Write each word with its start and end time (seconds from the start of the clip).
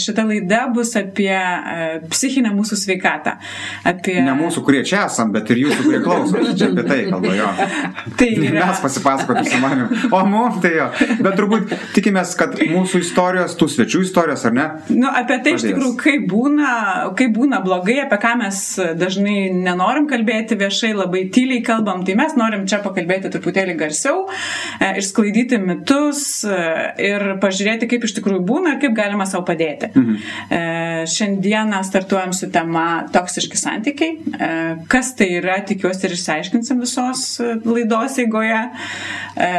Šita 0.00 0.26
laida 0.28 0.66
bus 0.74 0.94
apie 0.98 1.32
uh, 1.32 2.06
psichinę 2.12 2.52
mūsų 2.56 2.78
sveikatą. 2.80 3.36
Apie... 3.88 4.18
Ne 4.26 4.34
mūsų, 4.38 4.62
kurie 4.66 4.82
čia 4.86 5.06
esam, 5.06 5.32
bet 5.34 5.50
ir 5.54 5.62
jūsų, 5.64 5.86
kurie 5.86 6.00
klauso. 6.04 6.42
Čia 6.56 6.70
apie 6.72 6.84
tai 6.86 6.98
kalba 7.10 7.34
jo. 7.36 7.48
tai 8.20 8.30
yra... 8.34 8.66
Mes 8.70 8.82
pasipasakoti 8.84 9.44
su 9.50 9.60
manimi. 9.62 10.00
O 10.12 10.22
mums 10.28 10.60
tai 10.64 10.74
jo. 10.76 10.88
Bet 11.24 11.38
turbūt 11.38 11.74
tikimės, 11.96 12.34
kad 12.38 12.56
mūsų 12.60 13.02
istorijos, 13.04 13.56
tų 13.58 13.70
svečių 13.72 14.02
istorijos, 14.06 14.44
ar 14.48 14.56
ne? 14.56 14.66
Nu, 14.92 15.10
apie 15.10 15.38
tai 15.40 15.54
Padės. 15.54 15.64
iš 15.64 15.68
tikrųjų, 15.70 15.94
kaip 16.00 16.26
būna, 16.30 16.72
kaip 17.18 17.34
būna 17.36 17.60
blogai, 17.64 17.98
apie 18.04 18.20
ką 18.22 18.34
mes 18.42 18.62
dažnai 18.98 19.38
nenorim 19.54 20.08
kalbėti 20.10 20.58
viešai, 20.60 20.92
labai 20.96 21.26
tyliai 21.34 21.62
kalbam, 21.66 22.04
tai 22.06 22.16
mes 22.18 22.36
norim 22.38 22.66
čia 22.68 22.80
pakalbėti 22.84 23.30
truputėlį 23.34 23.76
garsiau, 23.80 24.24
e, 24.80 24.92
išsklaidyti 25.00 25.60
mitus 25.62 26.22
e, 26.44 26.60
ir 27.08 27.26
pažiūrėti, 27.42 27.88
kaip 27.90 28.06
iš 28.06 28.16
tikrųjų 28.18 28.44
būna 28.46 28.74
ir 28.74 28.82
kaip 28.84 28.96
galima 28.96 29.26
savo 29.28 29.46
padėti. 29.48 29.85
Mhm. 29.94 30.14
Šiandieną 31.12 31.82
startuojam 31.84 32.32
su 32.32 32.50
tema 32.52 33.06
toksiški 33.12 33.58
santykiai. 33.60 34.16
E, 34.16 34.48
Kas 34.88 35.12
tai 35.18 35.28
yra, 35.38 35.58
tikiuosi 35.66 36.08
ir 36.08 36.14
išsiaiškinsim 36.16 36.80
visos 36.82 37.24
e, 37.40 37.56
laidos 37.64 38.18
eigoje. 38.22 38.62
E, 39.36 39.50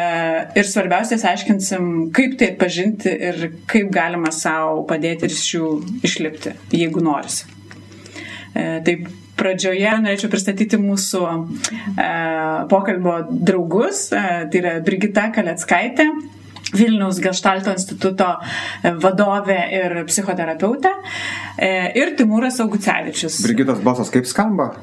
Ir 0.57 0.65
svarbiausia, 0.65 1.17
išsiaiškinsim, 1.17 2.09
kaip 2.15 2.37
tai 2.39 2.51
atpažinti 2.53 3.11
ir 3.29 3.51
kaip 3.69 3.91
galima 3.93 4.31
savo 4.33 4.83
padėti 4.89 5.27
ir 5.27 5.35
iš 5.35 5.45
jų 5.53 5.69
išlipti, 6.07 6.55
jeigu 6.73 7.03
norisi. 7.03 7.45
Taip, 8.57 9.05
pradžioje 9.37 9.93
norėčiau 10.01 10.31
pristatyti 10.31 10.79
mūsų 10.81 11.21
e, 11.29 12.07
pokalbio 12.71 13.19
draugus. 13.29 14.07
E, 14.11 14.23
tai 14.51 14.63
yra 14.63 14.77
Brigita 14.85 15.29
Kaleckaitė. 15.35 16.09
Vilniaus 16.75 17.21
Geštalto 17.23 17.71
instituto 17.75 18.27
vadovė 19.03 19.59
ir 19.77 19.97
psichoterapeutė 20.09 20.91
e, 21.57 21.71
ir 21.99 22.15
Timūras 22.19 22.59
Augucevičius. 22.65 23.39
Brigitos 23.45 23.83
balsas 23.85 24.11
kaip 24.13 24.27
skamba? 24.29 24.73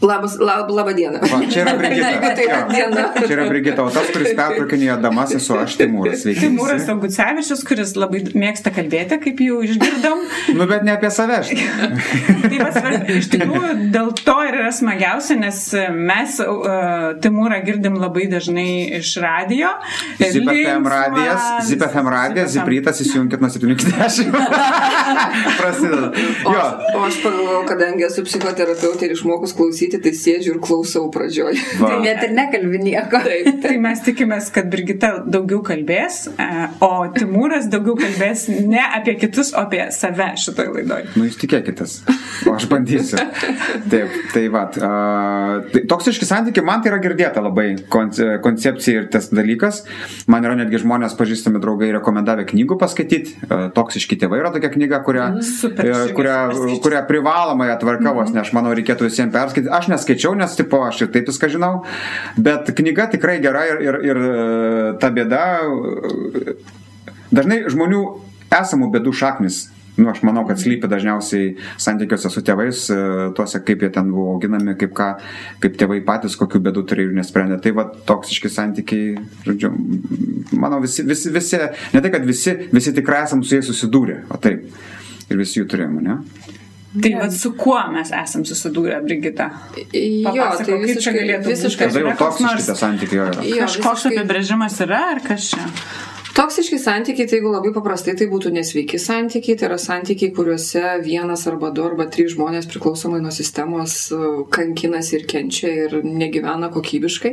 Labas, 0.00 0.36
lab, 0.38 0.68
laba 0.70 0.92
diena. 0.94 1.18
Va, 1.18 1.40
čia 1.50 1.64
yra 1.64 1.72
Brigita. 1.74 2.08
Jeigu 2.12 2.28
tai 2.38 2.44
yra 2.46 2.58
diena. 2.70 3.04
Čia 3.18 3.32
yra 3.34 3.46
Brigita, 3.50 3.82
o 3.82 3.90
tas, 3.90 4.06
kuris 4.14 4.30
pertraukinėjo 4.38 4.94
damas, 5.02 5.32
esu 5.34 5.56
aš 5.58 5.74
Timūras. 5.80 6.20
Sveiki. 6.22 6.42
Timūras. 6.44 6.84
Augucevičius, 6.92 7.64
kuris 7.66 7.94
labai 7.98 8.20
mėgsta 8.38 8.70
kalbėti, 8.76 9.18
kaip 9.24 9.42
jau 9.42 9.58
išgirdom. 9.66 10.20
Nu, 10.54 10.68
bet 10.70 10.84
ne 10.86 10.94
apie 10.94 11.10
save. 11.10 11.40
aš. 11.42 11.50
Tai 12.48 12.60
va, 12.60 12.68
svarb- 12.76 13.10
iš 13.16 13.26
tikrųjų 13.32 13.72
dėl 13.96 14.12
to 14.22 14.36
ir 14.46 14.58
yra 14.60 14.70
smagiausia, 14.78 15.38
nes 15.42 15.58
mes 15.98 16.38
uh, 16.46 17.18
Timūrą 17.24 17.58
girdim 17.66 17.98
labai 17.98 18.28
dažnai 18.30 18.68
iš 19.00 19.16
radio. 19.24 19.72
Zip 20.22 20.46
FM 20.46 20.52
Linksmas, 20.52 20.92
radijas, 20.94 21.48
Zip 21.72 21.82
FM 21.88 22.12
radijas. 22.14 22.54
Ziprytas 22.54 23.02
įsijunkit 23.02 23.42
nuo 23.42 23.50
7 23.50 23.74
iki 23.74 23.90
10. 23.90 24.30
Prasideda. 25.58 26.12
O, 26.46 26.54
Jo. 26.54 26.62
aš- 26.62 26.94
o 26.94 27.04
aš 27.10 27.18
pagalvojau, 27.26 27.66
kadangi 27.68 28.06
esu 28.06 28.22
psichoterapeutė 28.26 29.08
ir 29.10 29.14
išmokus 29.18 29.52
klausyti, 29.58 29.86
tai 29.96 30.12
sėdžiu 30.12 30.52
ir 30.54 30.58
klausau 30.60 31.06
pradžioj. 31.14 31.56
Va. 31.80 31.88
Tai 31.94 31.98
net 32.04 32.20
ir 32.26 32.34
nekalbi 32.36 32.78
nieko. 32.82 33.22
Taip, 33.24 33.48
Tai 33.64 33.72
mes 33.80 34.02
tikimės, 34.04 34.50
kad 34.52 34.68
Brigita 34.68 35.24
daugiau 35.24 35.62
kalbės, 35.64 36.26
e, 36.36 36.48
o 36.84 36.90
Timūras 37.16 37.70
daugiau 37.72 37.96
kalbės 37.98 38.44
ne 38.52 38.82
apie 38.98 39.16
kitus, 39.18 39.54
o 39.56 39.62
apie 39.64 39.86
save 39.96 40.34
šitoje 40.44 40.74
laidoje. 40.76 41.08
Nu, 41.16 41.24
jūs 41.24 41.40
tikėkitės. 41.40 41.96
O 42.44 42.52
aš 42.58 42.68
bandysiu. 42.70 43.16
Taip, 43.88 44.12
tai 44.34 44.44
va. 44.52 44.66
Tai 44.74 45.82
toksiški 45.90 46.28
santykiai, 46.28 46.64
man 46.68 46.82
tai 46.84 46.92
yra 46.92 47.00
girdėta 47.02 47.40
labai 47.42 47.70
konce- 47.90 48.36
koncepcija 48.44 49.02
ir 49.02 49.08
tas 49.12 49.30
dalykas. 49.32 49.82
Man 50.30 50.44
yra 50.44 50.54
netgi 50.58 50.82
žmonės 50.84 51.16
pažįstami 51.18 51.60
draugai 51.62 51.88
rekomendavę 51.96 52.44
knygų 52.50 52.76
paskaityti. 52.80 53.38
Toksiški 53.74 54.18
tėvai 54.20 54.42
yra 54.42 54.52
tokia 54.54 54.70
knyga, 54.74 55.00
kurią, 55.06 55.28
Super, 55.46 55.86
e, 55.88 56.12
kurią, 56.16 56.36
esu 56.50 56.58
perskaičius. 56.58 56.82
kurią 56.84 57.02
privalomąją 57.08 57.78
tvarką 57.82 58.14
vos, 58.16 58.32
nes 58.34 58.42
aš 58.46 58.52
manau 58.56 58.74
reikėtų 58.76 59.08
visiems 59.08 59.32
perskaityti. 59.34 59.72
Aš 59.78 59.88
neskaičiau, 59.92 60.34
nes 60.38 60.58
tipo 60.58 60.82
aš 60.86 61.04
ir 61.06 61.12
taip 61.14 61.30
viską 61.30 61.50
žinau. 61.54 61.72
Bet 62.36 62.70
knyga 62.74 63.08
tikrai 63.14 63.38
gera 63.44 63.64
ir, 63.70 63.82
ir, 63.86 63.98
ir 64.10 64.22
e, 64.26 64.36
ta 64.98 65.12
bėda. 65.14 65.42
e, 65.64 66.58
Dažnai 67.28 67.64
žmonių 67.68 68.04
esamų 68.58 68.88
bėdų 68.94 69.12
šaknis. 69.14 69.66
Nu, 69.98 70.06
aš 70.12 70.20
manau, 70.22 70.44
kad 70.46 70.60
slypi 70.62 70.86
dažniausiai 70.86 71.56
santykiuose 71.82 72.30
su 72.30 72.42
tėvais, 72.46 72.84
e, 72.94 72.98
tuose, 73.34 73.58
kaip 73.66 73.82
jie 73.82 73.88
ten 73.94 74.12
buvo 74.14 74.36
auginami, 74.36 74.76
kaip, 74.78 74.92
ką, 74.94 75.08
kaip 75.64 75.74
tėvai 75.80 75.98
patys, 76.06 76.36
kokių 76.38 76.60
bėdų 76.68 76.84
turėjo 76.86 77.10
ir 77.10 77.16
nesprendė. 77.18 77.58
Tai 77.64 77.72
va, 77.74 77.88
toksiški 78.06 78.50
santykiai, 78.54 79.16
žodžiu, 79.42 79.72
manau, 80.54 80.78
visi, 80.84 81.02
visi, 81.06 81.32
visi, 81.34 81.58
ne 81.96 82.04
tai, 82.04 82.12
kad 82.14 82.28
visi, 82.28 82.54
visi 82.70 82.94
tikrai 82.94 83.24
esam 83.26 83.42
su 83.42 83.58
jais 83.58 83.66
susidūrę, 83.66 84.20
o 84.30 84.38
taip. 84.42 84.70
Ir 85.28 85.42
visi 85.42 85.58
jų 85.58 85.66
turėjome, 85.74 86.04
ne? 86.06 86.20
Tai 87.02 87.12
vad 87.20 87.32
su 87.34 87.52
kuo 87.54 87.78
mes 87.92 88.10
esam 88.12 88.44
susidūrę, 88.48 89.00
Brigita? 89.04 89.50
Jo, 89.92 90.32
Papasakok, 90.32 90.66
tai 90.66 90.66
kaip 90.66 90.84
čia 90.84 90.94
visiškai, 90.94 91.16
galėtų 91.18 91.42
būti? 91.44 91.54
visiškai 91.56 91.88
Tada 91.88 92.00
jau 92.04 92.14
toksiški 92.24 92.46
nors- 92.50 92.66
tie 92.70 92.74
santykiai 92.82 93.18
jo 93.20 93.26
yra. 93.32 93.42
Jo, 93.44 93.64
Kažkoks 93.66 94.04
visiškai- 94.04 94.18
apibrėžimas 94.18 94.80
yra, 94.86 95.00
ar 95.14 95.20
kas 95.28 95.50
čia? 95.50 95.66
Toksiški 96.38 96.78
santykiai, 96.78 97.26
tai 97.26 97.38
jeigu 97.40 97.50
labai 97.50 97.72
paprastai, 97.74 98.12
tai 98.16 98.26
būtų 98.30 98.52
nesveiki 98.54 98.98
santykiai, 99.02 99.56
tai 99.58 99.66
yra 99.68 99.78
santykiai, 99.82 100.30
kuriuose 100.36 101.02
vienas 101.02 101.46
arba 101.50 101.70
du 101.74 101.82
arba 101.82 102.06
trys 102.06 102.36
žmonės 102.36 102.68
priklausomai 102.70 103.18
nuo 103.20 103.32
sistemos 103.34 104.12
uh, 104.14 104.44
kankinasi 104.48 105.16
ir 105.18 105.26
kenčia 105.26 105.68
ir 105.86 105.96
negyvena 106.04 106.70
kokybiškai. 106.70 107.32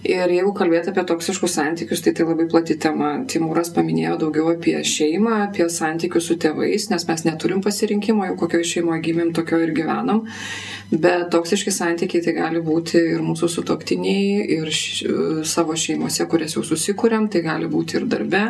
Ir 0.00 0.32
jeigu 0.32 0.54
kalbėti 0.56 0.88
apie 0.94 1.02
toksiškus 1.04 1.58
santykius, 1.58 2.00
tai 2.00 2.14
tai 2.16 2.24
labai 2.24 2.46
plati 2.48 2.76
tema. 2.80 3.12
Timūras 3.28 3.68
paminėjo 3.76 4.16
daugiau 4.22 4.48
apie 4.54 4.78
šeimą, 4.80 5.42
apie 5.50 5.66
santykius 5.68 6.30
su 6.30 6.38
tėvais, 6.40 6.88
nes 6.88 7.04
mes 7.04 7.24
neturim 7.26 7.60
pasirinkimo, 7.60 8.24
jau 8.30 8.36
kokioje 8.40 8.70
šeimoje 8.74 9.02
gimėm, 9.04 9.34
tokio 9.36 9.60
ir 9.60 9.74
gyvenam. 9.76 10.24
Bet 10.90 11.28
toksiški 11.30 11.70
santykiai 11.70 12.24
tai 12.24 12.32
gali 12.34 12.62
būti 12.64 12.98
ir 13.12 13.20
mūsų 13.22 13.46
sutoktiniai, 13.52 14.40
ir 14.56 14.70
š, 14.72 15.44
savo 15.46 15.76
šeimose, 15.78 16.24
kurias 16.32 16.56
jau 16.56 16.64
susikūrėm, 16.66 17.28
tai 17.30 17.44
gali 17.44 17.68
būti 17.70 18.00
ir 18.00 18.08
darbe, 18.10 18.40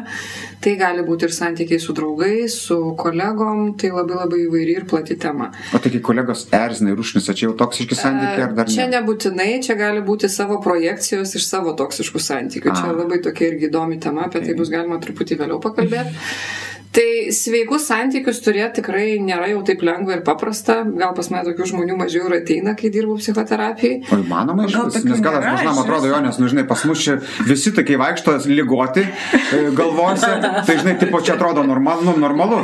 tai 0.62 0.77
gali 0.81 1.05
būti 1.05 1.28
ir 1.28 1.34
santykiai 1.37 1.82
su 1.82 1.93
draugais, 1.99 2.56
su 2.62 2.78
kolegom, 2.97 3.75
tai 3.77 3.91
labai 3.93 4.22
labai 4.22 4.41
įvairi 4.47 4.78
ir 4.78 4.87
plati 4.88 5.19
tema. 5.21 5.50
O 5.75 5.82
tai 5.82 5.93
kai 5.93 6.00
kolegos 6.06 6.47
erzina 6.56 6.94
ir 6.94 7.03
užknisa, 7.03 7.34
čia 7.37 7.50
jau 7.50 7.59
toksiški 7.61 7.99
santykiai 7.99 8.47
ar 8.47 8.56
dar 8.56 8.72
Čia 8.72 8.87
ne? 8.87 8.94
nebūtinai, 8.97 9.50
čia 9.67 9.77
gali 9.77 10.00
būti 10.06 10.31
savo 10.32 10.62
projekcijos 10.65 11.37
iš 11.40 11.48
savo 11.50 11.74
toksiškų 11.78 12.22
santykių. 12.22 12.74
Čia 12.76 12.94
labai 12.94 13.20
tokia 13.24 13.50
irgi 13.50 13.70
įdomi 13.70 14.00
tema, 14.02 14.28
apie 14.28 14.44
tai 14.44 14.56
bus 14.58 14.72
galima 14.72 15.00
truputį 15.02 15.40
vėliau 15.42 15.62
pakalbėti. 15.64 16.14
Tai 16.90 17.30
sveikus 17.30 17.84
santykius 17.86 18.40
turėti 18.42 18.80
tikrai 18.80 19.12
nėra 19.22 19.46
jau 19.52 19.60
taip 19.66 19.82
lengva 19.86 20.16
ir 20.16 20.22
paprasta. 20.26 20.80
Gal 20.82 21.12
pas 21.14 21.28
mane 21.30 21.46
tokių 21.46 21.68
žmonių 21.70 21.96
mažiau 22.00 22.26
ir 22.26 22.40
ateina, 22.40 22.72
kai 22.78 22.90
dirbu 22.90 23.14
psichoterapijai. 23.20 24.00
O 24.10 24.18
įmanoma 24.18 24.66
iš 24.66 24.74
tokių 24.74 25.12
nes 25.12 25.22
gal 25.22 25.36
aš 25.38 25.46
dažnam 25.46 25.78
atrodo 25.84 26.10
jo, 26.10 26.18
nes, 26.24 26.40
nu, 26.42 26.48
žinai, 26.50 26.64
pas 26.66 26.82
mus 26.90 27.04
čia 27.04 27.14
visi 27.46 27.70
tokie 27.76 27.94
vaikšto 28.00 28.34
lygoti 28.50 29.04
e, 29.06 29.60
galvose, 29.78 30.32
tai 30.66 30.76
žinai, 30.80 30.96
tipo 30.98 31.20
čia 31.22 31.36
atrodo 31.36 31.62
normal, 31.68 32.02
nu, 32.06 32.16
normalu. 32.18 32.58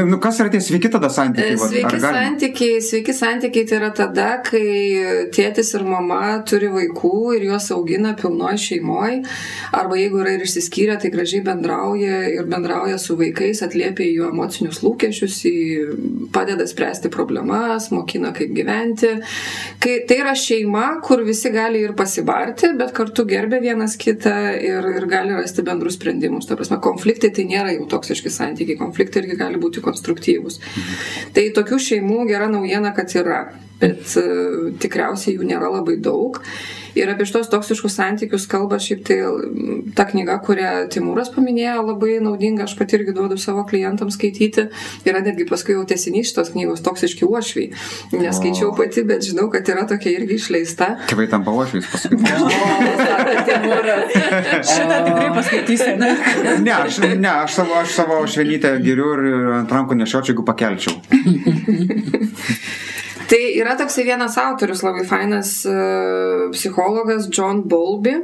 Nu, 0.00 0.18
kas 0.22 0.42
yra 0.42 0.50
tie 0.50 0.62
sveiki 0.66 0.90
tada 0.90 1.12
santykiai? 1.12 1.54
Ar 1.54 1.70
Sveiki 1.70 2.02
santykiai, 2.02 2.82
sveiki 2.82 3.14
santykiai 3.14 3.70
tai 3.70 3.78
yra 3.78 3.92
tada, 3.94 4.28
kai 4.50 5.30
tėtis 5.30 5.70
ir 5.78 5.86
mama 5.86 6.40
turi 6.42 6.72
vaikų 6.74 7.36
ir 7.38 7.46
juos 7.52 7.70
augina 7.76 8.16
pilnoje 8.18 8.58
šeimoje, 8.66 9.22
arba 9.78 10.02
jeigu 10.02 10.24
yra 10.24 10.34
ir 10.34 10.44
išsiskyrę, 10.48 10.98
tai 10.98 11.14
gražiai 11.14 11.46
bendrauja 11.46 12.20
ir 12.34 12.50
bendrauja 12.50 12.98
su 12.98 13.14
vaikais, 13.20 13.59
atliepia 13.66 14.06
į 14.06 14.14
jų 14.18 14.28
emocinius 14.30 14.80
lūkesčius, 14.84 15.38
padeda 16.34 16.66
spręsti 16.68 17.10
problemas, 17.12 17.90
mokina 17.94 18.32
kaip 18.36 18.52
gyventi. 18.56 19.12
Kai 19.82 19.96
tai 20.08 20.20
yra 20.22 20.34
šeima, 20.38 20.86
kur 21.04 21.24
visi 21.26 21.52
gali 21.54 21.82
ir 21.84 21.94
pasibarti, 21.98 22.72
bet 22.78 22.94
kartu 22.96 23.26
gerbė 23.28 23.62
vienas 23.64 23.96
kitą 24.00 24.36
ir, 24.58 24.90
ir 24.96 25.08
gali 25.10 25.36
rasti 25.38 25.64
bendrus 25.66 25.98
sprendimus. 25.98 26.48
Ta 26.48 26.58
prasme, 26.58 26.80
konfliktai 26.82 27.32
tai 27.36 27.46
nėra 27.50 27.74
jau 27.76 27.88
toksiški 27.96 28.32
santykiai, 28.32 28.78
konfliktai 28.80 29.24
irgi 29.24 29.40
gali 29.40 29.60
būti 29.62 29.82
konstruktyvūs. 29.84 30.60
Tai 31.36 31.48
tokių 31.56 31.80
šeimų 31.90 32.24
gera 32.30 32.50
naujiena, 32.52 32.94
kad 32.96 33.12
yra, 33.18 33.42
bet 33.80 34.18
uh, 34.20 34.70
tikriausiai 34.82 35.36
jų 35.36 35.50
nėra 35.50 35.72
labai 35.78 35.98
daug. 36.02 36.40
Ir 36.98 37.06
apie 37.10 37.24
šitos 37.28 37.48
toksiškus 37.52 37.94
santykius 37.94 38.46
kalba 38.50 38.78
šiaip 38.82 39.04
tai 39.06 39.18
mm, 39.22 39.92
ta 39.94 40.04
knyga, 40.08 40.38
kurią 40.42 40.88
Timūras 40.90 41.30
paminėjo, 41.34 41.84
labai 41.86 42.16
naudinga, 42.24 42.64
aš 42.66 42.74
pati 42.78 42.96
irgi 42.98 43.14
duodu 43.14 43.38
savo 43.38 43.62
klientams 43.68 44.16
skaityti. 44.18 44.66
Yra 45.06 45.20
netgi 45.22 45.46
paskui 45.48 45.74
jau 45.76 45.84
tiesinys 45.88 46.32
šitos 46.32 46.50
knygos 46.54 46.82
toksiški 46.86 47.24
uošviai. 47.28 47.68
Neskaičiau 48.16 48.72
pati, 48.78 49.00
bet 49.06 49.20
žinau, 49.28 49.46
kad 49.52 49.68
yra 49.70 49.84
tokia 49.90 50.10
irgi 50.18 50.34
išleista. 50.40 50.86
Tėvai 51.10 51.28
tampa 51.30 51.50
ošviais 51.54 51.86
paskui. 51.92 52.18
Šitą 54.70 54.96
tikrai 55.06 55.30
paskaitysiu, 55.36 55.92
ne? 56.00 56.10
Ne, 56.60 56.72
aš, 56.74 56.98
ne, 57.00 57.30
aš 57.30 57.54
savo, 57.60 57.74
aš 57.80 57.94
savo 57.94 58.26
švenytę 58.28 58.72
geriu 58.84 59.08
ir 59.14 59.20
ant 59.60 59.72
rankų 59.72 59.94
nešiočiau, 60.00 60.34
jeigu 60.34 60.44
pakelčiau. 60.46 60.94
Tai 63.30 63.38
yra 63.54 63.76
toksai 63.78 64.02
vienas 64.08 64.34
autorius, 64.42 64.80
labai 64.82 65.04
fainas 65.06 65.52
uh, 65.70 66.48
psichologas 66.50 67.28
John 67.30 67.60
Bowlby 67.62 68.16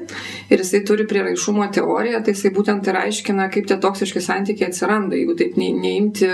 ir 0.50 0.62
jisai 0.62 0.80
turi 0.88 1.04
prieraišumo 1.06 1.68
teoriją, 1.74 2.24
tai 2.26 2.34
jisai 2.34 2.50
būtent 2.56 2.88
ir 2.90 2.98
aiškina, 2.98 3.46
kaip 3.54 3.68
tie 3.70 3.76
toksiški 3.82 4.22
santykiai 4.24 4.72
atsiranda, 4.72 5.14
jeigu 5.14 5.36
taip 5.38 5.54
ne, 5.60 5.68
neimti 5.78 6.26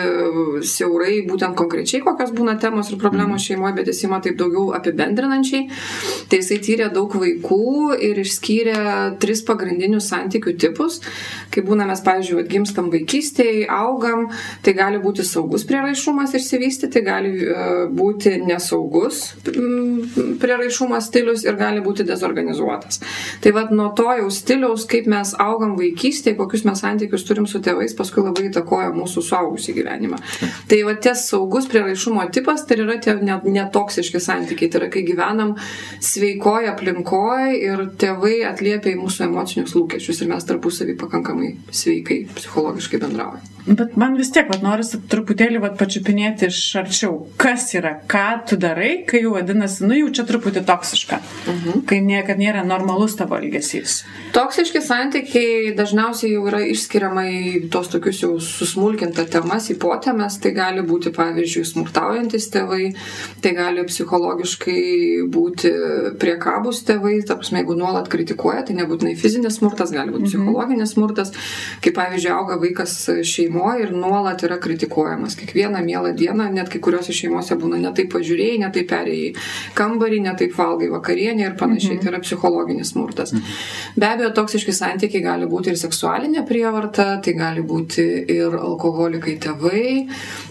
siaurai 0.64 1.18
būtent 1.28 1.56
konkrečiai, 1.58 2.00
kokios 2.04 2.32
būna 2.32 2.54
temos 2.62 2.88
ir 2.88 2.96
problemos 3.02 3.42
mhm. 3.42 3.44
šeimoje, 3.44 3.76
bet 3.76 3.90
jis 3.92 4.00
ima 4.06 4.22
taip 4.24 4.38
daugiau 4.40 4.72
apibendrinančiai. 4.78 5.68
Tai 6.32 6.40
jisai 6.40 6.58
tyrė 6.64 6.88
daug 6.96 7.12
vaikų 7.12 7.98
ir 8.08 8.22
išskyrė 8.24 8.78
tris 9.20 9.44
pagrindinius 9.48 10.08
santykių 10.14 10.56
tipus. 10.64 11.02
Kai 11.52 11.64
būna 11.66 11.84
mes, 11.90 12.00
pavyzdžiui, 12.08 12.40
atgimstam 12.46 12.88
vaikystėje, 12.92 13.68
augam, 13.68 14.30
tai 14.64 14.72
gali 14.80 15.00
būti 15.04 15.28
saugus 15.28 15.68
prieraišumas 15.68 16.32
išsivystyti, 16.40 17.04
gali 17.04 17.36
e, 17.36 17.68
būti 17.92 18.38
nesaugus 18.62 19.34
prieraišumas 20.40 21.08
stilius 21.10 21.44
ir 21.44 21.56
gali 21.58 21.82
būti 21.82 22.06
dezorganizuotas. 22.06 23.00
Tai 23.42 23.52
vad 23.56 23.72
nuo 23.74 23.90
to 23.96 24.08
jau 24.18 24.30
stiliaus, 24.30 24.86
kaip 24.90 25.08
mes 25.10 25.34
augam 25.42 25.74
vaikystėje, 25.78 26.36
kokius 26.38 26.64
mes 26.68 26.82
santykius 26.82 27.26
turim 27.26 27.46
su 27.50 27.60
tėvais, 27.64 27.94
paskui 27.98 28.24
labai 28.24 28.48
įtakoja 28.50 28.92
mūsų 28.94 29.24
suaugusių 29.28 29.76
gyvenimą. 29.78 30.20
Tai 30.70 30.80
va 30.86 30.94
ties 31.02 31.26
saugus 31.30 31.68
prieraišumo 31.70 32.24
tipas 32.34 32.66
tai 32.68 32.78
yra 32.82 32.98
tie 33.02 33.16
netoksiški 33.22 34.22
santykiai, 34.22 34.70
tai 34.70 34.82
yra 34.82 34.90
kai 34.92 35.04
gyvenam 35.06 35.56
sveikoje 36.02 36.70
aplinkoje 36.72 37.56
ir 37.58 37.86
tėvai 37.98 38.42
atliepia 38.48 38.94
į 38.94 39.00
mūsų 39.02 39.26
emocinius 39.28 39.76
lūkesčius 39.78 40.22
ir 40.22 40.32
mes 40.32 40.46
tarpusavį 40.48 40.98
pakankamai 41.02 41.56
sveikai 41.70 42.22
psichologiškai 42.36 43.02
bendraujame. 43.02 43.52
Bet 43.66 43.96
man 43.96 44.16
vis 44.18 44.32
tiek, 44.34 44.48
vat, 44.50 44.62
norisi 44.64 44.98
truputėlį 45.10 45.60
vat, 45.62 45.76
pačiupinėti 45.78 46.48
iš 46.50 46.58
arčiau, 46.80 47.12
kas 47.38 47.68
yra, 47.78 47.92
ką 48.10 48.24
tu 48.50 48.56
darai, 48.58 49.04
kai 49.06 49.20
jau 49.22 49.36
vadinasi, 49.36 49.84
nu 49.86 49.94
jau 49.94 50.08
čia 50.18 50.24
truputį 50.26 50.64
toksiška, 50.66 51.18
uh 51.22 51.52
mhm. 51.52 51.68
-huh. 51.68 51.84
kai 51.86 52.00
niekad 52.02 52.42
nėra 52.42 52.64
normalus 52.66 53.14
tavo 53.16 53.38
elgesys. 53.38 54.02
Toksiški 54.34 54.82
santykiai 54.82 55.74
dažniausiai 55.78 56.32
jau 56.32 56.46
yra 56.50 56.62
išskiriama 56.66 57.24
į 57.28 57.68
tos 57.70 57.88
tokius 57.92 58.22
jau 58.22 58.40
susmulkinta 58.40 59.24
temas, 59.30 59.70
į 59.70 59.78
potėmes, 59.78 60.40
tai 60.42 60.50
gali 60.50 60.82
būti, 60.82 61.14
pavyzdžiui, 61.14 61.64
smurtaujantis 61.64 62.50
tėvai, 62.50 62.94
tai 63.42 63.54
gali 63.54 63.86
psichologiškai 63.86 65.22
būti 65.30 65.70
priekabus 66.18 66.82
tėvai, 66.82 67.22
ta 67.26 67.36
prasme, 67.36 67.62
jeigu 67.62 67.78
nuolat 67.78 68.08
kritikuoja, 68.08 68.62
tai 68.66 68.74
nebūtinai 68.74 69.14
fizinis 69.16 69.60
smurtas, 69.60 69.92
gali 69.92 70.10
būti 70.10 70.22
uh 70.22 70.28
mhm. 70.28 70.34
-huh. 70.34 70.50
psichologinis 70.50 70.90
smurtas, 70.90 71.32
kaip 71.80 71.94
pavyzdžiui, 71.94 72.32
auga 72.32 72.56
vaikas 72.56 72.98
šeimoje 73.22 73.51
šeimoje 73.52 73.82
ir 73.82 73.92
nuolat 73.92 74.42
yra 74.42 74.58
kritikuojamas. 74.60 75.36
Kiekvieną 75.36 75.82
mielą 75.84 76.14
dieną, 76.16 76.52
net 76.52 76.68
kai 76.68 76.80
kuriuose 76.80 77.12
šeimose 77.12 77.56
būna 77.56 77.78
netaip 77.80 78.12
pažiūrėjai, 78.12 78.58
netaip 78.64 78.88
perėjai 78.88 79.34
kambarį, 79.74 80.20
netaip 80.22 80.54
valgai 80.56 80.88
vakarienę 80.90 81.46
ir 81.46 81.56
panašiai. 81.58 81.96
Mhm. 81.96 82.02
Tai 82.02 82.12
yra 82.12 82.20
psichologinis 82.20 82.92
smurtas. 82.92 83.32
Mhm. 83.32 83.42
Be 83.96 84.06
abejo, 84.06 84.30
toksiški 84.32 84.72
santykiai 84.72 85.22
gali 85.22 85.46
būti 85.46 85.72
ir 85.72 85.76
seksualinė 85.76 86.46
prievarta, 86.48 87.20
tai 87.22 87.32
gali 87.34 87.62
būti 87.62 88.06
ir 88.28 88.56
alkoholikai 88.56 89.36
tėvai, 89.38 90.08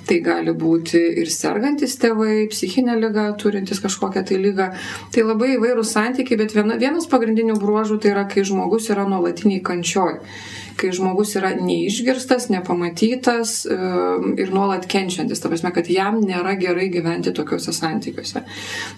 tai 0.08 0.20
gali 0.26 0.54
būti 0.58 1.02
ir 1.22 1.30
sergantis 1.34 1.98
tėvai, 2.02 2.48
psichinė 2.52 2.98
lyga, 3.02 3.28
turintis 3.42 3.82
kažkokią 3.84 4.26
tai 4.28 4.40
lygą. 4.42 4.72
Tai 5.14 5.28
labai 5.28 5.54
įvairūs 5.58 5.94
santykiai, 5.98 6.40
bet 6.42 6.56
viena, 6.58 6.80
vienas 6.82 7.10
pagrindinių 7.12 7.60
bruožų 7.62 8.02
tai 8.02 8.16
yra, 8.16 8.26
kai 8.30 8.46
žmogus 8.48 8.90
yra 8.94 9.08
nuolatiniai 9.10 9.64
kančioj 9.66 10.20
kai 10.82 10.92
žmogus 10.96 11.36
yra 11.38 11.52
neišgirstas, 11.58 12.48
nepamatytas 12.52 13.54
ir 13.70 14.54
nuolat 14.54 14.88
kenčiantis. 14.90 15.42
Ta 15.42 15.52
prasme, 15.52 15.72
kad 15.76 15.90
jam 15.92 16.20
nėra 16.24 16.56
gerai 16.60 16.90
gyventi 16.94 17.34
tokiuose 17.38 17.74
santykiuose. 17.76 18.44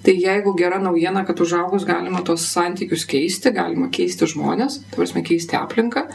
Tai 0.06 0.16
jeigu 0.16 0.56
gera 0.60 0.80
naujiena, 0.84 1.26
kad 1.28 1.44
užaugus 1.44 1.88
galima 1.90 2.24
tos 2.26 2.46
santykius 2.54 3.08
keisti, 3.10 3.54
galima 3.56 3.90
keisti 3.94 4.30
žmonės, 4.34 4.82
ta 4.92 5.02
prasme, 5.02 5.26
keisti 5.28 5.60
aplinką. 5.60 6.08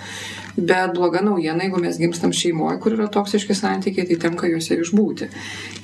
Bet 0.59 0.95
bloga 0.97 1.23
naujiena, 1.23 1.63
jeigu 1.65 1.81
mes 1.83 1.99
gimstam 2.01 2.33
šeimoje, 2.35 2.81
kur 2.83 2.97
yra 2.97 3.07
toksiški 3.15 3.55
santykiai, 3.55 4.09
tai 4.09 4.17
tenka 4.25 4.51
juose 4.51 4.81
išbūti. 4.83 5.29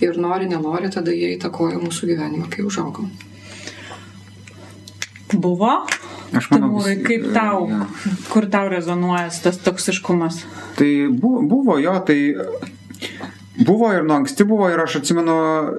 Ir 0.02 0.18
nori, 0.18 0.48
nenori, 0.50 0.90
tada 0.90 1.14
jie 1.14 1.30
įtakoja 1.36 1.78
mūsų 1.82 2.10
gyvenimą, 2.10 2.50
kai 2.50 2.66
užaugam. 2.66 3.12
Buvo 5.34 5.76
Aš 6.34 6.48
manau, 6.50 6.72
Timūrai, 6.72 6.94
kaip 7.06 7.28
tau, 7.34 7.66
ja. 7.70 7.84
kur 8.32 8.48
tau 8.50 8.66
rezonuoja 8.72 9.30
tas 9.44 9.60
toksiškumas? 9.62 10.40
Tai 10.78 10.90
buvo, 11.14 11.44
buvo 11.46 11.78
jo, 11.78 11.94
tai 12.06 12.18
Buvo 13.54 13.92
ir 13.94 14.02
nuo 14.02 14.16
anksti 14.18 14.44
buvo 14.50 14.66
ir 14.66 14.80
aš 14.82 14.96
atsimenu, 14.98 15.34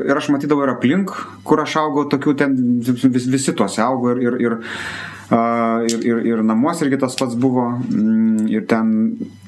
ir 0.07 0.15
aš 0.15 0.29
matydavau 0.31 0.63
ir 0.63 0.71
aplink, 0.71 1.11
kur 1.43 1.59
aš 1.59 1.73
augau, 1.81 2.05
tokių 2.07 2.33
ten 2.39 2.53
vis, 2.79 3.25
visi 3.27 3.51
tuose 3.51 3.81
augo 3.83 4.13
ir, 4.13 4.21
ir, 4.23 4.37
ir, 4.45 4.55
ir, 5.31 6.05
ir, 6.05 6.21
ir 6.29 6.43
namuose 6.45 6.85
irgi 6.85 6.99
tas 7.01 7.17
pats 7.17 7.35
buvo. 7.39 7.67
Mm, 7.89 8.47
ir 8.51 8.67
ten 8.69 8.91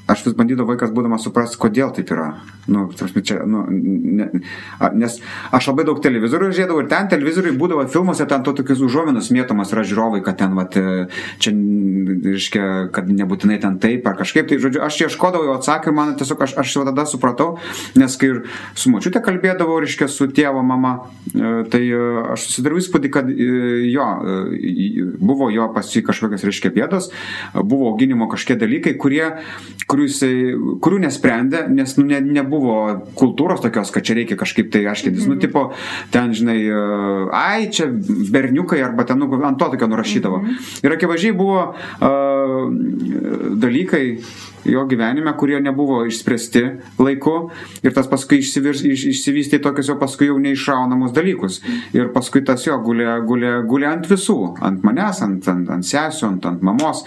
aš 0.08 0.26
vis 0.28 0.36
bandydavau 0.38 0.74
vaikas 0.74 0.94
būdamas 0.96 1.26
suprasti, 1.28 1.60
kodėl 1.62 1.92
taip 1.96 2.12
yra. 2.16 2.30
Nu, 2.68 2.88
tarsi, 2.92 3.22
čia, 3.24 3.42
nu, 3.48 3.64
ne, 3.72 4.28
nes 5.00 5.20
aš 5.56 5.70
labai 5.72 5.86
daug 5.88 6.02
televizorių 6.04 6.50
žiūrėdavau 6.52 6.84
ir 6.84 6.90
ten 6.92 7.08
televizoriui 7.12 7.56
būdavo 7.60 7.86
filmuose, 7.92 8.28
ten 8.28 8.44
to 8.44 8.54
tokius 8.58 8.82
užuominus 8.84 9.30
mėtomas 9.36 9.72
yra 9.76 9.86
žiūrovai, 9.88 10.20
kad 10.26 10.40
ten, 10.42 10.56
vat, 10.58 10.76
čia, 11.44 11.54
reiškia, 12.28 12.66
kad 12.96 13.08
nebūtinai 13.12 13.60
ten 13.64 13.78
taip 13.84 14.08
ar 14.08 14.18
kažkaip. 14.20 14.50
Tai, 14.50 14.60
žodžiu, 14.64 14.84
aš 14.84 15.00
ieškodavau 15.06 15.56
atsakymą, 15.56 15.96
man 15.98 16.16
tiesiog 16.20 16.44
aš, 16.44 16.56
aš 16.60 16.76
jau 16.76 16.86
tada 16.88 17.08
supratau, 17.10 17.50
nes 18.00 18.18
kai 18.20 18.32
ir 18.34 18.42
su 18.78 18.92
močiute 18.94 19.22
kalbėdavau, 19.24 19.80
reiškia, 19.84 20.10
su 20.12 20.28
tėvo 20.32 20.64
mama, 20.66 20.94
e, 21.32 21.54
tai 21.72 21.84
e, 21.88 22.04
aš 22.36 22.50
susidariau 22.50 22.82
įspūdį, 22.84 23.12
kad 23.14 23.32
e, 23.32 23.48
jo, 23.92 24.08
buvo 25.20 25.50
jo 25.54 25.68
pas 25.76 25.88
jį 25.96 26.04
kažkokios, 26.08 26.46
reiškia, 26.48 26.74
bėdos, 26.76 27.10
buvo 27.58 27.92
auginimo 27.94 28.30
kažkokie 28.32 28.60
dalykai, 28.60 28.96
kurie, 29.00 29.26
kurie 29.88 29.97
kurių, 29.98 30.06
jisai, 30.06 30.34
kurių 30.84 31.02
nesprendė, 31.06 31.64
nes 31.74 31.96
nu, 31.98 32.06
ne, 32.12 32.20
nebuvo 32.22 32.78
kultūros 33.18 33.64
tokios, 33.64 33.92
kad 33.94 34.06
čia 34.06 34.18
reikia 34.20 34.38
kažkaip 34.38 34.70
tai 34.72 34.86
aiškintis. 34.86 35.26
Mm 35.26 35.26
-hmm. 35.26 35.30
Nu, 35.30 35.36
mhm. 35.36 35.42
tipo, 35.42 35.72
ten, 36.12 36.34
žinai, 36.34 36.60
e, 36.62 37.30
ai, 37.34 37.70
čia 37.72 37.90
berniukai 38.32 38.82
arba 38.82 39.04
ten 39.04 39.18
nu, 39.20 39.30
ant 39.44 39.58
to 39.58 39.66
tokio 39.66 39.88
nurašydavo. 39.88 40.38
Mm 40.38 40.46
-hmm. 40.46 40.86
Ir 40.86 40.92
akivaizdžiai 40.92 41.34
buvo 41.34 41.74
uh, 42.02 42.74
dalykai, 43.56 44.18
jo 44.66 44.86
gyvenime, 44.90 45.34
kurie 45.38 45.60
nebuvo 45.64 46.02
išspręsti 46.08 46.64
laiku 47.00 47.36
ir 47.84 47.96
tas 47.96 48.10
paskui 48.10 48.42
išsivirs, 48.42 48.84
iš, 48.88 49.06
išsivystė 49.14 49.62
tokius 49.64 49.92
jau 49.92 49.98
paskui 50.02 50.32
jau 50.32 50.38
neišraunamus 50.42 51.14
dalykus. 51.16 51.62
Ir 51.98 52.12
paskui 52.16 52.44
tas 52.48 52.66
jo 52.68 52.78
gulė, 52.84 53.10
gulė, 53.28 53.54
gulė 53.70 53.92
ant 53.92 54.10
visų, 54.10 54.40
ant 54.66 54.86
manęs, 54.88 55.24
ant, 55.26 55.48
ant, 55.52 55.70
ant 55.78 55.88
sesio, 55.88 56.32
ant, 56.32 56.46
ant 56.50 56.64
mamos. 56.66 57.04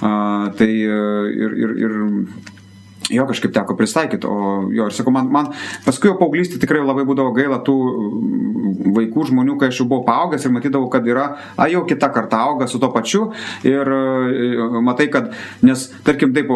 Uh, 0.00 0.52
tai 0.58 0.70
ir, 0.76 1.56
ir, 1.56 1.76
ir 1.86 1.96
jo 3.10 3.26
kažkaip 3.26 3.52
teko 3.54 3.76
pristaikyti, 3.78 4.26
o 4.26 4.66
jo 4.74 4.88
ir 4.88 4.94
sakau, 4.94 5.12
man, 5.14 5.28
man 5.32 5.50
paskui 5.86 6.10
jau 6.10 6.16
paauglystė 6.18 6.58
tikrai 6.62 6.82
labai 6.82 7.04
būdavo 7.06 7.34
gaila 7.36 7.60
tų 7.66 7.76
vaikų 8.96 9.26
žmonių, 9.30 9.56
kai 9.60 9.70
aš 9.70 9.82
jau 9.82 9.88
buvau 9.90 10.04
paaugęs 10.06 10.46
ir 10.46 10.54
matydavau, 10.54 10.88
kad 10.92 11.06
yra, 11.08 11.26
a 11.56 11.68
jau 11.70 11.84
kita 11.88 12.08
karta 12.14 12.40
auga 12.46 12.68
su 12.70 12.80
to 12.82 12.90
pačiu 12.94 13.28
ir 13.66 13.90
e, 13.96 14.80
matai, 14.84 15.08
kad, 15.12 15.32
nes 15.66 15.86
tarkim 16.06 16.34
taip, 16.36 16.50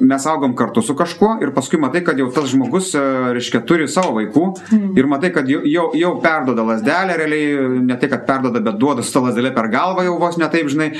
mes 0.00 0.26
augam 0.28 0.56
kartu 0.58 0.82
su 0.84 0.96
kažkuo 0.98 1.36
ir 1.44 1.52
paskui 1.56 1.80
matai, 1.80 2.02
kad 2.06 2.18
jau 2.20 2.28
tas 2.34 2.48
žmogus, 2.52 2.92
e, 2.96 3.04
reiškia, 3.36 3.62
turi 3.68 3.88
savo 3.90 4.16
vaikų 4.18 4.46
mm. 4.52 4.92
ir 4.98 5.10
matai, 5.10 5.32
kad 5.34 5.48
jau, 5.50 5.62
jau, 5.70 5.88
jau 5.96 6.12
perdoda 6.22 6.66
lasdelę 6.66 7.16
realiai, 7.20 7.80
ne 7.86 7.98
tai, 8.00 8.10
kad 8.12 8.26
perdoda, 8.28 8.62
bet 8.64 8.80
duoda 8.80 9.04
su 9.04 9.14
to 9.14 9.24
lasdelė 9.28 9.52
per 9.56 9.70
galvą 9.72 10.06
jau 10.06 10.16
vos 10.20 10.38
ne 10.40 10.50
taip, 10.52 10.70
žinai, 10.72 10.90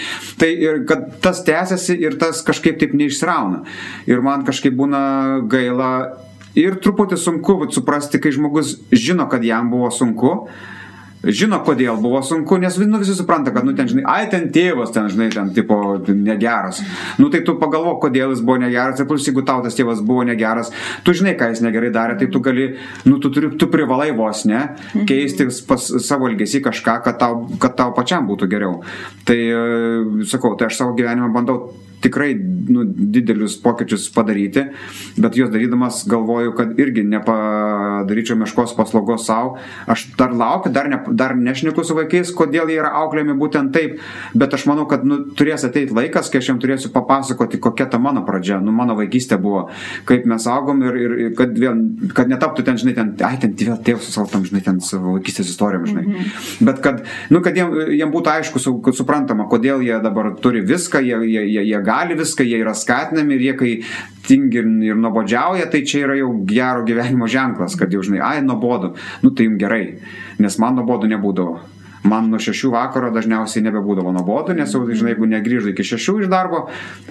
tai 0.41 0.53
ir 0.55 0.83
kad 0.88 1.09
tas 1.25 1.43
tęsiasi 1.47 1.99
ir 2.00 2.19
tas 2.21 2.43
kažkaip 2.47 2.79
taip 2.81 2.95
neišsrauna. 2.97 3.62
Ir 4.09 4.23
man 4.25 4.45
kažkaip 4.47 4.75
būna 4.76 4.86
būna 4.87 5.43
gaila 5.50 5.90
ir 6.57 6.78
truputį 6.81 7.19
sunku 7.19 7.66
suprasti, 7.75 8.23
kai 8.23 8.33
žmogus 8.33 8.78
žino, 8.93 9.28
kad 9.28 9.45
jam 9.45 9.71
buvo 9.71 9.90
sunku, 9.90 10.49
žino, 11.26 11.59
kodėl 11.64 11.97
buvo 11.99 12.21
sunku, 12.23 12.57
nes 12.61 12.76
nu, 12.78 13.00
visi 13.00 13.16
supranta, 13.16 13.50
kad, 13.50 13.64
nu, 13.66 13.75
ten, 13.75 13.88
žinai, 13.90 14.05
ai, 14.07 14.28
ten 14.31 14.47
tėvas, 14.55 14.93
ten, 14.95 15.09
žinai, 15.11 15.26
ten, 15.33 15.50
tipo, 15.57 15.99
negeras. 16.07 16.83
Nu, 17.19 17.28
tai 17.33 17.40
tu 17.45 17.57
pagalvok, 17.59 17.99
kodėl 18.05 18.31
jis 18.31 18.45
buvo 18.47 18.61
negeras, 18.62 19.00
ir 19.00 19.09
plus, 19.11 19.26
jeigu 19.26 19.43
tau 19.47 19.64
tas 19.64 19.75
tėvas 19.75 20.05
buvo 20.07 20.23
negeras, 20.28 20.71
tu 21.05 21.16
žinai, 21.16 21.35
ką 21.40 21.50
jis 21.50 21.64
negerai 21.66 21.90
darė, 21.93 22.19
tai 22.21 22.31
tu 22.31 22.40
gali, 22.45 22.69
nu, 23.09 23.19
tu, 23.19 23.33
turi, 23.35 23.50
tu 23.59 23.69
privalai 23.73 24.12
vos, 24.16 24.45
ne, 24.47 24.62
keisti 25.09 25.49
pas 25.66 25.90
savo 26.07 26.31
elgesį 26.31 26.62
kažką, 26.69 27.00
kad 27.09 27.19
tau, 27.21 27.43
kad 27.59 27.75
tau 27.81 27.97
pačiam 27.97 28.28
būtų 28.31 28.49
geriau. 28.52 28.78
Tai, 29.26 29.40
sakau, 30.31 30.55
tai 30.55 30.71
aš 30.71 30.85
savo 30.85 30.95
gyvenimą 30.97 31.33
bandau 31.35 31.59
tikrai 32.00 32.35
nu, 32.69 32.85
didelius 32.87 33.57
pokyčius 33.62 34.09
padaryti, 34.15 34.67
bet 35.17 35.37
juos 35.37 35.50
darydamas 35.50 36.03
galvoju, 36.09 36.53
kad 36.57 36.79
irgi 36.81 37.05
nepa, 37.07 37.37
daryčiau 38.09 38.38
meškos 38.41 38.75
paslaugos 38.76 39.26
savo. 39.26 39.57
Aš 39.87 40.07
dar 40.19 40.35
laukiu, 40.37 40.73
dar, 40.73 40.88
ne, 40.91 41.00
dar 41.11 41.37
nešneku 41.37 41.85
su 41.85 41.97
vaikais, 41.97 42.33
kodėl 42.37 42.71
jie 42.71 42.79
yra 42.81 42.93
auklėjami 43.03 43.37
būtent 43.41 43.73
taip, 43.75 43.99
bet 44.35 44.55
aš 44.55 44.67
manau, 44.71 44.87
kad 44.91 45.05
nu, 45.09 45.23
turės 45.38 45.65
ateiti 45.69 45.95
laikas, 45.97 46.31
kai 46.33 46.43
aš 46.43 46.53
jam 46.53 46.61
turėsiu 46.62 46.93
papasakoti, 46.95 47.61
kokia 47.62 47.88
ta 47.91 48.00
mano 48.03 48.25
pradžia, 48.26 48.61
nu, 48.62 48.75
mano 48.76 48.97
vaikystė 48.99 49.41
buvo, 49.43 49.67
kaip 50.09 50.26
mes 50.29 50.47
augom 50.50 50.83
ir, 50.87 51.00
ir, 51.03 51.17
kad, 51.38 51.57
vėl, 51.59 51.81
kad 52.17 52.31
netaptų 52.31 52.67
ten, 52.67 52.81
žinai, 52.83 52.97
ten, 52.99 53.15
ai, 53.26 53.37
ten 53.43 53.57
vėl 53.57 53.81
tėvas 53.87 54.09
su 54.09 54.15
savo, 54.15 54.29
tam, 54.33 54.45
žinai, 54.47 54.62
ten 54.67 54.81
savo 54.85 55.17
vaikystės 55.17 55.50
istorijom, 55.55 55.87
žinai. 55.88 56.05
Mm 56.07 56.15
-hmm. 56.15 56.67
Bet 56.69 56.81
kad, 56.85 57.03
nu, 57.31 57.41
kad 57.41 57.57
jiem, 57.57 57.73
jiem 57.97 58.12
būtų 58.12 58.33
aišku, 58.37 58.62
su, 58.62 58.76
suprantama, 58.93 59.49
kodėl 59.50 59.83
jie 59.85 60.00
dabar 60.03 60.35
turi 60.41 60.61
viską, 60.61 61.00
jie, 61.00 61.19
jie, 61.26 61.45
jie, 61.53 61.65
jie 61.71 61.83
gali 61.87 62.19
viską, 62.19 62.47
jie 62.47 62.61
yra 62.64 62.75
skatinami 62.76 63.38
ir 63.38 63.47
jie, 63.47 63.55
kai 63.61 63.73
tingi 64.26 64.62
ir, 64.62 64.99
nuobodžiauja, 64.99 65.71
tai 65.71 65.85
čia 65.87 66.05
yra 66.09 66.19
jau 66.19 66.33
gero 66.49 66.85
gyvenimo 66.87 67.31
ženklas, 67.31 67.78
kad 67.78 67.95
jau 67.95 68.02
žinai, 68.05 68.21
ai, 68.26 68.43
nuobodu, 68.45 68.95
nu 69.23 69.33
tai 69.33 69.49
jums 69.49 69.62
gerai, 69.62 69.85
nes 70.43 70.61
man 70.62 70.78
nuobodu 70.81 71.11
nebūdavo 71.14 71.75
man 72.09 72.31
nuo 72.31 72.41
šešių 72.43 72.73
vakaro 72.75 73.11
dažniausiai 73.15 73.65
nebebūdavo 73.67 74.13
nuobodu, 74.17 74.55
nes 74.57 74.73
jau, 74.73 74.83
žinai, 74.87 75.15
jeigu 75.15 75.29
negrįžai 75.31 75.75
iki 75.75 75.87
šešių 75.93 76.17
iš 76.25 76.31
darbo, 76.33 76.67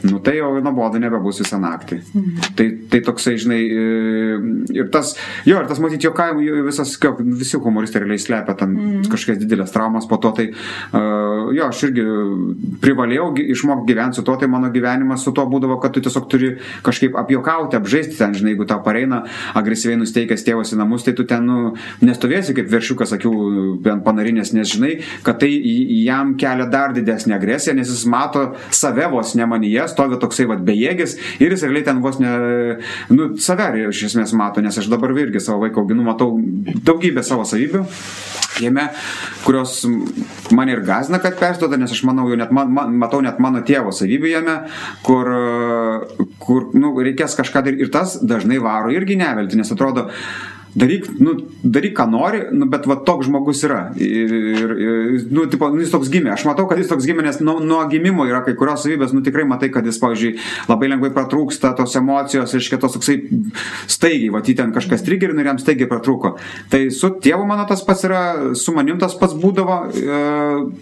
nu 0.06 0.20
tai 0.24 0.38
jau 0.40 0.54
nuobodu 0.60 1.02
nebebus 1.02 1.42
visą 1.44 1.60
naktį. 1.62 2.02
Mhm. 2.14 2.52
Tai, 2.58 2.68
tai 2.92 3.02
toksai, 3.06 3.36
žinai, 3.42 3.62
e, 3.66 4.40
ir 4.80 4.90
tas, 4.94 5.16
jo, 5.48 5.60
ir 5.60 5.70
tas 5.70 5.82
matyti, 5.84 6.08
jo 6.08 6.14
kaimo, 6.16 6.44
visas, 6.66 6.96
visi 7.20 7.60
humoristai 7.62 8.04
realiai 8.04 8.22
slepia 8.22 8.58
ten 8.58 8.75
mhm. 8.75 9.08
kažkokias 9.12 9.42
didelės 9.44 9.74
traumas 9.75 10.08
po 10.10 10.20
to, 10.22 10.32
tai 10.36 10.48
uh, 10.52 11.52
jo, 11.56 11.68
aš 11.68 11.84
irgi 11.90 12.06
privalėjau 12.84 13.30
išmokti 13.56 13.92
gyventi 13.92 14.20
su 14.20 14.25
to, 14.25 14.36
tai 14.40 14.50
mano 14.52 14.70
gyvenimas 14.74 15.24
su 15.25 15.34
to 15.36 15.46
būdavo, 15.50 15.78
kad 15.84 15.96
tu 15.96 16.04
tiesiog 16.06 16.28
turi 16.32 16.52
kažkaip 16.86 17.18
apjokauti, 17.20 17.78
apžaisti 17.80 18.18
ten, 18.20 18.36
žinai, 18.38 18.54
jeigu 18.54 18.68
tau 18.70 18.82
pareina 18.86 19.24
agresyviai 19.58 20.00
nusteikęs 20.02 20.46
tėvas 20.46 20.74
į 20.75 20.80
namus, 20.82 21.06
tai 21.06 21.16
tu 21.18 21.25
ten, 21.28 21.46
nu, 21.46 21.74
nestovėsi 22.06 22.56
kaip 22.58 22.70
veršiukas, 22.72 23.16
sakiau, 23.16 23.75
bent 23.86 24.06
panarinės, 24.06 24.54
nes, 24.56 24.70
žinai, 24.75 24.85
žinai, 24.86 25.01
kad 25.24 25.39
tai 25.39 25.51
jam 26.06 26.36
kelia 26.39 26.68
dar 26.70 26.94
didesnį 26.96 27.36
agresiją, 27.36 27.75
nes 27.75 27.89
jis 27.89 28.06
mato 28.10 28.56
save 28.74 29.10
vos 29.12 29.36
nemanyje, 29.36 29.88
stovi 29.92 30.20
toksai 30.22 30.48
vad 30.50 30.63
bejėgis 30.65 31.18
ir 31.39 31.51
jis 31.51 31.65
realiai 31.65 31.86
ten 31.86 32.01
vos 32.01 32.20
ne, 32.20 32.32
nu, 33.10 33.34
save 33.38 33.72
iš 33.89 34.06
esmės 34.12 34.34
mato, 34.38 34.62
nes 34.62 34.77
aš 34.77 34.89
dabar 34.92 35.13
irgi 35.15 35.42
savo 35.42 35.63
vaiką 35.65 35.84
auginu, 35.84 36.06
matau 36.06 36.36
daugybę 36.86 37.24
savo 37.24 37.46
savybių 37.48 37.86
jame, 38.62 38.88
kurios 39.44 39.82
mane 40.56 40.75
ir 40.75 40.82
gazina, 40.86 41.20
kad 41.20 41.36
perstoda, 41.39 41.77
nes 41.80 41.92
aš 41.92 42.04
manau, 42.08 42.30
jau 42.32 42.39
net 42.39 42.54
man, 42.56 42.72
man, 42.72 42.94
matau 43.01 43.22
net 43.24 43.39
mano 43.44 43.60
tėvo 43.68 43.92
savybių 43.96 44.32
jame, 44.32 44.58
kur, 45.04 45.32
kur 46.39 46.70
nu, 46.77 46.94
reikės 47.04 47.36
kažką 47.36 47.65
daryti 47.65 47.88
ir 47.88 47.92
tas 47.94 48.15
dažnai 48.24 48.62
varo 48.63 48.94
irgi 48.96 49.18
nevelti, 49.20 49.60
nes 49.60 49.74
atrodo, 49.75 50.08
daryk, 50.75 51.08
nu, 51.20 51.36
daryk, 51.63 51.96
ką 51.98 52.05
nori, 52.12 52.41
nu, 52.51 52.67
bet 52.72 52.88
va 52.89 52.98
toks 53.08 53.29
žmogus 53.29 53.63
yra. 53.63 53.79
Ir, 53.96 54.34
ir, 54.51 54.74
ir 54.86 55.25
nu, 55.32 55.46
tipo, 55.51 55.70
nu, 55.72 55.79
jis 55.84 55.94
toks 55.94 56.12
gimė. 56.12 56.34
Aš 56.36 56.44
matau, 56.50 56.67
kad 56.67 56.79
jis 56.82 56.89
toks 56.91 57.08
gimė, 57.08 57.24
nes 57.25 57.39
nuo, 57.44 57.58
nuo 57.63 57.79
gimimo 57.91 58.25
yra 58.27 58.41
kai 58.46 58.58
kurios 58.60 58.84
savybės, 58.84 59.13
nu 59.15 59.24
tikrai 59.25 59.46
matai, 59.48 59.70
kad 59.74 59.88
jis, 59.88 60.00
pavyzdžiui, 60.03 60.34
labai 60.67 60.89
lengvai 60.91 61.12
pratrūksta 61.15 61.72
tos 61.79 61.96
emocijos, 61.96 62.55
reiškia 62.58 62.79
tos 62.82 62.98
toksai 62.98 63.17
staigiai, 63.91 64.34
va, 64.36 64.44
ten 64.46 64.74
kažkas 64.75 65.05
trigerina 65.08 65.44
ir 65.44 65.51
jam 65.53 65.62
staigiai 65.63 65.89
pratrūko. 65.91 66.36
Tai 66.72 66.82
su 66.96 67.13
tėvu 67.24 67.48
mano 67.48 67.63
tas 67.70 67.84
pats 67.88 68.03
yra, 68.08 68.22
su 68.60 68.75
manim 68.75 69.00
tas 69.00 69.15
pats 69.20 69.36
būdavo, 69.39 69.79
e, 69.96 70.20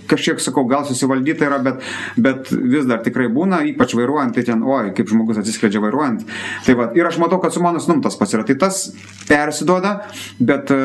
kažkiek 0.09 0.41
sakau, 0.41 0.65
gal 0.69 0.87
susivaldyta 0.89 1.45
yra, 1.51 1.61
bet, 1.65 1.85
bet 2.17 2.49
vis 2.49 2.89
dar 2.89 3.05
tikrai 3.05 3.29
būna, 3.33 3.61
ypač 3.73 3.93
vairuojant, 3.97 4.33
tai 4.33 4.45
ten, 4.49 4.65
oi, 4.65 4.89
kaip 4.97 5.13
žmogus 5.13 5.41
atsiskleidžia 5.41 5.81
vairuojant. 5.85 6.25
Tai 6.65 6.77
va, 6.81 6.89
ir 6.97 7.09
aš 7.09 7.21
matau, 7.21 7.41
kad 7.43 7.53
su 7.53 7.61
mano 7.61 7.81
snum 7.83 8.01
tas 8.01 8.17
pats 8.17 8.33
yra. 8.33 8.45
Tai 8.47 8.57
tas 8.65 8.83
persiduoda 9.29 9.82
duoda, 9.83 10.07
bet 10.39 10.71
e, 10.71 10.77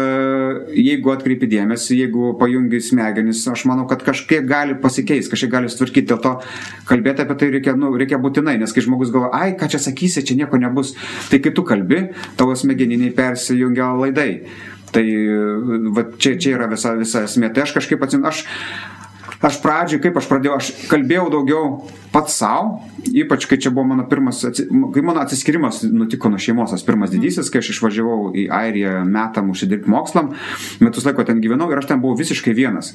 jeigu 0.77 1.13
atkreipi 1.13 1.49
dėmesį, 1.51 1.99
jeigu 2.03 2.33
pajungi 2.41 2.81
smegenis, 2.83 3.45
aš 3.49 3.65
manau, 3.71 3.87
kad 3.91 4.03
kažkiek 4.03 4.47
gali 4.49 4.77
pasikeisti, 4.81 5.31
kažkiek 5.33 5.53
gali 5.53 5.71
sutvarkyti, 5.71 6.09
dėl 6.11 6.21
to 6.23 6.35
kalbėti 6.89 7.25
apie 7.25 7.39
tai 7.39 7.51
reikia, 7.55 7.77
nu, 7.79 7.93
reikia 7.99 8.19
būtinai, 8.23 8.59
nes 8.61 8.75
kai 8.75 8.85
žmogus 8.85 9.13
galvoja, 9.15 9.33
ai, 9.39 9.55
ką 9.59 9.71
čia 9.71 9.83
sakysi, 9.83 10.25
čia 10.27 10.39
nieko 10.43 10.59
nebus, 10.61 10.95
tai 11.31 11.41
kai 11.45 11.55
tu 11.55 11.65
kalbi, 11.67 12.09
tavo 12.39 12.57
smegeniniai 12.59 13.15
persijungia 13.15 13.93
laidai. 13.99 14.33
Tai 14.89 15.05
va, 15.93 16.07
čia, 16.17 16.39
čia 16.41 16.55
yra 16.57 16.69
visa, 16.71 16.95
visa 16.97 17.27
esmė. 17.27 17.51
Tai 17.53 17.67
aš 17.67 17.75
kažkaip 17.77 18.07
atsimenu, 18.07 18.31
aš 18.31 18.47
aš 19.45 19.61
pradžioj, 19.63 20.01
kaip 20.03 20.17
aš 20.19 20.29
pradėjau, 20.31 20.57
aš 20.59 20.71
kalbėjau 20.91 21.27
daugiau 21.33 21.67
pats 22.13 22.39
savo, 22.41 22.81
ypač 23.07 23.47
kai 23.51 23.59
čia 23.61 23.71
buvo 23.75 23.87
mano 23.93 24.07
pirmas, 24.11 24.41
kai 24.43 25.05
mano 25.05 25.23
atsiskirimas 25.23 25.83
nutiko 25.87 26.31
nuo 26.33 26.41
šeimos, 26.43 26.73
tas 26.75 26.87
pirmas 26.87 27.13
didysis, 27.13 27.51
kai 27.53 27.63
aš 27.63 27.73
išvažiavau 27.75 28.33
į 28.35 28.49
Airiją 28.55 29.05
metam 29.09 29.53
užsidirbti 29.53 29.93
mokslam, 29.93 30.33
metus 30.83 31.07
laiko 31.07 31.27
ten 31.29 31.43
gyvenau 31.45 31.71
ir 31.71 31.83
aš 31.83 31.93
ten 31.93 32.03
buvau 32.03 32.19
visiškai 32.19 32.57
vienas. 32.57 32.95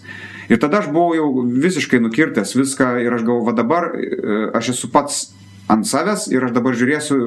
Ir 0.51 0.59
tada 0.59 0.81
aš 0.81 0.91
buvau 0.91 1.15
jau 1.17 1.29
visiškai 1.47 2.01
nukirtęs 2.03 2.57
viską 2.57 2.97
ir 3.05 3.15
aš 3.15 3.23
galvoju, 3.23 3.47
va 3.47 3.55
dabar 3.55 3.91
e, 3.93 4.49
aš 4.57 4.73
esu 4.75 4.91
pats 4.91 5.29
ant 5.71 5.87
savęs 5.87 6.25
ir 6.33 6.43
aš 6.43 6.53
dabar 6.55 6.75
žiūrėsiu, 6.77 7.17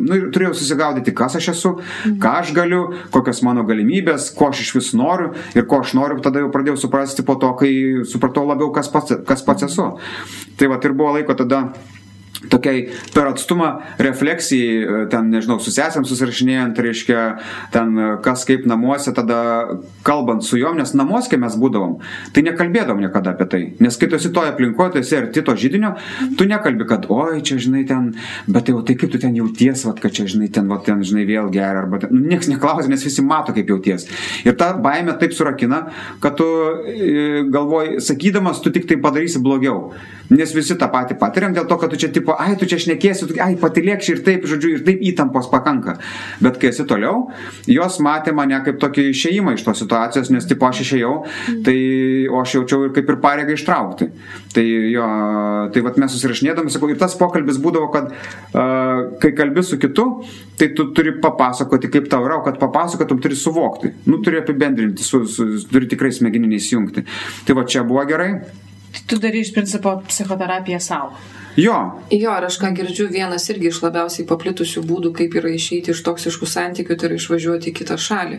nu 0.00 0.20
turėjau 0.34 0.54
susigaudyti, 0.56 1.14
kas 1.16 1.36
aš 1.40 1.50
esu, 1.54 1.74
ką 2.22 2.36
aš 2.40 2.54
galiu, 2.56 2.82
kokios 3.14 3.42
mano 3.46 3.64
galimybės, 3.68 4.30
ko 4.36 4.48
aš 4.52 4.64
iš 4.64 4.72
vis 4.78 4.92
noriu 4.96 5.32
ir 5.54 5.68
ko 5.70 5.82
aš 5.84 5.94
noriu, 5.98 6.20
tada 6.24 6.42
jau 6.42 6.52
pradėjau 6.54 6.78
suprasti 6.86 7.26
po 7.26 7.36
to, 7.40 7.52
kai 7.60 7.72
supratau 8.08 8.46
labiau, 8.48 8.72
kas 8.74 8.88
pats, 8.92 9.18
kas 9.28 9.44
pats 9.44 9.68
esu. 9.68 9.90
Tai 10.58 10.70
va, 10.72 10.80
ir 10.80 10.96
buvo 10.96 11.16
laiko 11.18 11.36
tada 11.36 11.66
tokiai 12.52 12.86
per 13.14 13.30
atstumą 13.30 13.70
refleksijai, 14.02 14.74
e, 14.82 15.06
ten, 15.12 15.30
nežinau, 15.32 15.58
su 15.62 15.72
sesėm 15.74 16.06
susirašinėjant, 16.08 16.80
reiškia, 16.86 17.22
ten 17.74 17.94
e, 17.98 18.08
kas 18.24 18.44
kaip 18.48 18.66
namuose, 18.70 19.12
tada 19.16 19.38
kalbant 20.06 20.44
su 20.46 20.58
juom, 20.60 20.78
nes 20.80 20.94
namuose, 20.96 21.30
kai 21.32 21.40
mes 21.42 21.56
būdavom, 21.60 21.98
tai 22.34 22.44
nekalbėdavom 22.48 23.02
niekada 23.04 23.34
apie 23.34 23.48
tai. 23.50 23.62
Nes 23.84 23.98
kai 24.00 24.10
tu 24.10 24.18
esi 24.18 24.32
toje 24.34 24.52
aplinkoje, 24.52 24.94
tu 24.94 25.02
esi 25.02 25.18
arti 25.18 25.44
to 25.44 25.56
žydinio, 25.58 25.94
tu 26.38 26.48
nekalbi, 26.50 26.86
kad, 26.90 27.08
oi, 27.12 27.40
čia, 27.46 27.58
žinai, 27.62 27.84
ten, 27.88 28.12
bet 28.50 28.70
jau 28.72 28.82
tai 28.86 28.98
kaip 29.00 29.12
tu 29.12 29.20
ten 29.22 29.36
jauties, 29.38 29.86
vat, 29.88 30.00
kad 30.02 30.14
čia, 30.14 30.28
žinai, 30.30 30.50
ten, 30.54 30.68
vat, 30.70 30.84
ten, 30.86 31.02
žinai, 31.06 31.26
vėl 31.28 31.50
gerai, 31.54 31.84
arba 31.84 32.02
ten, 32.02 32.14
nu, 32.14 32.24
niekas 32.30 32.50
neklausia, 32.52 32.90
nes 32.92 33.04
visi 33.06 33.24
mato, 33.24 33.54
kaip 33.56 33.70
jauties. 33.70 34.08
Ir 34.44 34.56
ta 34.60 34.72
baime 34.78 35.14
taip 35.20 35.34
surakina, 35.36 35.84
kad 36.22 36.36
tu 36.38 36.48
e, 36.90 37.44
galvoji, 37.52 38.00
sakydamas, 38.04 38.62
tu 38.64 38.72
tik 38.74 38.88
tai 38.90 38.98
padarysi 39.00 39.42
blogiau. 39.42 39.92
Nes 40.32 40.54
visi 40.56 40.76
tą 40.80 40.88
patį 40.92 41.18
patiriam 41.20 41.54
dėl 41.54 41.66
to, 41.68 41.76
kad 41.80 41.92
tu 41.92 41.98
čia 42.00 42.08
tipo, 42.12 42.33
ai, 42.40 42.54
tu 42.60 42.68
čia 42.70 42.78
šnekėsi, 42.82 43.28
tu, 43.28 43.36
ai, 43.42 43.54
patilėkši 43.60 44.14
ir 44.14 44.22
taip, 44.26 44.46
žodžiu, 44.50 44.74
ir 44.78 44.84
taip 44.86 45.02
įtampos 45.10 45.48
pakanka. 45.52 45.96
Bet 46.44 46.58
kai 46.62 46.70
esi 46.72 46.86
toliau, 46.88 47.28
jos 47.70 48.00
matė 48.04 48.34
mane 48.36 48.58
kaip 48.66 48.80
tokį 48.82 49.08
išėjimą 49.12 49.56
iš 49.56 49.66
tos 49.66 49.82
situacijos, 49.82 50.30
nes 50.34 50.48
tipo 50.48 50.68
aš 50.68 50.82
išėjau, 50.84 51.14
tai 51.66 51.76
o 52.30 52.40
aš 52.42 52.56
jaučiau 52.58 52.88
ir 52.88 52.94
kaip 52.96 53.10
ir 53.10 53.20
pareigą 53.22 53.56
ištraukti. 53.56 54.10
Tai 54.54 54.64
jo, 54.64 55.08
tai 55.74 55.84
vad 55.86 56.00
mes 56.00 56.14
susirašinėdami, 56.14 56.72
sakau, 56.72 56.90
ir 56.92 57.00
tas 57.00 57.16
pokalbis 57.18 57.60
būdavo, 57.62 57.90
kad 57.94 58.10
uh, 58.12 59.18
kai 59.22 59.32
kalbi 59.36 59.64
su 59.66 59.78
kitu, 59.82 60.06
tai 60.60 60.70
tu 60.76 60.90
turi 60.96 61.16
papasakoti, 61.22 61.90
kaip 61.92 62.10
tau 62.12 62.26
yra, 62.26 62.40
o 62.40 62.46
kad 62.46 62.58
papasakotum 62.62 63.22
turi 63.22 63.38
suvokti. 63.38 63.94
Nu, 64.10 64.20
turi 64.24 64.40
apibendrinti, 64.42 65.06
su, 65.06 65.24
su, 65.30 65.48
turi 65.70 65.90
tikrai 65.90 66.12
smegeninį 66.14 66.60
įsijungti. 66.60 67.06
Tai 67.46 67.58
va 67.58 67.66
čia 67.68 67.84
buvo 67.86 68.04
gerai. 68.08 68.34
Tu 69.08 69.18
darai 69.18 69.42
iš 69.42 69.50
principo 69.54 69.96
psichoterapiją 70.06 70.78
savo. 70.82 71.16
Jo. 71.56 72.00
Jo, 72.10 72.32
ir 72.34 72.46
aš 72.48 72.56
ką 72.58 72.72
girdžiu, 72.74 73.06
vienas 73.12 73.46
irgi 73.52 73.68
iš 73.70 73.78
labiausiai 73.84 74.26
paplitusių 74.26 74.82
būdų, 74.88 75.12
kaip 75.14 75.36
yra 75.38 75.52
išeiti 75.54 75.92
iš 75.94 76.00
toksiškų 76.06 76.48
santykių, 76.50 76.96
tai 76.98 77.08
yra 77.08 77.18
išvažiuoti 77.20 77.70
į 77.70 77.74
kitą 77.78 77.98
šalį. 78.00 78.38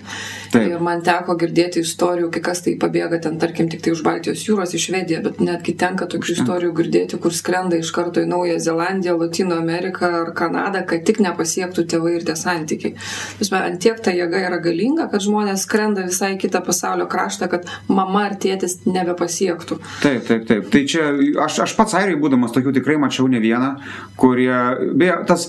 Taip. 0.51 0.65
Ir 0.67 0.83
man 0.83 1.03
teko 1.05 1.37
girdėti 1.39 1.83
istorijų, 1.85 2.27
kai 2.35 2.41
kas 2.49 2.65
tai 2.65 2.75
pabėga 2.81 3.21
ten, 3.23 3.37
tarkim, 3.39 3.69
tik 3.71 3.85
tai 3.85 3.93
už 3.95 4.03
Baltijos 4.03 4.43
jūros 4.47 4.75
į 4.75 4.81
Švediją, 4.85 5.21
bet 5.23 5.39
netgi 5.43 5.75
tenka 5.79 6.09
tokių 6.11 6.35
istorijų 6.35 6.73
girdėti, 6.81 7.19
kur 7.23 7.35
skrenda 7.35 7.79
iš 7.79 7.93
karto 7.95 8.23
į 8.23 8.29
Naują 8.33 8.57
Zelandiją, 8.67 9.15
Latino 9.21 9.61
Ameriką 9.63 10.11
ar 10.21 10.33
Kanadą, 10.35 10.83
kad 10.89 11.07
tik 11.07 11.23
nepasiektų 11.23 11.87
tėvai 11.95 12.17
ir 12.17 12.27
tie 12.27 12.35
santykiai. 12.39 12.97
Visme, 13.39 13.63
ant 13.63 13.79
tiek 13.79 14.01
ta 14.03 14.11
jėga 14.15 14.43
yra 14.49 14.59
galinga, 14.63 15.07
kad 15.11 15.23
žmonės 15.23 15.63
skrenda 15.63 16.03
visai 16.03 16.33
kitą 16.41 16.59
pasaulio 16.67 17.07
kraštą, 17.07 17.47
kad 17.51 17.71
mama 17.87 18.27
ar 18.27 18.35
tėtis 18.41 18.81
nebepasiektų. 18.83 19.79
Taip, 20.03 20.27
taip, 20.27 20.45
taip. 20.51 20.69
Tai 20.73 20.83
čia 20.89 21.07
aš, 21.45 21.63
aš 21.69 21.75
pats 21.79 21.95
airiai 21.95 22.19
būdamas 22.19 22.53
tokių 22.55 22.75
tikrai 22.75 22.99
mačiau 23.05 23.29
ne 23.31 23.41
vieną, 23.43 23.71
kurie, 24.19 24.55
beje, 24.97 25.15
tas, 25.29 25.47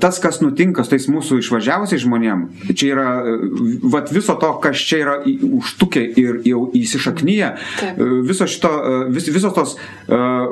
tas 0.00 0.20
kas 0.22 0.40
nutinka 0.42 0.84
su 0.84 0.94
tais 0.94 1.08
mūsų 1.10 1.40
išvažiavusiais 1.42 2.02
žmonėm, 2.04 2.46
čia 2.72 2.90
yra, 2.94 3.08
vat 3.84 4.12
viso 4.14 4.36
to, 4.40 4.52
kas 4.62 4.80
čia 4.88 5.00
yra 5.02 5.16
užtukę 5.26 6.02
ir 6.22 6.40
jau 6.46 6.66
įsišaknyje, 6.76 7.52
viso 8.26 8.48
šito, 8.50 8.72
vis, 9.14 9.28
visos 9.34 9.54
tos 9.56 9.76
uh, 9.76 10.46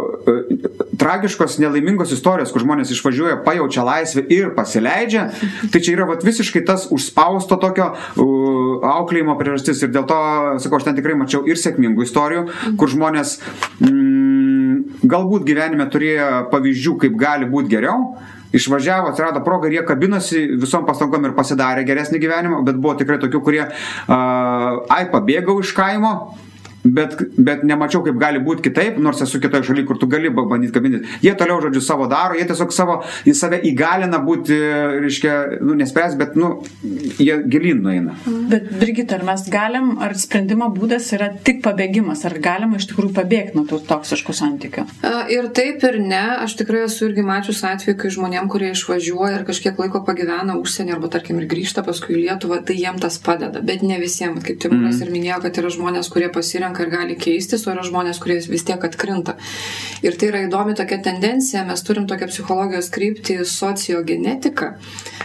tragiškos, 1.01 1.59
nelaimingos 1.63 2.13
istorijos, 2.15 2.53
kur 2.55 2.65
žmonės 2.65 2.93
išvažiuoja, 2.95 3.41
pajaučia 3.47 3.87
laisvę 3.87 4.25
ir 4.35 4.53
pasileidžia, 4.57 5.29
tai 5.73 5.83
čia 5.83 5.97
yra 5.97 6.09
vat, 6.11 6.27
visiškai 6.27 6.65
tas 6.67 6.89
užspausto 6.95 7.59
tokio 7.63 7.93
uh, 7.95 8.85
auklėjimo 8.95 9.37
priežastis. 9.41 9.85
Ir 9.85 9.95
dėl 9.95 10.09
to, 10.11 10.21
sakau, 10.65 10.81
aš 10.81 10.89
ten 10.89 10.99
tikrai 10.99 11.17
mačiau 11.19 11.45
ir 11.49 11.61
sėkmingų 11.61 12.07
istorijų, 12.07 12.47
kur 12.81 12.91
žmonės 12.91 13.39
mm, 13.81 15.05
galbūt 15.09 15.47
gyvenime 15.49 15.87
turėjo 15.93 16.29
pavyzdžių, 16.53 16.97
kaip 17.05 17.21
gali 17.21 17.51
būti 17.51 17.77
geriau. 17.77 18.15
išvažiavo, 18.55 19.09
atsirado 19.11 19.41
proga 19.43 19.67
ir 19.67 19.81
jie 19.81 19.83
kabinosi 19.83 20.45
visom 20.63 20.85
pastangom 20.87 21.25
ir 21.27 21.33
pasidarė 21.35 21.83
geresnį 21.89 22.21
gyvenimą, 22.23 22.61
bet 22.63 22.77
buvo 22.79 22.95
tikrai 23.01 23.17
tokių, 23.19 23.41
kurie, 23.43 23.65
uh, 23.67 24.85
ai, 24.95 25.09
pabėgau 25.11 25.57
iš 25.59 25.73
kaimo, 25.75 26.13
Bet, 26.85 27.17
bet 27.41 27.63
nemačiau, 27.65 28.03
kaip 28.05 28.19
gali 28.21 28.41
būti 28.45 28.67
kitaip, 28.67 28.99
nors 29.01 29.23
esu 29.25 29.41
kitoje 29.41 29.65
šalyje, 29.71 29.87
kur 29.89 29.99
tu 30.01 30.09
gali 30.11 30.29
bandyti 30.35 30.73
kabinti. 30.75 31.01
Jie 31.25 31.33
toliau, 31.39 31.63
žodžiu, 31.65 31.81
savo 31.85 32.09
daro, 32.11 32.37
jie 32.37 32.45
tiesiog 32.49 32.75
savo, 32.77 32.99
į 33.25 33.33
save 33.39 33.61
įgalina 33.71 34.21
būti, 34.25 34.59
reiškia, 35.05 35.37
nu, 35.65 35.77
nespręs, 35.81 36.19
bet, 36.21 36.37
nu, 36.37 36.59
jie 37.17 37.39
gilin 37.49 37.81
nueina. 37.85 38.19
Bet, 38.51 38.69
Brigita, 38.81 39.17
ar 39.17 39.25
mes 39.31 39.47
galim, 39.53 39.95
ar 40.05 40.13
sprendimo 40.21 40.69
būdas 40.75 41.09
yra 41.17 41.31
tik 41.47 41.63
pabėgimas, 41.65 42.27
ar 42.29 42.37
galima 42.45 42.77
iš 42.77 42.91
tikrųjų 42.91 43.15
pabėgti 43.17 43.57
nuo 43.57 43.65
tų 43.71 43.81
toksiškų 43.89 44.37
santykių? 44.37 44.85
Ir 45.33 45.49
taip 45.57 45.85
ir 45.89 45.99
ne. 46.05 46.23
Aš 46.45 46.59
tikrai 46.61 46.85
esu 46.85 47.09
irgi 47.09 47.25
mačius 47.25 47.63
atveju, 47.65 47.97
kai 48.01 48.13
žmonėm, 48.13 48.51
kurie 48.53 48.75
išvažiuoja 48.75 49.39
ir 49.39 49.47
kažkiek 49.49 49.81
laiko 49.81 50.03
pagyvena 50.05 50.59
užsienį 50.61 50.97
arba, 50.99 51.09
tarkim, 51.17 51.41
ir 51.41 51.49
grįžta 51.49 51.85
paskui 51.87 52.19
į 52.19 52.23
Lietuvą, 52.27 52.61
tai 52.67 52.77
jiem 52.77 53.01
tas 53.01 53.17
padeda. 53.25 53.65
Bet 53.65 53.85
ne 53.87 53.97
visiems, 54.03 54.45
kaip 54.45 54.61
Timūras 54.61 54.99
mm. 54.99 55.07
ir 55.07 55.15
minėjo, 55.15 55.41
kad 55.47 55.61
yra 55.63 55.73
žmonės, 55.73 56.11
kurie 56.13 56.29
pasirenka 56.35 56.74
pasirenka 56.75 56.83
ir 56.83 56.91
gali 56.91 57.17
keistis, 57.19 57.67
o 57.67 57.73
yra 57.73 57.83
žmonės, 57.85 58.21
kurie 58.21 58.39
vis 58.49 58.65
tiek 58.65 58.83
atkrinta. 58.83 59.37
Ir 60.03 60.17
tai 60.19 60.29
yra 60.31 60.43
įdomi 60.47 60.75
tokia 60.77 61.01
tendencija, 61.03 61.65
mes 61.65 61.83
turim 61.83 62.07
tokią 62.07 62.29
psichologijos 62.29 62.91
kryptį 62.91 63.45
sociogenetiką, 63.45 64.75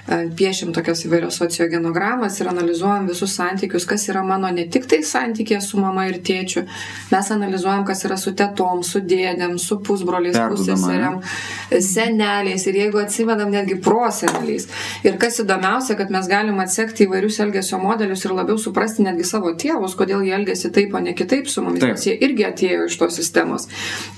e, 0.08 0.30
piešim 0.36 0.74
tokias 0.74 1.06
įvairias 1.06 1.40
sociogenogramas 1.40 2.40
ir 2.40 2.50
analizuojam 2.50 3.08
visus 3.08 3.36
santykius, 3.36 3.86
kas 3.86 4.08
yra 4.10 4.24
mano 4.24 4.50
ne 4.50 4.68
tik 4.68 4.88
tai 4.88 5.02
santykė 5.04 5.62
su 5.62 5.80
mama 5.80 6.08
ir 6.08 6.20
tėčiu, 6.22 6.66
mes 7.12 7.32
analizuojam, 7.32 7.86
kas 7.86 8.06
yra 8.06 8.18
su 8.18 8.34
tetom, 8.34 8.84
su 8.84 9.00
dėdėm, 9.00 9.58
su 9.60 9.80
pusbroliais, 9.80 10.38
pusėseriam, 10.38 11.22
seneliais 11.70 12.66
ir 12.68 12.76
jeigu 12.76 13.02
atsimenam 13.02 13.52
netgi 13.52 13.80
proseneliais. 13.82 14.68
Ir 15.04 15.18
kas 15.18 15.40
įdomiausia, 15.44 15.98
kad 15.98 16.12
mes 16.12 16.28
galim 16.28 16.60
atsekti 16.60 17.08
įvairius 17.08 17.40
elgesio 17.44 17.80
modelius 17.82 18.26
ir 18.26 18.36
labiau 18.36 18.58
suprasti 18.58 19.04
netgi 19.04 19.28
savo 19.28 19.54
tėvus, 19.54 19.96
kodėl 20.00 20.24
jie 20.26 20.36
elgesi 20.36 20.72
taip, 20.74 20.94
o 20.94 21.00
ne 21.04 21.14
kitaip 21.14 21.39
taip 21.40 21.50
su 21.50 21.64
mumis, 21.64 21.82
taip. 21.82 21.96
nes 21.96 22.06
jie 22.08 22.16
irgi 22.26 22.46
atėjo 22.48 22.86
iš 22.90 22.98
tos 23.00 23.18
sistemos. 23.20 23.68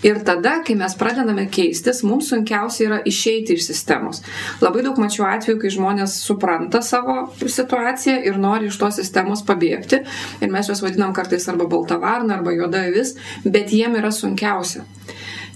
Ir 0.05 0.21
tada, 0.25 0.57
kai 0.65 0.75
mes 0.79 0.95
pradedame 0.99 1.47
keistis, 1.53 2.01
mums 2.07 2.31
sunkiausia 2.31 2.87
yra 2.87 2.99
išeiti 3.07 3.57
iš 3.57 3.67
sistemos. 3.69 4.21
Labai 4.63 4.83
daug 4.85 4.99
mačiau 5.01 5.27
atveju, 5.29 5.59
kai 5.61 5.73
žmonės 5.73 6.17
supranta 6.25 6.81
savo 6.85 7.23
situaciją 7.41 8.19
ir 8.27 8.39
nori 8.41 8.71
iš 8.71 8.79
tos 8.81 8.97
sistemos 9.01 9.45
pabėgti. 9.47 10.01
Ir 10.41 10.53
mes 10.53 10.69
juos 10.71 10.83
vadinam 10.83 11.13
kartais 11.17 11.47
arba 11.51 11.69
baltavarna, 11.69 12.39
arba 12.39 12.55
juoda 12.55 12.85
vis, 12.93 13.15
bet 13.45 13.73
jiem 13.73 13.97
yra 14.01 14.11
sunkiausia 14.15 14.85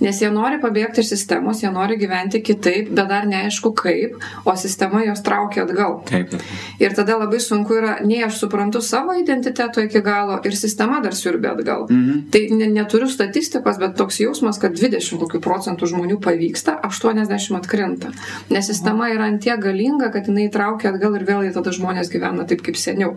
nes 0.04 0.22
jie 0.22 0.30
nori 0.34 0.60
pabėgti 0.62 1.04
iš 1.04 1.12
sistemos, 1.14 1.62
jie 1.64 1.72
nori 1.74 1.98
gyventi 2.00 2.42
kitaip, 2.46 2.92
bet 2.96 3.10
dar 3.12 3.28
neaišku 3.30 3.72
kaip, 3.78 4.18
o 4.46 4.56
sistema 4.60 5.04
juos 5.06 5.24
traukia 5.26 5.64
atgal. 5.66 6.00
Taip. 6.10 6.36
Ir 6.82 6.96
tada 6.98 7.18
labai 7.20 7.40
sunku 7.44 7.78
yra, 7.80 7.98
nei 8.06 8.24
aš 8.26 8.40
suprantu 8.44 8.82
savo 8.86 9.16
identiteto 9.20 9.84
iki 9.84 10.02
galo 10.06 10.40
ir 10.46 10.58
sistema 10.58 11.02
dar 11.04 11.16
siurbė 11.18 11.54
atgal. 11.54 11.88
Mhm. 11.90 12.22
Tai 12.34 12.44
ne, 12.60 12.70
neturiu 12.76 13.10
statistikos, 13.12 13.80
bet 13.82 13.98
toks 14.00 14.20
jausmas, 14.24 14.60
kad 14.62 14.76
20 14.76 15.22
kokių 15.24 15.42
procentų 15.44 15.92
žmonių 15.94 16.20
pavyksta, 16.24 16.78
80 16.88 17.60
atkrinta. 17.60 18.12
Nes 18.54 18.68
sistema 18.70 19.10
yra 19.14 19.30
antie 19.32 19.54
galinga, 19.62 20.12
kad 20.14 20.28
jinai 20.30 20.50
traukia 20.54 20.92
atgal 20.94 21.16
ir 21.18 21.28
vėl 21.28 21.46
tada 21.56 21.72
žmonės 21.76 22.12
gyvena 22.12 22.46
taip 22.50 22.64
kaip 22.66 22.80
seniau. 22.80 23.16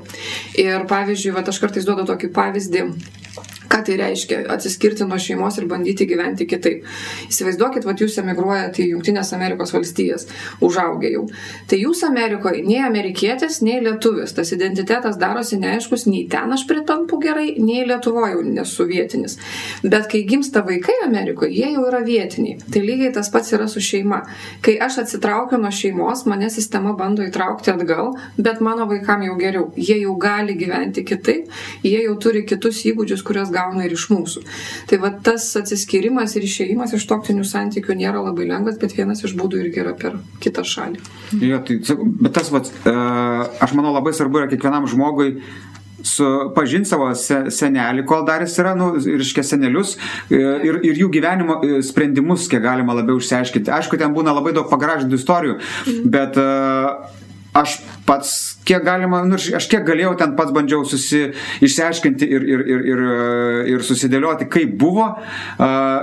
Ir 0.59 0.85
pavyzdžiui, 0.91 1.35
va, 1.37 1.45
aš 1.49 1.61
kartais 1.63 1.87
duodu 1.89 2.07
tokį 2.09 2.33
pavyzdį 2.35 2.85
Ką 3.69 3.83
tai 3.85 3.99
reiškia 4.01 4.43
atsiskirti 4.55 5.05
nuo 5.05 5.19
šeimos 5.21 5.59
ir 5.61 5.67
bandyti 5.69 6.07
gyventi 6.09 6.47
kitaip? 6.49 6.87
Įsivaizduokit, 7.29 7.85
kad 7.85 8.01
jūs 8.01 8.17
emigruojate 8.23 8.85
į 8.85 8.93
Junktinės 8.95 9.35
Amerikos 9.37 9.75
valstijas, 9.75 10.25
užaugę 10.65 11.11
jau. 11.13 11.27
Tai 11.69 11.79
jūs 11.81 12.01
Amerikoje 12.07 12.63
nei 12.65 12.81
amerikietis, 12.85 13.61
nei 13.67 13.83
lietuvis. 13.85 14.33
Tas 14.37 14.55
identitetas 14.57 15.19
darosi 15.21 15.59
neaiškus, 15.61 16.07
nei 16.09 16.25
ten 16.33 16.55
aš 16.57 16.65
pritampu 16.71 17.19
gerai, 17.23 17.51
nei 17.61 17.85
Lietuvoje 17.89 18.41
nesu 18.47 18.87
vietinis. 18.89 19.37
Bet 19.85 20.09
kai 20.11 20.23
gimsta 20.29 20.63
vaikai 20.67 20.97
Amerikoje, 21.05 21.53
jie 21.53 21.73
jau 21.75 21.85
yra 21.91 22.01
vietiniai. 22.07 22.59
Tai 22.73 22.83
lygiai 22.85 23.13
tas 23.15 23.29
pats 23.33 23.53
yra 23.57 23.69
su 23.69 23.83
šeima. 23.85 24.23
Kai 24.65 24.79
aš 24.85 25.01
atsitraukiu 25.05 25.61
nuo 25.61 25.73
šeimos, 25.75 26.25
mane 26.31 26.49
sistema 26.53 26.95
bando 26.97 27.25
įtraukti 27.27 27.73
atgal, 27.75 28.15
bet 28.41 28.63
mano 28.65 28.89
vaikam 28.91 29.25
jau 29.29 29.37
geriau. 29.41 29.69
Jie 29.77 30.01
jau 30.03 30.17
gali 30.21 30.57
gyventi 30.59 31.05
kitaip, 31.09 31.53
jie 31.85 32.01
jau 32.07 32.17
turi 32.23 32.45
kitus 32.49 32.83
įgūdžius, 32.89 33.25
kuriuos 33.27 33.53
gauna 33.59 33.87
ir 33.87 33.95
iš 33.97 34.09
mūsų. 34.13 34.45
Tai 34.89 35.01
va 35.05 35.13
tas 35.29 35.51
atsiskyrimas 35.61 36.37
ir 36.39 36.47
išėjimas 36.49 36.95
iš 36.97 37.09
toktinių 37.11 37.47
santykių 37.49 37.99
nėra 37.99 38.23
labai 38.25 38.49
lengvas, 38.51 38.79
bet 38.81 38.97
vienas 38.97 39.25
iš 39.27 39.37
būdų 39.39 39.65
irgi 39.65 39.83
yra 39.85 39.97
per 39.99 40.19
kitą 40.43 40.65
šalį. 40.67 41.03
Jo, 41.43 41.63
tai, 41.67 41.81
bet 42.23 42.39
tas, 42.39 42.53
va, 42.55 42.63
e, 42.63 42.95
aš 43.65 43.75
manau, 43.79 43.93
labai 43.97 44.15
svarbu 44.17 44.45
yra 44.45 44.53
kiekvienam 44.53 44.89
žmogui 44.91 45.35
pažinti 46.55 46.89
savo 46.89 47.09
senelį, 47.15 48.05
kol 48.07 48.25
dar 48.27 48.43
jis 48.45 48.55
yra, 48.63 48.75
nu, 48.79 48.93
ir 49.03 49.23
iškia 49.25 49.43
senelius, 49.47 49.97
e, 50.31 50.39
ir, 50.39 50.81
ir 50.87 51.01
jų 51.03 51.11
gyvenimo 51.15 51.59
e, 51.65 51.81
sprendimus, 51.83 52.47
kiek 52.51 52.63
galima 52.63 52.95
labiau 52.95 53.19
išsiaiškinti. 53.19 53.73
Aišku, 53.75 53.99
ten 53.99 54.15
būna 54.15 54.35
labai 54.37 54.55
daug 54.57 54.71
pagražintų 54.71 55.19
istorijų, 55.19 55.59
bet 56.07 56.39
uh, 56.39 57.11
aš 57.59 57.81
pats 58.07 58.48
kiek 58.69 58.85
galima, 58.85 59.23
nu, 59.27 59.39
aš 59.39 59.69
kiek 59.71 59.87
galėjau 59.87 60.13
ten 60.21 60.35
pats 60.39 60.53
bandžiau 60.55 60.85
susi, 60.89 61.23
išsiaiškinti 61.65 62.29
ir, 62.29 62.45
ir, 62.53 62.65
ir, 62.75 62.85
ir, 62.93 63.03
ir 63.75 63.85
susidėlioti, 63.87 64.49
kaip 64.53 64.75
buvo, 64.81 65.09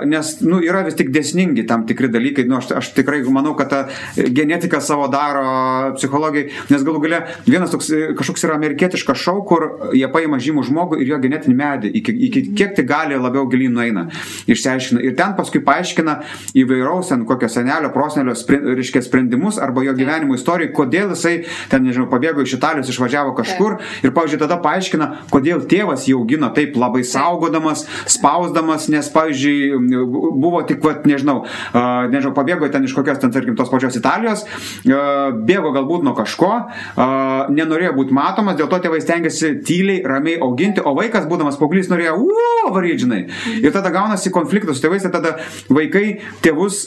nes 0.10 0.32
nu, 0.46 0.60
yra 0.66 0.82
vis 0.88 0.98
tik 0.98 1.12
desningi 1.14 1.66
tam 1.70 1.86
tikri 1.90 2.10
dalykai. 2.14 2.48
Nu, 2.50 2.58
aš, 2.60 2.72
aš 2.80 2.92
tikrai 2.98 3.22
manau, 3.30 3.54
kad 3.58 3.72
ta 3.72 3.82
genetika 4.16 4.82
savo 4.84 5.08
daro 5.14 5.94
psichologai, 5.98 6.48
nes 6.72 6.86
galų 6.86 7.04
gale 7.06 7.22
vienas 7.48 7.74
toks 7.74 7.92
kažkoks 8.18 8.46
yra 8.48 8.58
amerikietiškas 8.58 9.22
šau, 9.22 9.44
kur 9.48 9.68
jie 9.96 10.08
paima 10.12 10.40
žymų 10.42 10.66
žmogų 10.70 11.00
ir 11.02 11.14
jo 11.14 11.22
genetinį 11.24 11.58
medį, 11.60 11.94
iki, 12.02 12.16
iki 12.30 12.44
kiek 12.58 12.76
tai 12.78 12.86
gali 12.88 13.20
labiau 13.20 13.46
gilin 13.52 13.76
nueina, 13.76 14.08
išsiaiškina. 14.50 15.04
Ir 15.06 15.16
ten 15.20 15.36
paskui 15.38 15.62
paaiškina 15.66 16.18
įvairaus, 16.58 17.12
ten 17.12 17.26
kokio 17.30 17.50
senelio, 17.52 17.92
prosenelio, 17.94 18.36
reiškia 18.80 19.04
sprendimus 19.06 19.60
arba 19.62 19.86
jo 19.86 19.96
gyvenimo 19.98 20.38
istoriją, 20.38 20.74
kodėl 20.76 21.14
jisai 21.14 21.36
ten, 21.72 21.86
nežinau, 21.86 22.10
pabėgo 22.12 22.44
iš 22.46 22.55
Italijos, 22.58 22.90
išvažiavo 22.92 23.34
kažkur 23.38 23.78
ir, 24.04 24.14
pavyzdžiui, 24.16 24.42
tada 24.42 24.58
paaiškina, 24.64 25.10
kodėl 25.34 25.66
tėvas 25.70 26.08
jį 26.10 26.18
augino 26.20 26.50
taip 26.56 26.78
labai 26.80 27.04
saugodamas, 27.08 27.86
spausdamas, 28.12 28.88
nes, 28.94 29.10
pavyzdžiui, 29.14 30.02
buvo 30.36 30.64
tik, 30.68 30.82
vat, 30.86 31.06
nežinau, 31.10 31.42
uh, 31.46 32.08
nežinau, 32.12 32.34
pabėgo 32.38 32.70
ten 32.74 32.88
iš 32.88 32.96
kokios 32.98 33.22
ten, 33.22 33.34
tarkim, 33.36 33.58
tos 33.60 33.72
pačios 33.72 33.98
Italijos, 34.00 34.46
uh, 34.46 35.32
bėgo 35.48 35.74
galbūt 35.76 36.06
nuo 36.08 36.16
kažko, 36.18 36.52
uh, 36.66 37.54
nenorėjo 37.54 37.96
būti 38.00 38.16
matomas, 38.16 38.60
dėl 38.60 38.70
to 38.72 38.82
tėvai 38.86 39.02
stengiasi 39.04 39.56
tyliai, 39.66 40.04
ramiai 40.08 40.42
auginti, 40.44 40.84
o 40.84 40.96
vaikas, 40.98 41.30
būdamas 41.30 41.60
paauglys, 41.62 41.90
norėjo, 41.92 42.18
uo, 42.26 42.74
varydžinai. 42.76 43.26
Ir 43.62 43.74
tada 43.76 43.94
gaunasi 43.94 44.34
konfliktas 44.34 44.80
su 44.80 44.86
tėvais, 44.86 45.06
ir 45.06 45.14
tada 45.14 45.38
vaikai 45.70 46.06
tėvus 46.46 46.86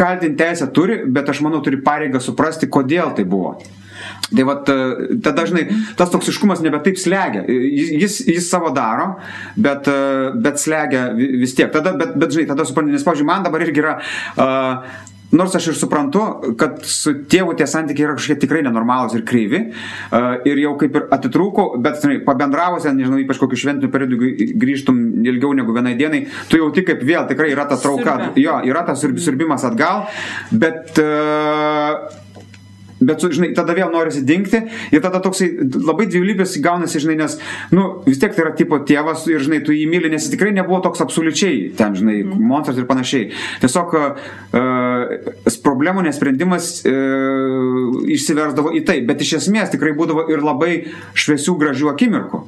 kaltinti 0.00 0.38
teisę 0.40 0.70
turi, 0.72 1.02
bet 1.06 1.28
aš 1.28 1.42
manau 1.44 1.60
turi 1.64 1.80
pareigą 1.84 2.20
suprasti, 2.22 2.68
kodėl 2.70 3.14
tai 3.16 3.26
buvo. 3.28 3.56
Tai 4.30 4.46
va, 4.46 4.56
tada 4.62 5.32
dažnai 5.40 5.64
tas 5.98 6.12
toksiškumas 6.12 6.62
nebe 6.62 6.78
taip 6.84 7.00
slegia. 7.00 7.42
Jis, 7.48 8.20
jis 8.28 8.50
savo 8.50 8.70
daro, 8.74 9.14
bet, 9.58 9.90
bet 10.42 10.60
slegia 10.62 11.08
vis 11.16 11.56
tiek. 11.58 11.72
Tada, 11.74 11.96
bet, 11.98 12.14
bet 12.20 12.36
žinai, 12.36 12.50
tada 12.52 12.68
suprantu, 12.68 12.94
nes, 12.94 13.06
pavyzdžiui, 13.06 13.30
man 13.30 13.46
dabar 13.46 13.64
irgi 13.66 13.82
yra 13.82 13.96
uh, 13.98 15.08
Nors 15.30 15.54
aš 15.54 15.68
ir 15.70 15.76
suprantu, 15.78 16.22
kad 16.58 16.80
su 16.90 17.12
tėvu 17.30 17.52
tie 17.58 17.66
santykiai 17.70 18.08
yra 18.08 18.16
kažkiek 18.18 18.40
tikrai 18.42 18.64
nenormalūs 18.66 19.14
ir 19.14 19.22
kreivi. 19.26 19.60
Ir 20.48 20.62
jau 20.64 20.72
kaip 20.80 20.96
ir 20.98 21.04
atitrūkau, 21.14 21.76
bet 21.82 22.02
pabendravus, 22.26 22.88
nežinau, 22.90 23.20
ypač 23.22 23.38
kokiu 23.38 23.60
šventiniu 23.62 23.92
periodu 23.94 24.18
grįžtum 24.58 24.98
ilgiau 25.22 25.54
negu 25.54 25.76
vienai 25.76 25.94
dienai, 25.98 26.24
tu 26.50 26.58
jau 26.58 26.72
tik 26.74 26.88
kaip 26.90 27.04
vėl 27.06 27.28
tikrai 27.30 27.52
yra 27.54 27.68
ta 27.70 27.78
trauka, 27.78 28.16
Sirbė. 28.24 28.42
jo, 28.42 28.56
yra 28.72 28.82
tas 28.88 29.04
siurbimas 29.06 29.66
atgal, 29.70 30.08
bet 30.50 30.98
uh, 30.98 32.10
Bet, 33.00 33.22
žinai, 33.32 33.54
tada 33.56 33.72
vėl 33.76 33.88
norisi 33.92 34.20
dingti 34.28 34.58
ir 34.92 35.00
tada 35.00 35.22
toksai 35.24 35.48
labai 35.72 36.04
dvilypis 36.10 36.58
gaunasi, 36.60 37.00
žinai, 37.00 37.16
nes, 37.22 37.36
nu, 37.72 37.86
vis 38.04 38.20
tiek 38.20 38.34
tai 38.36 38.44
yra 38.44 38.52
tipo 38.56 38.76
tėvas 38.84 39.24
ir, 39.30 39.40
žinai, 39.46 39.62
tu 39.64 39.72
jį 39.72 39.86
myli, 39.88 40.10
nes 40.12 40.26
jis 40.26 40.34
tikrai 40.34 40.52
nebuvo 40.56 40.82
toks 40.84 41.00
absoliučiai 41.06 41.70
ten, 41.78 41.96
žinai, 41.96 42.18
mm. 42.26 42.44
monstras 42.50 42.80
ir 42.80 42.88
panašiai. 42.90 43.30
Tiesiog 43.64 43.96
uh, 43.96 44.26
problemų 45.64 46.04
nesprendimas 46.10 46.72
uh, 46.84 48.00
išsiversdavo 48.12 48.74
į 48.76 48.84
tai, 48.88 49.00
bet 49.08 49.24
iš 49.24 49.38
esmės 49.40 49.72
tikrai 49.72 49.96
būdavo 49.96 50.28
ir 50.32 50.44
labai 50.44 50.74
šviesių, 51.16 51.56
gražių 51.64 51.94
akimirkų. 51.94 52.44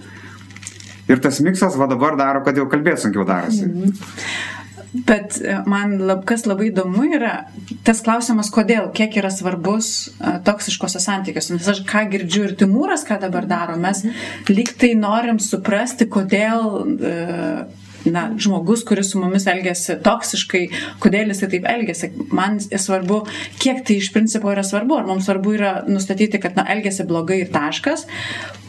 Ir 1.10 1.20
tas 1.20 1.40
miksas 1.44 1.80
va 1.80 1.88
dabar 1.90 2.14
daro, 2.20 2.44
kad 2.44 2.60
jau 2.60 2.68
kalbėti 2.70 3.06
sunkiau 3.06 3.24
darosi. 3.28 3.64
Mm. 3.66 4.60
Bet 4.92 5.38
e, 5.40 5.54
man 5.64 5.94
lab, 6.04 6.26
kas 6.28 6.44
labai 6.44 6.68
įdomu 6.68 7.06
yra 7.16 7.46
tas 7.86 8.02
klausimas, 8.04 8.50
kodėl, 8.52 8.90
kiek 8.92 9.14
yra 9.16 9.30
svarbus 9.32 9.88
uh, 10.12 10.36
toksiškose 10.44 11.00
santykiuose. 11.00 11.56
Nes 11.56 11.70
aš 11.72 11.80
ką 11.88 12.04
girdžiu 12.12 12.44
ir 12.48 12.56
Timūras, 12.60 13.06
ką 13.08 13.16
dabar 13.22 13.48
daro, 13.48 13.78
mes 13.80 14.04
lyg 14.52 14.74
tai 14.76 14.92
norim 14.98 15.40
suprasti, 15.40 16.06
kodėl 16.12 16.68
uh, 16.82 17.81
na, 18.04 18.24
žmogus, 18.38 18.84
kuris 18.86 19.12
su 19.12 19.20
mumis 19.20 19.46
elgesi 19.50 19.96
toksiškai, 20.04 20.62
kodėl 21.02 21.32
jisai 21.32 21.48
taip 21.52 21.68
elgesi. 21.70 22.10
Man 22.34 22.58
svarbu, 22.62 23.22
kiek 23.62 23.82
tai 23.86 23.98
iš 24.00 24.12
principo 24.14 24.50
yra 24.52 24.64
svarbu. 24.66 24.98
Ar 25.00 25.08
mums 25.08 25.28
svarbu 25.28 25.54
yra 25.56 25.72
nustatyti, 25.88 26.40
kad, 26.42 26.56
na, 26.58 26.66
elgesi 26.74 27.06
blogai 27.08 27.42
ir 27.44 27.52
taškas. 27.54 28.06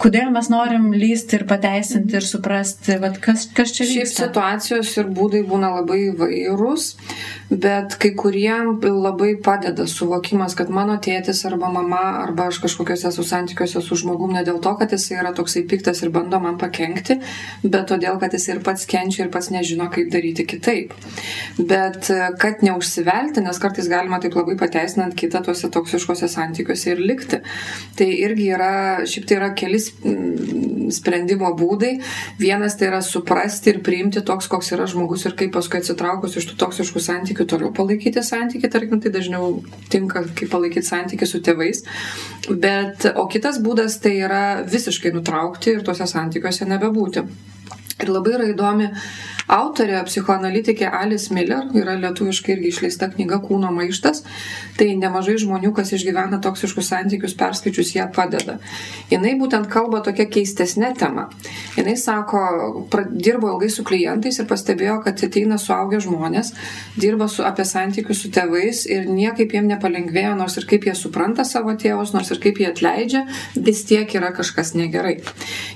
Kodėl 0.02 0.32
mes 0.34 0.50
norim 0.52 0.92
lysti 0.98 1.40
ir 1.40 1.48
pateisinti 1.50 2.18
ir 2.20 2.28
suprasti, 2.28 2.98
vat, 3.02 3.20
kas, 3.24 3.48
kas 3.56 3.74
čia 3.76 3.88
vyksta. 3.88 3.94
Šiaip 3.94 4.14
situacijos 4.14 4.94
ir 5.02 5.12
būdai 5.18 5.44
būna 5.48 5.74
labai 5.80 6.00
įvairūs, 6.12 6.90
bet 7.54 7.98
kai 8.02 8.14
kuriem 8.18 8.78
labai 8.82 9.36
padeda 9.44 9.86
suvokimas, 9.90 10.56
kad 10.58 10.72
mano 10.74 10.96
tėtis 11.02 11.44
arba 11.48 11.70
mama 11.72 12.02
arba 12.24 12.48
aš 12.50 12.60
kažkokiuose 12.64 13.10
esu 13.10 13.26
santykiuose 13.28 13.82
su 13.84 13.98
žmogum 14.00 14.34
ne 14.34 14.44
dėl 14.46 14.60
to, 14.64 14.74
kad 14.80 14.92
jis 14.94 15.10
yra 15.14 15.34
toksai 15.36 15.64
piktas 15.70 16.02
ir 16.04 16.12
bando 16.14 16.40
man 16.42 16.58
pakengti, 16.62 17.20
bet 17.64 17.88
todėl, 17.92 18.18
kad 18.22 18.34
jis 18.34 18.48
ir 18.50 18.62
pats 18.66 18.88
kenčia 18.90 19.26
ir 19.26 19.32
pats 19.34 19.52
nežino, 19.54 19.90
kaip 19.94 20.10
daryti 20.14 20.46
kitaip. 20.50 20.94
Bet 21.60 22.10
e, 22.14 22.20
kad 22.42 22.64
neužsivelti, 22.66 23.44
nes 23.46 23.62
kartais 23.62 23.90
galima 23.92 24.20
taip 24.24 24.38
labai 24.38 24.58
pateisinant 24.60 25.16
kitą 25.18 25.44
tuose 25.46 25.70
toksiškose 25.74 26.30
santykiuose 26.32 26.94
ir 26.96 27.04
likti. 27.04 27.42
Tai 27.98 28.10
irgi 28.10 28.50
yra, 28.56 28.74
šiaip 29.10 29.30
tai 29.30 29.40
yra 29.40 29.52
kelis 29.58 29.92
mm, 30.02 30.90
sprendimo 30.96 31.52
būdai. 31.58 31.94
Vienas 32.42 32.78
tai 32.80 32.90
yra 32.92 33.02
suprasti 33.06 33.74
ir 33.74 33.82
priimti 33.86 34.24
toks, 34.26 34.50
koks 34.52 34.74
yra 34.76 34.88
žmogus 34.90 35.28
ir 35.28 35.38
kaip 35.40 35.54
paskui 35.56 35.82
atsitraukus 35.82 36.38
iš 36.40 36.50
tų 36.52 36.60
toksiškų 36.64 37.04
santykių 37.04 37.43
toliau 37.50 37.72
palaikyti 37.76 38.24
santykių, 38.26 38.70
tarkim, 38.74 39.02
tai 39.04 39.12
dažniau 39.14 39.58
tinka, 39.94 40.26
kaip 40.38 40.52
palaikyti 40.54 40.88
santykių 40.88 41.30
su 41.30 41.42
tėvais. 41.46 41.84
Bet, 42.50 43.08
o 43.16 43.28
kitas 43.32 43.60
būdas 43.64 44.00
tai 44.04 44.18
yra 44.26 44.44
visiškai 44.68 45.14
nutraukti 45.16 45.76
ir 45.76 45.86
tuose 45.86 46.08
santykiuose 46.10 46.68
nebebūti. 46.70 47.26
Ir 48.04 48.10
labai 48.12 48.36
yra 48.38 48.50
įdomi 48.52 48.90
autorė, 49.52 50.00
psichoanalitikė 50.08 50.88
Alice 50.88 51.34
Miller, 51.34 51.68
yra 51.78 51.96
lietuviškai 52.00 52.56
irgi 52.58 52.72
išleista 52.74 53.10
knyga 53.12 53.40
Kūno 53.44 53.72
maištas. 53.76 54.24
Tai 54.78 54.88
nemažai 54.98 55.36
žmonių, 55.42 55.74
kas 55.76 55.94
išgyvena 55.94 56.40
toksiškus 56.42 56.90
santykius, 56.90 57.36
perskaičius 57.38 57.94
ją 57.96 58.08
padeda. 58.14 58.58
Jis 59.12 59.38
būtent 59.40 59.70
kalba 59.72 60.02
tokia 60.06 60.26
keistesnė 60.32 60.94
tema. 60.98 61.28
Jis 61.78 62.06
sako, 62.08 62.42
dirbo 63.12 63.52
ilgai 63.54 63.70
su 63.74 63.86
klientais 63.86 64.40
ir 64.40 64.48
pastebėjo, 64.50 65.00
kad 65.06 65.22
ateina 65.28 65.60
suaugę 65.62 66.00
žmonės, 66.04 66.54
dirba 67.00 67.28
su, 67.32 67.44
apie 67.46 67.66
santykius 67.68 68.24
su 68.24 68.32
tėvais 68.34 68.86
ir 68.90 69.06
niekaip 69.10 69.54
jiem 69.54 69.70
nepalengvėjo, 69.70 70.34
nors 70.40 70.58
ir 70.58 70.68
kaip 70.70 70.88
jie 70.90 70.96
supranta 70.98 71.46
savo 71.48 71.76
tėvus, 71.78 72.16
nors 72.16 72.32
ir 72.34 72.42
kaip 72.44 72.62
jie 72.62 72.70
atleidžia, 72.72 73.26
vis 73.56 73.84
tiek 73.90 74.10
yra 74.18 74.34
kažkas 74.36 74.74
negerai. 74.78 75.20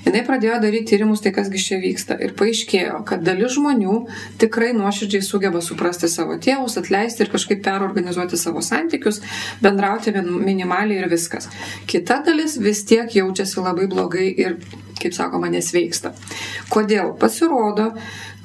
Jis 0.06 0.26
pradėjo 0.26 0.58
daryti 0.62 0.94
tyrimus, 0.94 1.22
tai 1.22 1.32
kasgi 1.36 1.62
čia 1.62 1.78
vyksta. 1.82 2.18
Ir 2.24 2.34
paaiškėjo, 2.38 3.02
kad 3.08 3.22
dalis 3.26 3.57
žmonių 3.58 3.98
tikrai 4.40 4.72
nuoširdžiai 4.76 5.24
sugeba 5.26 5.62
suprasti 5.64 6.08
savo 6.10 6.38
tėvus, 6.40 6.78
atleisti 6.80 7.24
ir 7.24 7.32
kažkaip 7.34 7.62
perorganizuoti 7.66 8.38
savo 8.40 8.62
santykius, 8.64 9.20
bendrauti 9.64 10.14
minimaliai 10.22 11.02
ir 11.02 11.10
viskas. 11.10 11.50
Kita 11.90 12.22
dalis 12.26 12.58
vis 12.62 12.84
tiek 12.88 13.12
jaučiasi 13.18 13.60
labai 13.60 13.88
blogai 13.90 14.28
ir, 14.30 14.58
kaip 14.98 15.14
sakoma, 15.14 15.50
nesveiksta. 15.52 16.14
Kodėl? 16.72 17.12
Pasirodo, 17.20 17.92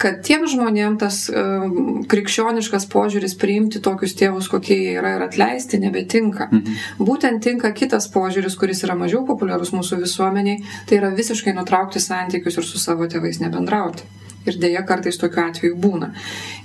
kad 0.02 0.20
tiem 0.26 0.46
žmonėm 0.50 0.98
tas 1.02 1.26
um, 1.30 2.04
krikščioniškas 2.10 2.88
požiūris 2.92 3.36
priimti 3.40 3.82
tokius 3.84 4.16
tėvus, 4.20 4.50
kokie 4.52 4.78
jie 4.80 4.96
yra 5.00 5.16
ir 5.18 5.26
atleisti, 5.28 5.80
nebetinka. 5.82 6.50
Mhm. 6.52 6.82
Būtent 7.04 7.44
tinka 7.46 7.72
kitas 7.76 8.10
požiūris, 8.14 8.58
kuris 8.60 8.84
yra 8.88 8.98
mažiau 9.00 9.24
populiarus 9.28 9.74
mūsų 9.76 10.02
visuomeniai, 10.04 10.64
tai 10.90 11.00
yra 11.02 11.14
visiškai 11.16 11.56
nutraukti 11.58 12.02
santykius 12.04 12.60
ir 12.60 12.68
su 12.68 12.82
savo 12.82 13.10
tėvais 13.10 13.42
nebendrauti. 13.44 14.10
Ir 14.44 14.58
dėja 14.60 14.84
kartais 14.88 15.18
tokiu 15.20 15.44
atveju 15.46 15.78
būna. 15.80 16.12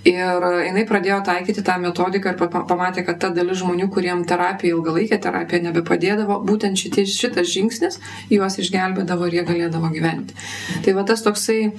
Ir 0.09 0.45
jinai 0.65 0.85
pradėjo 0.89 1.19
taikyti 1.27 1.63
tą 1.67 1.77
metodiką 1.83 2.33
ir 2.33 2.39
pamatė, 2.69 3.05
kad 3.07 3.19
ta 3.23 3.31
dalis 3.35 3.61
žmonių, 3.61 3.89
kuriem 3.93 4.25
terapija, 4.29 4.77
ilgalaikė 4.77 5.19
terapija 5.23 5.63
nebepadėdavo, 5.67 6.39
būtent 6.47 6.79
šitie, 6.79 7.05
šitas 7.09 7.51
žingsnis 7.51 7.99
juos 8.31 8.59
išgelbėdavo 8.63 9.29
ir 9.29 9.39
jie 9.41 9.45
galėdavo 9.49 9.91
gyventi. 9.95 10.37
Tai 10.85 10.95
va 10.97 11.05
tas 11.09 11.23
toksai, 11.27 11.73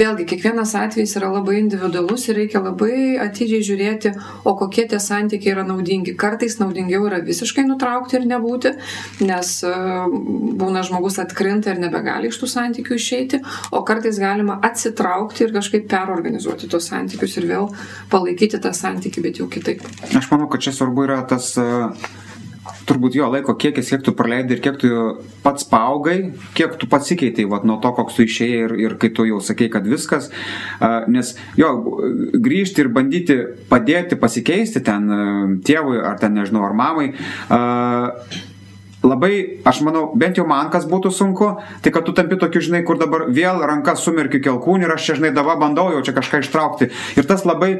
vėlgi, 0.00 0.26
kiekvienas 0.32 0.74
atvejis 0.78 1.16
yra 1.20 1.30
labai 1.34 1.58
individualus 1.60 2.26
ir 2.28 2.40
reikia 2.40 2.62
labai 2.64 3.16
atidžiai 3.22 3.64
žiūrėti, 3.68 4.14
o 4.44 4.56
kokie 4.58 4.86
tie 4.90 5.00
santykiai 5.02 5.54
yra 5.54 5.66
naudingi. 5.68 6.16
Kartais 6.18 6.58
naudingiau 6.60 7.06
yra 7.10 7.20
visiškai 7.24 7.66
nutraukti 7.68 8.18
ir 8.18 8.26
nebūti, 8.32 8.74
nes 9.24 9.52
uh, 9.68 10.06
būna 10.60 10.84
žmogus 10.86 11.20
atkrinta 11.22 11.72
ir 11.74 11.82
nebegali 11.82 12.32
iš 12.32 12.40
tų 12.42 12.50
santykių 12.50 12.98
išeiti, 12.98 13.42
o 13.70 13.84
kartais 13.86 14.20
galima 14.22 14.58
atsitraukti 14.66 15.45
ir 15.46 15.56
kažkaip 15.56 15.88
perorganizuoti 15.90 16.70
tos 16.72 16.90
santykius 16.92 17.38
ir 17.40 17.48
vėl 17.50 17.70
palaikyti 18.12 18.60
tą 18.62 18.74
santykį, 18.76 19.26
bet 19.26 19.42
jau 19.42 19.48
kitaip. 19.50 19.84
Aš 20.10 20.30
manau, 20.32 20.50
kad 20.52 20.64
čia 20.66 20.74
svarbu 20.76 21.08
yra 21.08 21.22
tas 21.28 21.54
uh 21.62 21.90
turbūt 22.86 23.16
jo 23.18 23.28
laiko 23.30 23.54
kiekis, 23.58 23.90
kiek 23.90 24.04
tu 24.06 24.14
praleidai 24.16 24.56
ir 24.56 24.62
kiek 24.64 24.78
tu 24.80 24.90
pats 25.44 25.66
paaugai, 25.70 26.16
kiek 26.56 26.76
tu 26.80 26.88
pasikeitai 26.90 27.46
vat, 27.50 27.66
nuo 27.68 27.78
to, 27.82 27.92
koks 27.96 28.18
tu 28.18 28.26
išėjai 28.26 28.64
ir, 28.64 28.74
ir 28.84 28.96
kai 29.02 29.10
tu 29.14 29.26
jau 29.28 29.40
sakei, 29.44 29.68
kad 29.72 29.86
viskas. 29.90 30.30
Uh, 30.78 31.04
nes 31.12 31.34
jo, 31.58 31.72
grįžti 32.46 32.84
ir 32.84 32.92
bandyti 32.94 33.38
padėti 33.70 34.18
pasikeisti 34.20 34.82
ten 34.86 35.08
uh, 35.10 35.56
tėvui 35.66 36.02
ar 36.02 36.20
ten 36.22 36.36
nežinau, 36.38 36.66
ar 36.68 36.76
mamai. 36.78 37.10
Uh, 37.50 38.54
labai, 39.06 39.60
aš 39.66 39.82
manau, 39.86 40.10
bent 40.18 40.38
jau 40.40 40.46
man 40.48 40.70
kas 40.72 40.86
būtų 40.88 41.12
sunku, 41.14 41.54
tai 41.82 41.94
kad 41.94 42.06
tu 42.06 42.14
tampi 42.16 42.38
tokiu, 42.40 42.62
žinai, 42.68 42.84
kur 42.86 43.00
dabar 43.00 43.28
vėl 43.32 43.62
rankas 43.68 44.04
sumerkiu 44.04 44.42
kelkūnį 44.44 44.88
ir 44.88 44.94
aš 44.96 45.10
čia, 45.10 45.18
žinai, 45.20 45.34
dabar 45.36 45.58
bandau 45.60 45.90
jau 45.94 46.04
čia 46.06 46.16
kažką 46.16 46.42
ištraukti. 46.44 46.90
Ir 47.16 47.28
tas 47.28 47.46
labai, 47.48 47.70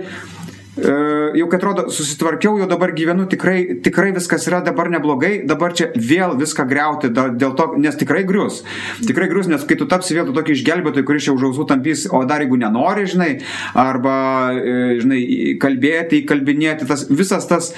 e, 0.76 0.94
jau 1.40 1.48
kai 1.50 1.60
atrodo, 1.60 1.86
susitvarkiau, 1.92 2.56
jau 2.62 2.68
dabar 2.70 2.94
gyvenu, 2.96 3.26
tikrai, 3.30 3.78
tikrai 3.84 4.12
viskas 4.16 4.46
yra 4.50 4.62
dabar 4.64 4.90
neblogai, 4.92 5.40
dabar 5.48 5.74
čia 5.76 5.90
vėl 5.94 6.36
viską 6.38 6.66
greuti, 6.70 7.12
dėl 7.12 7.56
to, 7.58 7.68
nes 7.80 7.98
tikrai 7.98 8.24
grius. 8.28 8.62
Tikrai 9.06 9.30
grius, 9.32 9.50
nes 9.50 9.64
kai 9.66 9.78
tu 9.80 9.88
tapsi 9.90 10.18
vėl 10.18 10.34
tokį 10.36 10.56
išgelbėtojų, 10.58 11.08
kuris 11.08 11.30
jau 11.30 11.36
užausų 11.38 11.68
tampys, 11.72 12.06
o 12.10 12.22
dar 12.28 12.44
jeigu 12.44 12.60
nenori, 12.60 13.08
žinai, 13.10 13.32
arba, 13.74 14.18
e, 14.54 15.00
žinai, 15.02 15.24
kalbėti, 15.62 16.22
įkalbinėti, 16.24 16.88
tas 16.88 17.08
visas 17.10 17.50
tas 17.50 17.74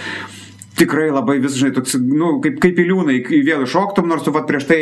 tikrai 0.78 1.08
labai 1.12 1.38
vis, 1.42 1.56
žinai, 1.58 1.72
toks, 1.76 1.96
nu, 2.00 2.38
kaip, 2.44 2.58
kaip 2.62 2.78
įliūnai, 2.82 3.18
vėl 3.46 3.64
iššoktum, 3.66 4.08
nors 4.08 4.24
tu 4.26 4.32
vat 4.34 4.46
prieš 4.48 4.68
tai, 4.70 4.78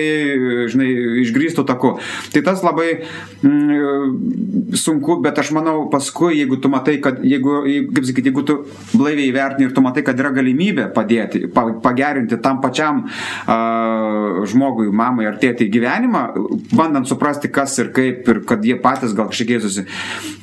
žinai, 0.73 0.89
išgrįstų 1.25 1.65
taku. 1.69 1.95
Tai 2.35 2.43
tas 2.47 2.63
labai 2.67 2.89
mm, 3.43 4.77
sunku, 4.77 5.19
bet 5.25 5.41
aš 5.43 5.53
manau, 5.57 5.87
paskui, 5.93 6.37
jeigu 6.41 6.61
tu 6.63 6.71
matai, 6.73 6.99
kad, 7.05 7.21
jeigu, 7.25 7.59
kaip 7.97 8.09
sakyti, 8.09 8.31
jeigu 8.31 8.45
tu 8.47 8.59
blaiviai 8.95 9.31
įvertini 9.31 9.69
ir 9.69 9.75
tu 9.77 9.85
matai, 9.85 10.05
kad 10.07 10.21
yra 10.21 10.33
galimybė 10.37 10.89
padėti, 10.97 11.47
pa, 11.53 11.67
pagerinti 11.85 12.39
tam 12.45 12.61
pačiam 12.65 13.05
uh, 13.07 14.45
žmogui, 14.49 14.89
mamai 14.95 15.29
ar 15.31 15.41
tėtai 15.43 15.69
gyvenimą, 15.73 16.25
bandant 16.77 17.09
suprasti, 17.09 17.51
kas 17.53 17.77
ir 17.83 17.93
kaip, 17.97 18.27
ir 18.29 18.43
kad 18.49 18.65
jie 18.67 18.79
patys 18.83 19.17
gal 19.17 19.31
kažkiek 19.33 19.57
keisusi. 19.57 19.87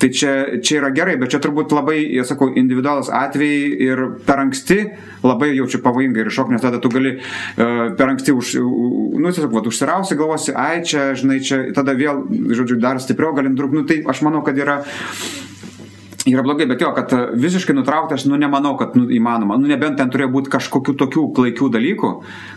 Tai 0.02 0.10
čia, 0.14 0.34
čia 0.64 0.80
yra 0.82 0.92
gerai, 0.96 1.18
bet 1.22 1.34
čia 1.34 1.42
turbūt 1.44 1.74
labai, 1.76 2.00
jie 2.02 2.26
sakau, 2.28 2.50
individualus 2.60 3.12
atvejai 3.14 3.74
ir 3.88 4.04
per 4.28 4.42
anksti 4.44 4.80
labai 5.24 5.43
jaučiu 5.52 5.82
pavojingai 5.84 6.24
ir 6.26 6.32
šok, 6.34 6.54
nes 6.54 6.64
tada 6.64 6.80
tu 6.82 6.92
gali 6.94 7.18
uh, 7.18 7.94
per 7.98 8.14
anksti 8.14 8.36
už, 8.36 8.54
nu, 8.64 9.30
tiesiog, 9.30 9.52
va, 9.54 9.64
užsirausi, 9.68 10.18
galvosi, 10.20 10.56
ai 10.56 10.84
čia, 10.88 11.12
žinai, 11.20 11.40
čia, 11.44 11.64
tada 11.76 11.98
vėl, 11.98 12.24
žodžiu, 12.56 12.80
dar 12.82 13.02
stipriau 13.04 13.36
galim 13.36 13.58
trukti, 13.60 13.80
nu, 13.80 13.88
tai 13.90 14.02
aš 14.08 14.24
manau, 14.26 14.44
kad 14.46 14.58
yra 14.60 14.82
yra 16.30 16.42
blogai, 16.46 16.66
bet 16.70 16.82
jo, 16.82 16.94
kad 16.96 17.12
e, 17.14 17.18
visiškai 17.36 17.74
nutraukti 17.76 18.16
aš, 18.16 18.26
nu, 18.32 18.38
nemanau, 18.40 18.78
kad 18.80 18.94
nu, 18.96 19.06
įmanoma. 19.12 19.58
Nu, 19.60 19.68
nebent 19.68 19.98
ten 20.00 20.10
turėjo 20.14 20.30
būti 20.32 20.52
kažkokių 20.54 20.94
tokių 21.02 21.24
klaikių 21.36 21.70
dalykų, 21.74 22.12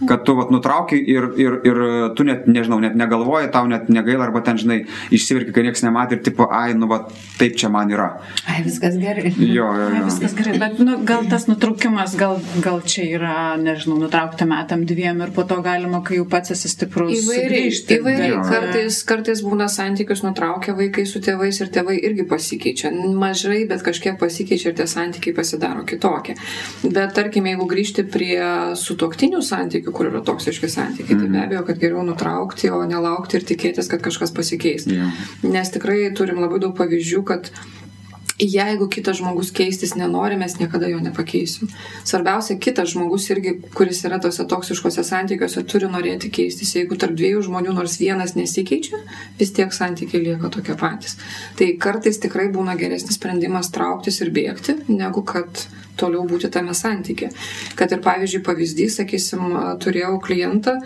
kad 0.07 0.22
tu, 0.29 0.37
vat, 0.38 0.52
nutrauki 0.55 0.98
ir, 1.00 1.26
ir, 1.40 1.57
ir 1.66 1.81
tu 2.18 2.26
net, 2.29 2.46
nežinau, 2.46 2.79
net 2.85 2.94
negalvoji, 2.98 3.50
tau 3.55 3.66
net 3.66 3.88
negaila, 3.90 4.29
arba 4.29 4.42
ten, 4.46 4.61
žinai, 4.61 4.83
išsiverki, 5.11 5.55
kai 5.57 5.64
niekas 5.66 5.83
nematė 5.87 6.18
ir 6.18 6.22
tipo, 6.29 6.46
ai, 6.52 6.74
nu, 6.79 6.87
va, 6.90 7.00
taip 7.40 7.57
čia 7.59 7.70
man 7.74 7.90
yra. 7.90 8.09
Ai, 8.46 8.61
viskas 8.66 8.94
gerai. 9.02 9.33
Jo, 9.35 9.66
jo, 9.74 9.88
jo. 9.88 9.88
Ai, 9.98 10.05
viskas 10.07 10.37
gerai, 10.38 10.55
bet, 10.62 10.79
nu, 10.87 10.98
gal 11.09 11.26
tas 11.31 11.48
nutraukimas, 11.50 12.14
gal, 12.20 12.38
gal 12.62 12.81
čia 12.87 13.09
yra, 13.18 13.35
nežinau, 13.59 13.98
nutraukti 14.05 14.46
metam 14.46 14.87
dviem 14.87 15.24
ir 15.26 15.35
po 15.35 15.42
to 15.48 15.59
galima, 15.64 16.02
kai 16.07 16.20
jau 16.20 16.29
pats 16.31 16.55
esi 16.55 16.70
stiprus. 16.70 17.16
Įvairiai, 17.18 17.66
sugrįžti, 17.72 17.98
įvairiai. 18.00 18.31
bet- 18.37 18.55
Kartais, 18.57 19.02
kartais 19.09 19.42
būna 19.42 19.66
santykius 19.72 20.22
nutraukia 20.24 20.74
vaikai 20.79 21.07
su 21.09 21.18
tėvais 21.24 21.59
ir 21.64 21.68
tėvai 21.74 21.98
irgi 22.05 22.24
pasikeičia. 22.31 22.90
Mažai, 23.16 23.56
bet 23.71 23.85
kažkiek 23.87 24.19
pasikeičia 24.21 24.71
ir 24.71 24.77
tie 24.79 24.87
santykiai 24.90 25.35
pasidaro 25.37 25.85
kitokie. 25.88 26.37
Bet 26.85 27.14
tarkim, 27.16 27.49
jeigu 27.49 27.69
grįžti 27.71 28.05
prie 28.11 28.40
sutoktinių 28.77 29.40
santykių, 29.45 29.95
kur 29.97 30.11
yra 30.11 30.23
toksiški 30.27 30.71
santykiai, 30.71 31.16
tai 31.23 31.31
be 31.33 31.42
abejo, 31.45 31.64
kad 31.71 31.81
geriau 31.81 32.05
nutraukti, 32.07 32.71
o 32.75 32.83
nelaukti 32.88 33.40
ir 33.40 33.49
tikėtis, 33.49 33.90
kad 33.92 34.05
kažkas 34.05 34.35
pasikeis. 34.37 34.87
Jo. 34.90 35.09
Nes 35.49 35.73
tikrai 35.75 36.03
turim 36.16 36.42
labai 36.45 36.61
daug 36.62 36.77
pavyzdžių, 36.77 37.25
kad 37.27 37.51
Jeigu 38.37 38.85
kitas 38.92 39.16
žmogus 39.16 39.49
keistis 39.57 39.94
nenori, 39.96 40.37
mes 40.37 40.59
niekada 40.61 40.90
jo 40.90 40.99
nepakeisim. 41.01 41.70
Svarbiausia, 42.05 42.59
kitas 42.61 42.90
žmogus 42.92 43.31
irgi, 43.33 43.55
kuris 43.72 44.03
yra 44.05 44.18
tose 44.20 44.44
toksiškose 44.44 45.05
santykiuose, 45.09 45.62
turi 45.64 45.88
norėti 45.88 46.29
keistis. 46.29 46.75
Jeigu 46.77 46.99
tarp 47.01 47.16
dviejų 47.16 47.46
žmonių 47.49 47.72
nors 47.79 47.96
vienas 47.96 48.37
nesikeičia, 48.37 49.01
vis 49.40 49.55
tiek 49.57 49.72
santykiai 49.72 50.20
lieka 50.27 50.53
tokie 50.53 50.77
patys. 50.77 51.16
Tai 51.57 51.70
kartais 51.81 52.20
tikrai 52.20 52.51
būna 52.53 52.77
geresnis 52.77 53.16
sprendimas 53.16 53.72
trauktis 53.72 54.20
ir 54.20 54.35
bėgti, 54.37 54.83
negu 54.92 55.25
kad 55.25 55.64
toliau 55.99 56.27
būti 56.29 56.51
tame 56.53 56.75
santykė. 56.77 57.31
Kad 57.79 57.93
ir 57.95 58.03
pavyzdžiui 58.05 58.45
pavyzdys, 58.47 59.01
sakysim, 59.01 59.53
turėjau 59.83 60.17
klientą, 60.25 60.77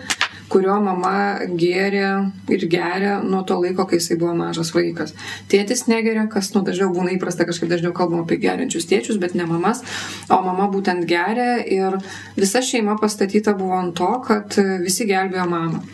kurio 0.51 0.75
mama 0.83 1.13
gėrė 1.47 2.07
ir 2.51 2.65
geria 2.71 3.17
nuo 3.23 3.41
to 3.47 3.57
laiko, 3.61 3.85
kai 3.87 4.01
jisai 4.01 4.17
buvo 4.19 4.33
mažas 4.37 4.73
vaikas. 4.75 5.13
Tėtis 5.51 5.85
negeria, 5.91 6.25
kas 6.31 6.51
nu 6.55 6.63
dažniau 6.67 6.91
būna 6.95 7.15
įprasta, 7.15 7.47
kažkaip 7.47 7.71
dažniau 7.71 7.95
kalbam 7.95 8.25
apie 8.25 8.39
geriančius 8.41 8.89
tėčius, 8.89 9.19
bet 9.21 9.37
ne 9.37 9.47
mamas, 9.47 9.83
o 10.29 10.41
mama 10.43 10.67
būtent 10.71 11.07
geria 11.09 11.61
ir 11.63 11.99
visa 12.39 12.63
šeima 12.65 12.97
pastatyta 13.01 13.55
buvo 13.57 13.79
ant 13.79 13.95
to, 13.97 14.11
kad 14.27 14.59
visi 14.83 15.07
gelbėjo 15.09 15.47
mamą. 15.51 15.85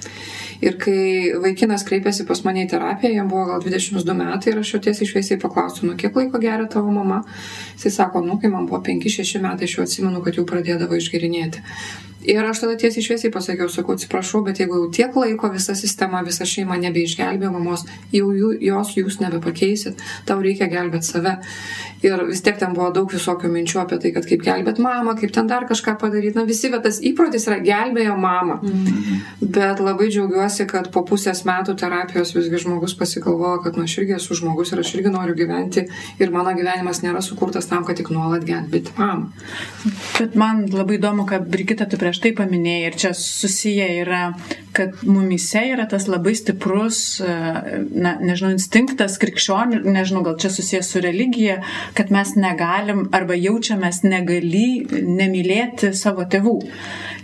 Ir 0.63 0.78
kai 0.82 1.34
vaikinas 1.43 1.86
kreipėsi 1.88 2.26
pas 2.28 2.41
mane 2.46 2.63
į 2.65 2.72
terapiją, 2.72 3.13
jam 3.20 3.30
buvo 3.30 3.46
gal 3.52 3.62
22 3.62 4.15
metai 4.17 4.54
ir 4.54 4.62
aš 4.62 4.74
jo 4.74 4.82
tiesiai 4.88 5.06
išviesiai 5.06 5.41
paklausiu, 5.41 5.86
nu 5.89 5.98
kiek 6.00 6.17
laiko 6.17 6.41
geria 6.41 6.65
tavo 6.72 6.93
mama. 6.93 7.22
Jis 7.78 8.00
sako, 8.00 8.24
nu 8.26 8.39
kai 8.41 8.50
man 8.54 8.65
buvo 8.70 8.82
5-6 8.88 9.43
metai, 9.43 9.70
aš 9.70 9.78
jau 9.78 9.86
atsimenu, 9.86 10.24
kad 10.26 10.39
jau 10.39 10.48
pradėdavo 10.50 10.98
išgerinėti. 10.98 11.62
Ir 12.28 12.44
aš 12.44 12.63
tada 12.63 12.76
tiesiai 12.80 13.06
šviesiai 13.06 13.32
pasakiau, 13.32 13.70
sakau, 13.72 13.96
atsiprašau, 13.96 14.42
bet 14.44 14.60
jeigu 14.60 14.82
jau 14.82 14.88
tiek 14.92 15.16
laiko 15.16 15.48
visa 15.54 15.76
sistema, 15.80 16.20
visa 16.28 16.44
šeima 16.48 16.76
nebeišgelbė 16.82 17.52
mamos, 17.54 17.86
jau 18.12 18.34
jų, 18.36 18.50
jos 18.68 18.92
jūs 18.98 19.22
nebepakeisit, 19.22 20.02
tau 20.28 20.42
reikia 20.44 20.68
gelbėti 20.72 21.08
save. 21.08 21.38
Ir 22.06 22.22
vis 22.28 22.44
tiek 22.46 22.60
ten 22.60 22.76
buvo 22.78 22.92
daug 22.94 23.10
visokių 23.10 23.50
minčių 23.50 23.80
apie 23.82 23.98
tai, 24.02 24.12
kad 24.13 24.28
kaip 24.30 24.44
gelbėti 24.46 24.84
mamą, 24.84 25.16
kaip 25.18 25.32
ten 25.34 25.48
dar 25.50 25.66
kažką 25.70 25.96
padaryti. 26.02 26.36
Na 26.38 26.44
visi, 26.46 26.70
bet 26.70 26.84
tas 26.86 27.00
įprotis 27.02 27.48
yra 27.50 27.58
gelbėjo 27.63 28.18
mamą. 28.22 28.60
Mm. 28.62 29.24
Bet 29.42 29.82
labai 29.82 30.12
džiaugiuosi, 30.12 30.68
kad 30.70 30.92
po 30.94 31.02
pusės 31.08 31.42
metų 31.48 31.74
terapijos 31.80 32.36
visgi 32.36 32.62
žmogus 32.66 32.94
pasigalvojo, 33.00 33.63
kad 33.66 33.80
nu, 33.80 33.88
aš 33.88 33.98
irgi 34.02 34.18
esu 34.20 34.38
žmogus 34.38 34.74
ir 34.76 34.84
aš 34.84 34.94
irgi 34.98 35.13
noriu 35.16 35.34
gyventi 35.38 35.88
ir 36.22 36.34
mano 36.34 36.54
gyvenimas 36.58 37.02
nėra 37.06 37.24
sukurtas 37.26 37.70
tam, 37.72 37.88
kad 37.88 37.98
tik 37.98 38.12
nuolat 38.13 38.46
gelbėti 38.46 38.94
mamą. 39.00 39.32
Bet 40.20 40.38
man 40.38 40.66
labai 40.74 41.00
įdomu, 41.00 41.26
kad 41.30 41.50
Brigita, 41.50 41.90
tu 41.90 41.98
prieš 41.98 42.17
tai 42.24 42.34
paminėjai 42.38 42.88
ir 42.90 42.98
čia 43.02 43.12
susiję 43.18 43.88
yra, 44.04 44.22
kad 44.78 45.02
mumise 45.08 45.64
yra 45.74 45.88
tas 45.90 46.06
labai 46.10 46.36
stiprus, 46.38 47.00
na, 47.24 48.14
nežinau, 48.22 48.52
instinktas 48.54 49.18
krikščionių, 49.22 49.82
nežinau, 49.88 50.24
gal 50.28 50.38
čia 50.42 50.52
susijęs 50.54 50.92
su 50.94 51.02
religija, 51.04 51.60
kad 51.98 52.14
mes 52.14 52.36
negalim 52.38 53.08
arba 53.16 53.38
jaučiamės 53.38 54.04
negali 54.06 54.86
nemylėti 54.92 55.94
savo 55.98 56.28
tėvų. 56.30 56.58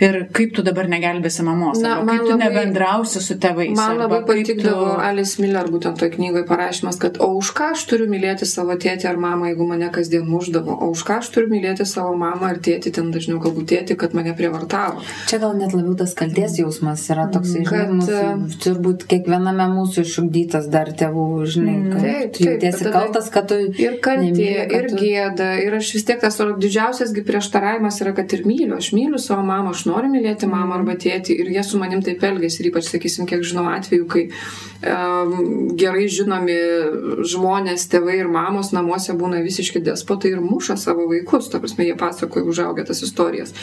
Ir 0.03 0.17
kaip 0.33 0.55
tu 0.57 0.63
dabar 0.65 0.89
negelbėsi 0.89 1.45
mamos, 1.45 1.79
Na, 1.83 1.99
kaip 2.01 2.23
tu 2.25 2.31
labai, 2.33 2.47
nebendrausi 2.47 3.21
su 3.23 3.37
tėvais. 3.41 3.75
Man 3.77 3.99
labai 4.01 4.23
patikdavo 4.27 4.87
tu... 4.95 5.01
Alice 5.05 5.41
Miller 5.41 5.69
būtent 5.71 6.01
toj 6.01 6.09
knygoje 6.15 6.47
parašymas, 6.49 6.97
kad 7.01 7.19
o 7.23 7.29
už 7.37 7.53
ką 7.55 7.69
aš 7.75 7.85
turiu 7.91 8.09
mylėti 8.11 8.47
savo 8.49 8.75
tėtį 8.79 9.11
ar 9.11 9.21
mamą, 9.21 9.51
jeigu 9.51 9.67
mane 9.69 9.91
kasdien 9.93 10.25
muždavo, 10.27 10.73
o 10.73 10.89
už 10.95 11.05
ką 11.07 11.19
aš 11.21 11.29
turiu 11.35 11.53
mylėti 11.53 11.85
savo 11.87 12.15
mamą 12.17 12.49
ar 12.55 12.61
tėtį, 12.65 12.95
ten 12.97 13.13
dažniau 13.13 13.39
galbūt 13.43 13.69
tėtį, 13.75 13.99
kad 14.01 14.17
mane 14.17 14.33
prievartavo. 14.37 14.72
Čia 15.29 15.39
gal 15.43 15.55
net 15.57 15.75
labiau 15.75 15.95
tas 15.99 16.15
kalties 16.17 16.57
jausmas 16.59 17.03
yra 17.13 17.27
toks, 17.33 17.53
mm, 17.55 17.67
kad 17.69 17.91
mūsų, 17.93 18.17
e, 18.17 18.57
turbūt 18.63 19.05
kiekviename 19.11 19.67
mūsų 19.73 20.05
išugdytas 20.07 20.69
dar 20.73 20.91
tėvų, 20.97 21.27
žinai, 21.55 21.75
mm, 21.77 21.93
kad 21.93 22.07
taip, 22.07 22.33
tu 22.37 22.47
jautiesi 22.47 22.93
kaltas, 22.95 23.29
kad 23.33 23.49
tu... 23.51 23.59
Ir 23.83 23.99
kaltė, 24.03 24.49
ir 24.65 24.89
tu... 24.89 24.99
gėda, 24.99 25.49
ir 25.63 25.77
aš 25.79 25.93
vis 25.97 26.07
tiek 26.09 26.21
tas 26.23 26.39
didžiausias 26.39 27.13
prieštaravimas 27.27 28.01
yra, 28.03 28.15
kad 28.17 28.33
ir 28.35 28.45
myliu, 28.49 28.75
aš 28.79 28.91
myliu 28.97 29.21
savo 29.21 29.45
mamą, 29.47 29.73
aš 29.75 29.85
noriu 29.89 30.11
mylėti 30.13 30.49
mamą 30.49 30.79
arba 30.79 30.97
tėtį 30.99 31.37
ir 31.43 31.53
jie 31.55 31.65
su 31.65 31.81
manim 31.81 32.03
taip 32.05 32.23
elgesi 32.25 32.63
ir 32.63 32.71
ypač, 32.71 32.89
sakysim, 32.91 33.27
kiek 33.29 33.45
žinau 33.45 33.67
atveju, 33.71 34.07
kai 34.09 34.27
um, 34.27 35.73
gerai 35.79 36.07
žinomi 36.11 36.57
žmonės, 37.29 37.87
tėvai 37.91 38.19
ir 38.21 38.31
mamos 38.31 38.71
namuose 38.75 39.15
būna 39.17 39.41
visiški 39.45 39.81
despotai 39.83 40.33
ir 40.33 40.43
muša 40.43 40.77
savo 40.79 41.07
vaikus, 41.11 41.49
ta 41.51 41.61
prasme, 41.63 41.87
jie 41.87 41.97
pasakoja 41.99 42.47
užaugę 42.49 42.85
tas 42.87 43.03
istorijas. 43.05 43.53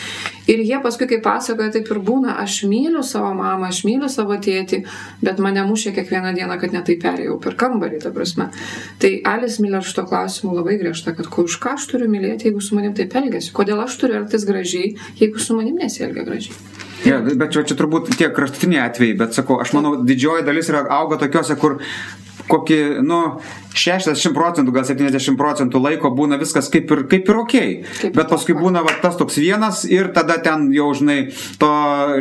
Ir 0.51 0.63
jie 0.65 0.81
paskui, 0.83 1.00
kai 1.09 1.21
pasakoja, 1.25 1.71
taip 1.75 1.89
ir 1.93 2.01
būna, 2.05 2.35
aš 2.43 2.63
myliu 2.71 3.03
savo 3.07 3.31
mamą, 3.39 3.71
aš 3.71 3.83
myliu 3.89 4.11
savo 4.13 4.37
tėtį, 4.41 4.83
bet 5.25 5.41
mane 5.43 5.65
mušia 5.69 5.95
kiekvieną 5.97 6.35
dieną, 6.37 6.59
kad 6.61 6.75
netai 6.77 6.99
perėjau 7.01 7.39
per 7.43 7.57
kambarį, 7.61 8.03
ta 8.05 8.13
prasme. 8.15 8.51
Tai 9.01 9.13
Alice 9.33 9.63
Miller 9.63 9.85
šito 9.87 10.05
klausimu 10.11 10.55
labai 10.59 10.79
griežta, 10.81 11.15
kad 11.17 11.31
už 11.31 11.59
ką 11.63 11.77
aš 11.79 11.89
turiu 11.93 12.11
mylėti, 12.13 12.51
jeigu 12.51 12.63
su 12.65 12.77
manim 12.79 12.95
taip 12.97 13.17
elgesi, 13.17 13.55
kodėl 13.57 13.81
aš 13.85 13.97
turiu 14.03 14.21
elgtis 14.21 14.47
gražiai, 14.49 14.95
jeigu 15.21 15.41
su 15.41 15.57
manim 15.57 15.81
nesielgia 15.81 16.27
gražiai. 16.27 16.57
Ja, 17.05 17.21
bet 17.25 17.55
čia, 17.55 17.63
čia 17.65 17.77
turbūt 17.79 18.11
tie 18.13 18.29
kraštutiniai 18.35 18.83
atvejai, 18.85 19.17
bet 19.23 19.37
sakau, 19.37 19.57
aš 19.63 19.73
manau, 19.73 19.95
didžioji 20.05 20.45
dalis 20.45 20.69
yra 20.69 20.85
auga 20.99 21.17
tokiuose, 21.23 21.57
kur 21.61 21.79
kokį, 22.51 22.81
nu, 23.07 23.21
60 23.75 24.35
procentų, 24.35 24.75
gal 24.75 24.87
70 24.89 25.39
procentų 25.39 25.81
laiko 25.83 26.11
būna 26.15 26.39
viskas 26.41 26.71
kaip 26.73 26.91
ir, 26.91 27.05
kaip 27.11 27.29
ir 27.31 27.41
ok. 27.43 27.57
Kaip 28.01 28.17
bet 28.17 28.31
paskui 28.33 28.57
būna 28.59 28.83
va, 28.87 28.95
tas 29.03 29.19
toks 29.19 29.39
vienas 29.41 29.85
ir 29.89 30.11
tada 30.17 30.41
ten 30.43 30.69
jau, 30.75 30.91
žinai, 30.97 31.19
to, 31.61 31.71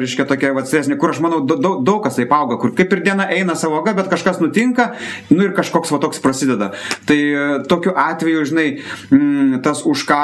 reiškia, 0.02 0.28
tokia 0.30 0.54
vatsesnė, 0.58 0.98
kur 1.02 1.14
aš 1.14 1.22
manau, 1.26 1.42
daug, 1.46 1.82
daug, 1.86 2.02
kas 2.06 2.20
taip 2.20 2.34
auga, 2.36 2.60
kur 2.62 2.74
kaip 2.78 2.94
ir 2.94 3.04
diena 3.06 3.28
eina 3.34 3.58
savo 3.60 3.82
ga, 3.86 3.96
bet 3.98 4.12
kažkas 4.12 4.42
nutinka, 4.44 4.92
nu 5.34 5.48
ir 5.48 5.56
kažkoks 5.58 5.94
va 5.96 6.02
toks 6.04 6.22
prasideda. 6.24 6.72
Tai 7.10 7.18
e, 7.18 7.46
tokiu 7.70 7.96
atveju, 7.98 8.46
žinai, 8.52 8.68
mm, 9.10 9.62
tas 9.66 9.84
už 9.90 10.06
ką 10.10 10.22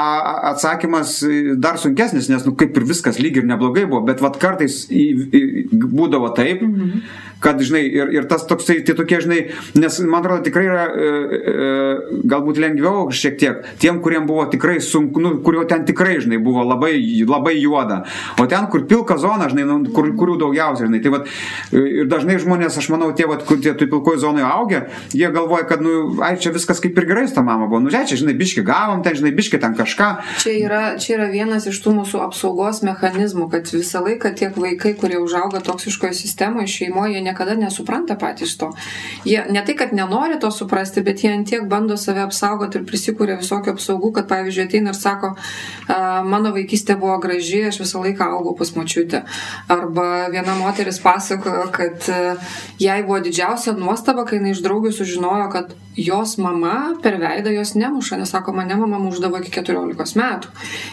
atsakymas 0.52 1.18
dar 1.62 1.80
sunkesnis, 1.82 2.30
nes, 2.32 2.46
nu, 2.46 2.54
kaip 2.58 2.76
ir 2.78 2.86
viskas 2.88 3.20
lyg 3.22 3.40
ir 3.40 3.48
neblogai 3.48 3.86
buvo, 3.88 4.04
bet 4.06 4.22
va 4.24 4.30
kartais 4.36 4.84
į, 4.92 5.06
į, 5.26 5.42
būdavo 5.72 6.30
taip, 6.36 6.62
mhm. 6.62 7.02
kad, 7.42 7.60
žinai, 7.62 7.84
ir, 7.88 8.12
ir 8.14 8.28
tas 8.30 8.46
toksai, 8.48 8.80
tai 8.86 8.96
tokie, 8.98 9.20
žinai, 9.24 9.40
nes 9.78 10.00
man 10.04 10.22
atrodo 10.22 10.46
tikrai 10.46 10.66
yra 10.68 10.86
e, 10.86 11.06
e, 11.06 11.15
galbūt 12.26 12.60
lengviau 12.60 13.06
šiek 13.14 13.38
tiek 13.40 13.64
tiem, 13.82 14.00
kuriem 14.04 14.26
buvo 14.28 14.44
tikrai 14.50 14.78
sunku, 14.84 15.20
nu, 15.22 15.32
kurio 15.44 15.64
ten 15.68 15.84
tikrai, 15.88 16.18
žinai, 16.22 16.38
buvo 16.42 16.64
labai, 16.66 16.94
labai 17.26 17.56
juoda. 17.58 18.02
O 18.40 18.46
ten, 18.50 18.66
kur 18.72 18.86
pilka 18.88 19.18
zona, 19.20 19.48
žinai, 19.52 19.66
nu, 19.68 19.78
kur, 19.94 20.08
kurių 20.18 20.38
daugiausiai, 20.42 20.88
žinai. 20.90 21.02
Tai 21.04 21.14
vat, 21.16 21.30
ir 21.76 22.08
dažnai 22.10 22.38
žmonės, 22.42 22.78
aš 22.80 22.90
manau, 22.94 23.12
tie, 23.16 23.28
vat, 23.30 23.44
kur 23.48 23.60
tie 23.62 23.74
tu 23.78 23.88
pilkoji 23.90 24.22
zonai 24.24 24.44
augia, 24.46 24.84
jie 25.14 25.30
galvoja, 25.34 25.66
kad, 25.68 25.84
nu, 25.84 26.16
ai, 26.24 26.34
čia 26.40 26.52
viskas 26.54 26.82
kaip 26.82 26.98
ir 26.98 27.08
gerai 27.08 27.26
su 27.28 27.36
ta 27.36 27.44
mama 27.46 27.68
buvo. 27.70 27.82
Nu, 27.84 27.92
čia, 27.92 28.18
žinai, 28.18 28.36
biški 28.38 28.64
gavom, 28.66 29.02
ten, 29.06 29.18
žinai, 29.18 29.34
biški 29.36 29.60
ten 29.62 29.76
kažką. 29.78 30.10
Čia 30.42 30.56
yra, 30.60 30.82
čia 31.02 31.16
yra 31.18 31.30
vienas 31.32 31.68
iš 31.70 31.80
tų 31.84 31.96
mūsų 32.00 32.22
apsaugos 32.26 32.82
mechanizmų, 32.86 33.48
kad 33.52 33.70
visą 33.72 34.02
laiką 34.04 34.32
tiek 34.38 34.56
vaikai, 34.56 34.94
kurie 34.98 35.20
užauga 35.22 35.62
toksiškoje 35.64 36.14
sistemoje, 36.16 36.70
šeimoje, 36.70 37.16
jie 37.16 37.24
niekada 37.24 37.56
nesupranta 37.58 38.16
patys 38.20 38.56
to. 38.60 38.72
Jie 39.26 39.42
ne 39.52 39.62
tai, 39.66 39.76
kad 39.78 39.94
nenori 39.96 40.38
to 40.42 40.50
suprasti, 40.54 41.04
bet 41.06 41.22
jie 41.24 41.32
ant 41.32 41.48
tiek 41.48 41.64
bando 41.70 41.96
save 42.00 42.24
apsaugoti 42.26 42.80
ir 42.80 42.86
prisikūrė 42.88 43.38
visokių 43.40 43.74
apsaugų, 43.76 44.12
kad 44.18 44.28
pavyzdžiui 44.32 44.66
ateina 44.66 44.92
ir 44.92 44.98
sako, 44.98 45.32
mano 46.26 46.52
vaikystė 46.56 46.98
buvo 47.00 47.16
graži, 47.22 47.62
aš 47.70 47.80
visą 47.84 48.02
laiką 48.04 48.28
augau 48.36 48.56
pas 48.58 48.74
močiutę. 48.76 49.22
Arba 49.72 50.26
viena 50.34 50.58
moteris 50.58 51.00
pasakojo, 51.04 51.70
kad 51.74 52.10
jai 52.82 53.00
buvo 53.06 53.22
didžiausia 53.24 53.76
nuostaba, 53.78 54.26
kai 54.26 54.40
jinai 54.40 54.56
iš 54.56 54.62
draugių 54.66 54.94
sužinojo, 54.98 55.50
kad 55.54 55.74
jos 55.96 56.36
mama 56.38 56.94
per 57.02 57.16
veidą 57.20 57.50
jos 57.54 57.74
nemuša, 57.74 58.18
nes 58.20 58.30
sako, 58.30 58.52
mane 58.52 58.76
mama 58.76 58.98
muždavo 59.00 59.40
iki 59.40 59.50
14 59.56 60.18
metų. 60.20 60.50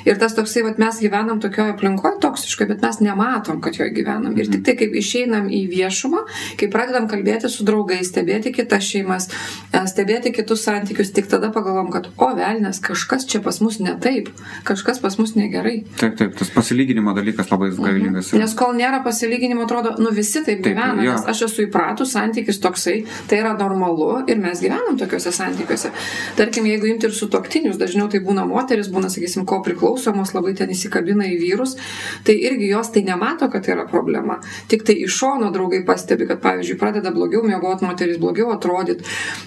Ir 0.08 0.20
tas 0.20 0.36
toksai, 0.38 0.64
vat, 0.64 0.80
mes 0.80 1.00
gyvenam 1.04 1.42
tokioje 1.44 1.76
aplinkoje 1.76 2.20
toksiškai, 2.24 2.68
bet 2.72 2.84
mes 2.86 3.00
nematom, 3.04 3.60
kad 3.64 3.76
joje 3.76 3.92
gyvenam. 3.96 4.36
Ir 4.40 4.48
tik 4.52 4.64
tai, 4.64 4.78
kaip 4.80 4.96
išeinam 4.96 5.50
į 5.52 5.62
viešumą, 5.72 6.24
kai 6.60 6.70
pradedam 6.72 7.10
kalbėti 7.12 7.52
su 7.52 7.68
draugais, 7.68 8.08
stebėti 8.10 8.54
kitas 8.56 8.88
šeimas, 8.88 9.28
e, 9.74 9.84
stebėti 9.92 10.32
kitus 10.36 10.64
santykius, 10.64 11.12
tik 11.16 11.28
tada 11.32 11.52
pagalvom, 11.54 11.92
kad, 11.94 12.08
o 12.18 12.32
velnės, 12.38 12.80
kažkas 12.84 13.28
čia 13.28 13.44
pas 13.44 13.60
mus 13.64 13.82
ne 13.84 13.98
taip, 14.00 14.32
kažkas 14.68 15.04
pas 15.04 15.20
mus 15.20 15.36
negerai. 15.36 15.82
Taip, 16.00 16.16
taip, 16.20 16.38
tas 16.40 16.52
pasilyginimo 16.54 17.16
dalykas 17.18 17.52
labai 17.52 17.74
mhm. 17.74 17.84
galingas. 17.84 18.32
Mhm. 18.32 18.46
Nes 18.46 18.56
kol 18.58 18.76
nėra 18.80 19.04
pasilyginimo, 19.04 19.68
atrodo, 19.68 19.98
nu 20.00 20.16
visi 20.16 20.40
taip, 20.40 20.64
taip 20.64 20.72
gyvena, 20.72 21.04
jo. 21.04 21.18
nes 21.18 21.28
aš 21.34 21.46
esu 21.50 21.68
įpratus, 21.68 22.16
santykis 22.16 22.62
toksai, 22.64 23.02
tai 23.28 23.44
yra 23.44 23.56
normalu 23.60 24.24
ir 24.32 24.40
mes 24.40 24.64
gyvenam 24.64 24.93
gyvenam 24.94 24.98
tokiuose 24.98 25.32
santykiuose. 25.32 25.92
Tarkim, 26.38 26.66
jeigu 26.66 26.88
imti 26.88 27.08
ir 27.08 27.14
su 27.14 27.30
toktinius, 27.30 27.78
dažniau 27.78 28.10
tai 28.10 28.20
būna 28.20 28.46
moteris, 28.48 28.90
būna, 28.90 29.10
sakysim, 29.10 29.46
ko 29.46 29.62
priklausomos, 29.64 30.34
labai 30.34 30.54
ten 30.56 30.70
įsikabina 30.70 31.26
į 31.26 31.38
vyrus, 31.42 31.76
tai 32.24 32.36
irgi 32.36 32.70
jos 32.70 32.92
tai 32.94 33.04
nemato, 33.04 33.50
kad 33.50 33.68
yra 33.68 33.86
problema. 33.90 34.40
Tik 34.68 34.84
tai 34.86 34.96
iš 35.04 35.18
šono 35.18 35.52
draugai 35.52 35.84
pastebi, 35.86 36.28
kad, 36.28 36.42
pavyzdžiui, 36.42 36.78
pradeda 36.80 37.12
blogiau 37.12 37.44
miegoti 37.44 37.86
moteris, 37.86 38.20
blogiau 38.20 38.52
atrodyti, 38.54 39.04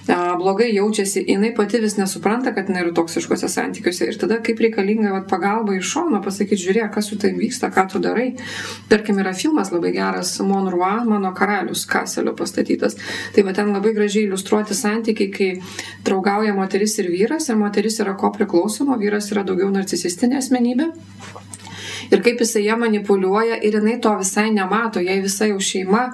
blogai 0.07 0.73
jaučiasi, 0.75 1.25
jinai 1.29 1.55
pati 1.55 1.81
vis 1.83 1.97
nesupranta, 1.99 2.55
kad 2.55 2.71
jinai 2.71 2.85
yra 2.87 2.95
toksiškose 2.97 3.49
santykiuose. 3.49 4.11
Ir 4.11 4.19
tada 4.21 4.41
kaip 4.45 4.61
reikalinga 4.63 5.13
vat, 5.15 5.29
pagalba 5.31 5.77
iš 5.77 5.89
šono 5.95 6.23
pasakyti, 6.25 6.63
žiūrėk, 6.67 6.91
kas 6.95 7.11
su 7.11 7.19
tavim 7.21 7.41
vyksta, 7.41 7.71
ką 7.75 7.87
tu 7.93 8.03
darai. 8.03 8.33
Tarkim, 8.91 9.19
yra 9.23 9.35
filmas 9.37 9.73
labai 9.75 9.93
geras 9.95 10.35
Monroe, 10.47 10.93
mano 11.07 11.33
karalius 11.37 11.87
Kaselio 11.91 12.35
pastatytas. 12.37 12.97
Tai 13.35 13.45
va 13.47 13.55
ten 13.57 13.73
labai 13.75 13.93
gražiai 13.97 14.27
iliustruoti 14.27 14.77
santykiai, 14.77 15.31
kai 15.37 15.51
draugauja 16.07 16.55
moteris 16.57 16.97
ir 17.03 17.11
vyras, 17.13 17.51
ir 17.51 17.61
moteris 17.61 18.01
yra 18.05 18.17
ko 18.19 18.33
priklausoma, 18.35 18.99
vyras 19.01 19.31
yra 19.35 19.45
daugiau 19.47 19.71
narcisistinė 19.75 20.41
asmenybė 20.41 20.91
ir 22.11 22.23
kaip 22.25 22.43
jisai 22.43 22.65
ją 22.67 22.77
manipuliuoja 22.81 23.61
ir 23.63 23.79
jinai 23.81 23.99
to 24.03 24.13
visai 24.21 24.51
nemato, 24.55 25.03
jai 25.03 25.19
visa 25.25 25.49
jau 25.51 25.59
šeima, 25.63 26.05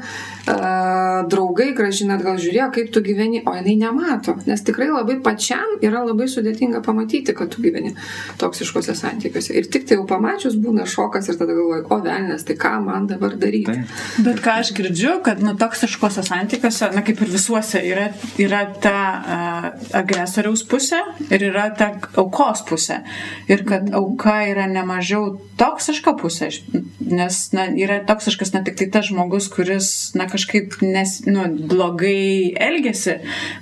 draugai 1.30 1.70
gražina 1.76 2.16
atgal 2.18 2.38
žiūrėjo, 2.42 2.68
kaip 2.74 2.90
tu 2.94 3.02
gyveni, 3.04 3.42
o 3.46 3.54
jinai 3.54 3.76
nemato, 3.78 4.34
nes 4.46 4.64
tikrai 4.66 4.88
labai 4.90 5.18
pačiam 5.22 5.76
yra 5.84 6.02
labai 6.06 6.26
sudėtinga 6.30 6.82
pamatyti, 6.84 7.34
kad 7.36 7.52
tu 7.52 7.62
gyveni 7.62 7.94
toksiškose 8.40 8.94
santykiuose. 8.98 9.54
Ir 9.58 9.68
tik 9.72 9.86
tai 9.88 9.98
jau 9.98 10.06
pamačius 10.08 10.56
būna 10.58 10.86
šokas 10.88 11.30
ir 11.30 11.38
tada 11.38 11.54
galvoju, 11.54 11.86
o 11.86 12.00
velnės, 12.02 12.46
tai 12.48 12.56
ką 12.58 12.74
man 12.86 13.06
dabar 13.10 13.36
daryti. 13.38 13.70
Tai. 13.70 14.24
Bet 14.26 14.42
ką 14.42 14.56
aš 14.64 14.72
girdžiu, 14.78 15.14
kad 15.26 15.42
nu, 15.44 15.54
toksiškose 15.60 16.24
santykiuose, 16.26 16.90
na 16.96 17.04
kaip 17.06 17.22
ir 17.22 17.32
visuose, 17.36 17.82
yra, 17.86 18.08
yra 18.42 18.64
ta 18.82 18.96
uh, 19.22 19.68
agresoriaus 20.02 20.64
pusė 20.68 21.00
ir 21.28 21.46
yra 21.52 21.68
ta 21.78 21.92
aukos 22.18 22.64
pusė. 22.68 23.02
Ir 23.50 23.62
kad 23.68 23.92
auka 23.94 24.40
yra 24.50 24.66
nemažiau 24.70 25.36
toks 25.60 25.81
toksiška 25.82 26.12
pusė, 26.20 26.48
nes 27.02 27.38
na, 27.56 27.64
yra 27.74 27.98
toksiškas 28.06 28.52
ne 28.54 28.60
tik 28.66 28.76
tai 28.78 28.86
tas 28.94 29.08
žmogus, 29.08 29.48
kuris 29.50 29.88
na, 30.14 30.28
kažkaip 30.30 30.76
nes, 30.84 31.16
nu, 31.26 31.48
blogai 31.70 32.52
elgesi, 32.54 33.16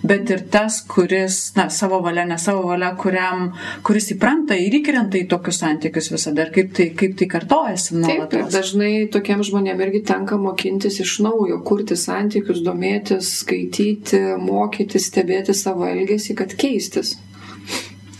bet 0.05 0.29
ir 0.35 0.45
tas, 0.53 0.83
kuris 0.85 1.39
na, 1.57 1.71
savo 1.73 2.03
valia, 2.05 2.27
ne 2.29 2.37
savo 2.41 2.67
valia, 2.69 2.91
kuriam, 3.01 3.49
kuris 3.87 4.11
įpranta 4.13 4.59
ir 4.61 4.77
įkrenta 4.83 5.17
į 5.17 5.25
tokius 5.33 5.63
santykius 5.63 6.11
visada 6.13 6.45
ir 6.45 6.53
kaip 6.59 6.75
tai, 6.77 6.91
kaip 7.01 7.17
tai 7.17 7.31
kartojasi. 7.33 7.97
Taip, 8.05 8.37
ir 8.37 8.53
dažnai 8.53 8.93
tokiem 9.13 9.45
žmonėm 9.47 9.81
irgi 9.87 10.05
tenka 10.13 10.37
mokintis 10.41 11.01
iš 11.01 11.17
naujo, 11.25 11.63
kurti 11.65 11.97
santykius, 11.97 12.61
domėtis, 12.67 13.33
skaityti, 13.41 14.21
mokytis, 14.45 15.09
stebėti 15.09 15.57
savo 15.57 15.89
elgesį, 15.89 16.37
kad 16.43 16.57
keistis. 16.61 17.17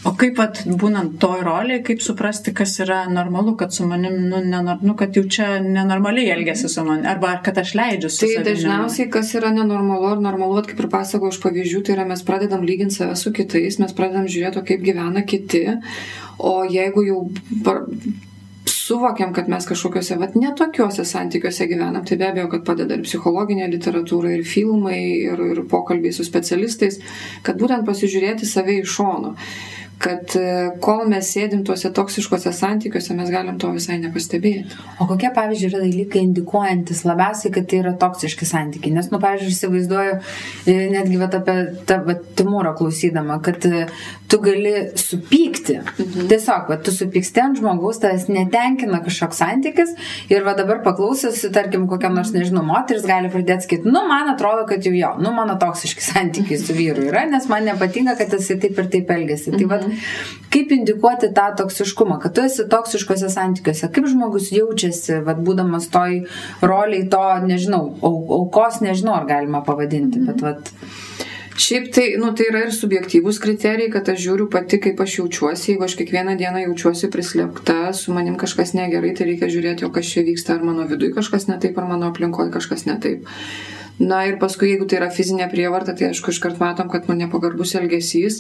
O 0.09 0.15
kaip 0.17 0.39
pat 0.39 0.63
būnant 0.81 1.19
toj 1.21 1.43
roliai, 1.45 1.83
kaip 1.85 2.01
suprasti, 2.01 2.55
kas 2.57 2.73
yra 2.81 3.03
normalu, 3.13 3.53
kad 3.61 3.75
su 3.77 3.85
manim, 3.89 4.15
nu, 4.31 4.39
nenor, 4.41 4.79
nu 4.87 4.95
kad 4.97 5.17
jau 5.17 5.27
čia 5.29 5.59
nenormaliai 5.61 6.31
elgesi 6.33 6.71
su 6.73 6.85
manim, 6.87 7.05
arba 7.11 7.35
kad 7.45 7.59
aš 7.61 7.75
leidžiu 7.77 8.09
su 8.09 8.25
manim. 8.25 8.39
Tai 8.41 8.55
dažniausiai, 8.55 9.11
kas 9.13 9.35
yra 9.37 9.51
nenormalu 9.53 10.09
ar 10.15 10.23
normalu, 10.25 10.63
kaip 10.71 10.81
ir 10.81 10.89
pasakoju 10.95 11.35
iš 11.35 11.41
pavyzdžių, 11.43 11.83
tai 11.85 11.99
yra 11.99 12.07
mes 12.09 12.25
pradedam 12.25 12.65
lyginti 12.65 12.97
save 12.97 13.19
su 13.21 13.33
kitais, 13.37 13.77
mes 13.83 13.93
pradedam 13.97 14.25
žiūrėti, 14.31 14.63
kaip 14.71 14.87
gyvena 14.87 15.25
kiti, 15.29 15.67
o 16.41 16.55
jeigu 16.65 17.05
jau 17.05 17.21
par 17.67 17.83
suvokiam, 18.71 19.35
kad 19.37 19.51
mes 19.53 19.67
kažkokiuose, 19.69 20.17
vat, 20.19 20.33
netokiuose 20.39 21.05
santykiuose 21.05 21.67
gyvenam, 21.69 22.07
tai 22.09 22.17
be 22.17 22.31
abejo, 22.31 22.49
kad 22.55 22.65
padeda 22.67 22.97
ir 22.97 23.05
psichologinė 23.05 23.69
literatūra, 23.75 24.33
ir 24.33 24.49
filmai, 24.49 25.03
ir, 25.29 25.45
ir 25.53 25.61
pokalbiai 25.69 26.17
su 26.17 26.25
specialistais, 26.27 26.99
kad 27.47 27.61
būtent 27.61 27.85
pasižiūrėti 27.87 28.49
save 28.49 28.81
iš 28.81 28.97
šono 28.97 29.35
kad 30.01 30.33
e, 30.39 30.45
kol 30.81 31.03
mes 31.11 31.29
sėdim 31.35 31.61
tuose 31.67 31.91
toksiškose 31.93 32.53
santykiuose, 32.57 33.13
mes 33.19 33.29
galim 33.33 33.59
to 33.61 33.69
visai 33.75 33.99
nepastebėti. 34.01 34.79
O 35.03 35.07
kokie, 35.11 35.29
pavyzdžiui, 35.37 35.69
yra 35.69 35.83
dalykai 35.83 36.23
indikuojantis 36.25 37.03
labiausiai, 37.05 37.53
kad 37.53 37.69
tai 37.69 37.83
yra 37.83 37.93
toksiški 38.01 38.49
santykiai? 38.49 38.95
Nes, 38.97 39.11
nu, 39.13 39.21
pavyzdžiui, 39.21 39.53
įsivaizduoju, 39.53 40.15
e, 40.65 40.77
netgi 40.95 41.21
vat, 41.21 41.37
apie 41.43 41.57
tą 41.89 42.01
Timūrą 42.41 42.73
klausydama, 42.79 43.37
kad 43.45 43.67
e, 43.69 43.85
tu 44.31 44.41
gali 44.41 44.73
supykti. 44.97 45.77
Mhm. 45.83 46.31
Tiesiog, 46.33 46.71
va, 46.73 46.81
tu 46.81 46.95
supyksti 46.97 47.45
ant 47.45 47.61
žmogaus, 47.61 48.01
tavęs 48.01 48.29
netenkina 48.33 49.03
kažkoks 49.05 49.43
santykis 49.43 49.93
ir 50.33 50.49
va 50.49 50.57
dabar 50.57 50.81
paklausiusi, 50.87 51.53
tarkim, 51.53 51.85
kokiam 51.91 52.17
nors, 52.17 52.33
nežinau, 52.33 52.65
moteris 52.65 53.05
gali 53.09 53.29
pradėti 53.33 53.69
sakyti, 53.69 53.91
nu, 53.91 54.07
man 54.09 54.33
atrodo, 54.33 54.65
kad 54.71 54.87
jau 54.87 54.95
jo, 54.97 55.13
nu, 55.21 55.35
mano 55.37 55.59
toksiški 55.61 56.09
santykiai 56.09 56.61
su 56.63 56.77
vyru 56.77 57.05
yra, 57.11 57.27
nes 57.29 57.49
man 57.53 57.69
nepatinka, 57.69 58.17
kad 58.21 58.33
jisai 58.39 58.61
taip 58.65 58.81
ir 58.81 58.91
taip 58.97 59.15
elgesi. 59.19 59.53
Mhm. 59.53 59.61
Tai, 59.61 59.71
va, 59.75 59.90
Kaip 60.51 60.73
indikuoti 60.75 61.31
tą 61.35 61.51
toksiškumą, 61.61 62.19
kad 62.23 62.35
tu 62.35 62.45
esi 62.47 62.67
toksiškose 62.71 63.31
santykiuose, 63.31 63.91
kaip 63.95 64.09
žmogus 64.11 64.51
jaučiasi, 64.55 65.21
vad 65.27 65.45
būdamas 65.47 65.91
toj 65.95 66.25
roliai 66.63 67.07
to, 67.13 67.23
nežinau, 67.47 67.85
aukos 68.03 68.81
nežinau, 68.85 69.15
ar 69.21 69.29
galima 69.31 69.65
pavadinti, 69.67 70.19
mm 70.19 70.27
-hmm. 70.27 70.33
bet 70.33 70.43
vad. 70.43 70.75
Šiaip 71.61 71.91
tai, 71.93 72.15
nu, 72.17 72.31
tai 72.33 72.47
yra 72.49 72.63
ir 72.65 72.71
subjektyvūs 72.73 73.41
kriterijai, 73.43 73.91
kad 73.93 74.07
aš 74.09 74.21
žiūriu 74.23 74.47
pati, 74.53 74.79
kaip 74.81 75.01
aš 75.05 75.19
jaučiuosi. 75.19 75.73
Jeigu 75.73 75.85
aš 75.85 75.97
kiekvieną 75.99 76.37
dieną 76.41 76.63
jaučiuosi 76.63 77.11
prislėpta, 77.13 77.93
su 77.93 78.15
manim 78.17 78.39
kažkas 78.41 78.73
negerai, 78.79 79.11
tai 79.19 79.27
reikia 79.29 79.51
žiūrėti, 79.53 79.85
o 79.85 79.91
kas 79.93 80.09
čia 80.09 80.25
vyksta, 80.25 80.57
ar 80.57 80.65
mano 80.65 80.87
viduje 80.89 81.13
kažkas 81.19 81.51
netaip, 81.51 81.77
ar 81.79 81.91
mano 81.91 82.09
aplinkoje 82.09 82.55
kažkas 82.55 82.87
netaip. 82.89 83.29
Na 84.01 84.23
ir 84.25 84.39
paskui, 84.41 84.71
jeigu 84.73 84.87
tai 84.89 84.97
yra 84.97 85.11
fizinė 85.13 85.51
prievarta, 85.53 85.93
tai 85.93 86.07
aišku, 86.09 86.33
iškart 86.33 86.57
matom, 86.63 86.89
kad 86.89 87.05
man 87.11 87.19
nepagarbus 87.21 87.75
elgesys. 87.77 88.39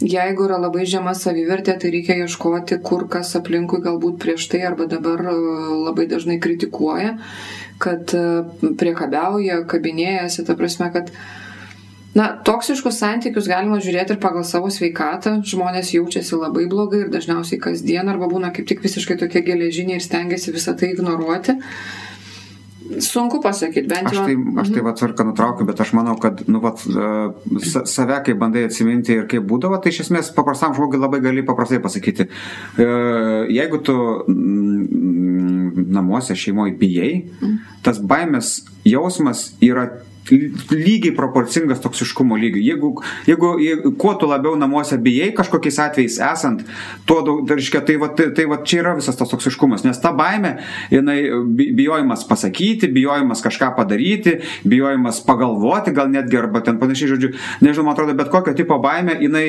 Jeigu 0.00 0.46
yra 0.46 0.56
labai 0.62 0.86
žema 0.88 1.12
savivertė, 1.18 1.74
tai 1.80 1.90
reikia 1.92 2.16
ieškoti, 2.22 2.80
kur 2.88 3.04
kas 3.12 3.34
aplinkui 3.36 3.82
galbūt 3.84 4.16
prieš 4.22 4.48
tai 4.48 4.62
arba 4.64 4.88
dabar 4.88 5.20
e, 5.28 5.36
labai 5.84 6.06
dažnai 6.08 6.38
kritikuoja, 6.40 7.18
kad 7.84 8.16
e, 8.16 8.24
priekabiauja, 8.80 9.60
kabinėjasi, 9.68 10.46
ta 10.48 10.56
prasme, 10.56 10.88
kad 10.96 11.12
Na, 12.14 12.28
toksiškus 12.46 13.00
santykius 13.00 13.48
galima 13.50 13.80
žiūrėti 13.82 14.14
ir 14.14 14.18
pagal 14.22 14.44
savo 14.46 14.68
sveikatą. 14.70 15.40
Žmonės 15.50 15.88
jaučiasi 15.96 16.36
labai 16.38 16.68
blogai 16.70 17.00
ir 17.02 17.08
dažniausiai 17.10 17.58
kasdien 17.58 18.06
arba 18.06 18.28
būna 18.30 18.52
kaip 18.54 18.68
tik 18.70 18.84
visiškai 18.84 19.16
tokie 19.18 19.42
geležiniai 19.42 19.98
ir 19.98 20.04
stengiasi 20.04 20.54
visą 20.54 20.76
tai 20.78 20.92
ignoruoti. 20.94 21.56
Sunku 22.84 23.40
pasakyti, 23.40 23.88
bent 23.88 24.10
jau. 24.12 24.22
Aš 24.24 24.28
tai, 24.28 24.36
aš 24.60 24.68
tai 24.68 24.80
mhm. 24.80 24.86
va 24.86 24.92
tvarką 24.98 25.26
nutraukiu, 25.30 25.66
bet 25.68 25.80
aš 25.80 25.94
manau, 25.96 26.16
kad, 26.20 26.42
nu, 26.50 26.60
va, 26.60 26.74
e, 26.76 27.62
save, 27.88 28.18
kai 28.26 28.36
bandai 28.38 28.66
atsiminti 28.68 29.16
ir 29.16 29.28
kaip 29.30 29.46
būdavo, 29.48 29.78
tai 29.80 29.92
iš 29.94 30.02
esmės 30.04 30.32
paprastam 30.36 30.76
žmogui 30.76 31.00
labai 31.00 31.22
gali 31.24 31.44
paprastai 31.46 31.80
pasakyti. 31.84 32.28
E, 32.28 32.88
jeigu 33.56 33.80
tu 33.84 33.96
mm, 34.28 35.86
namuose 35.96 36.36
šeimoje 36.36 36.76
bijai, 36.80 37.12
mhm. 37.40 37.78
tas 37.86 38.02
baimės 38.04 38.58
jausmas 38.84 39.48
yra 39.64 39.88
lygiai 40.30 41.14
proporcingas 41.16 41.80
toksiškumo 41.84 42.36
lygiui. 42.40 42.64
Jeigu, 42.64 42.90
jeigu, 43.26 43.50
jeigu 43.60 43.92
kuo 44.00 44.14
tu 44.20 44.28
labiau 44.30 44.56
namuose 44.56 44.98
bijai 45.02 45.32
kažkokiais 45.36 45.78
atvejais 45.84 46.18
esant, 46.32 46.64
tuo 47.08 47.20
daug, 47.26 47.50
reiškia, 47.50 47.82
tai, 47.86 47.96
va, 48.00 48.08
tai, 48.16 48.30
tai 48.36 48.46
va, 48.50 48.60
čia 48.64 48.80
yra 48.82 48.94
visas 48.98 49.18
tas 49.20 49.30
toksiškumas, 49.32 49.84
nes 49.84 50.00
ta 50.00 50.14
baime, 50.16 50.56
jinai 50.92 51.18
bijojimas 51.54 52.24
pasakyti, 52.28 52.90
bijojimas 52.94 53.44
kažką 53.44 53.74
padaryti, 53.76 54.38
bijojimas 54.68 55.20
pagalvoti, 55.26 55.94
gal 55.96 56.08
netgi 56.12 56.40
arba 56.40 56.64
ten 56.64 56.80
panašiai, 56.80 57.14
žodžiu, 57.14 57.34
nežinau, 57.64 57.88
man 57.88 57.98
atrodo, 57.98 58.16
bet 58.18 58.32
kokio 58.32 58.56
tipo 58.56 58.80
baime, 58.82 59.18
jinai 59.20 59.48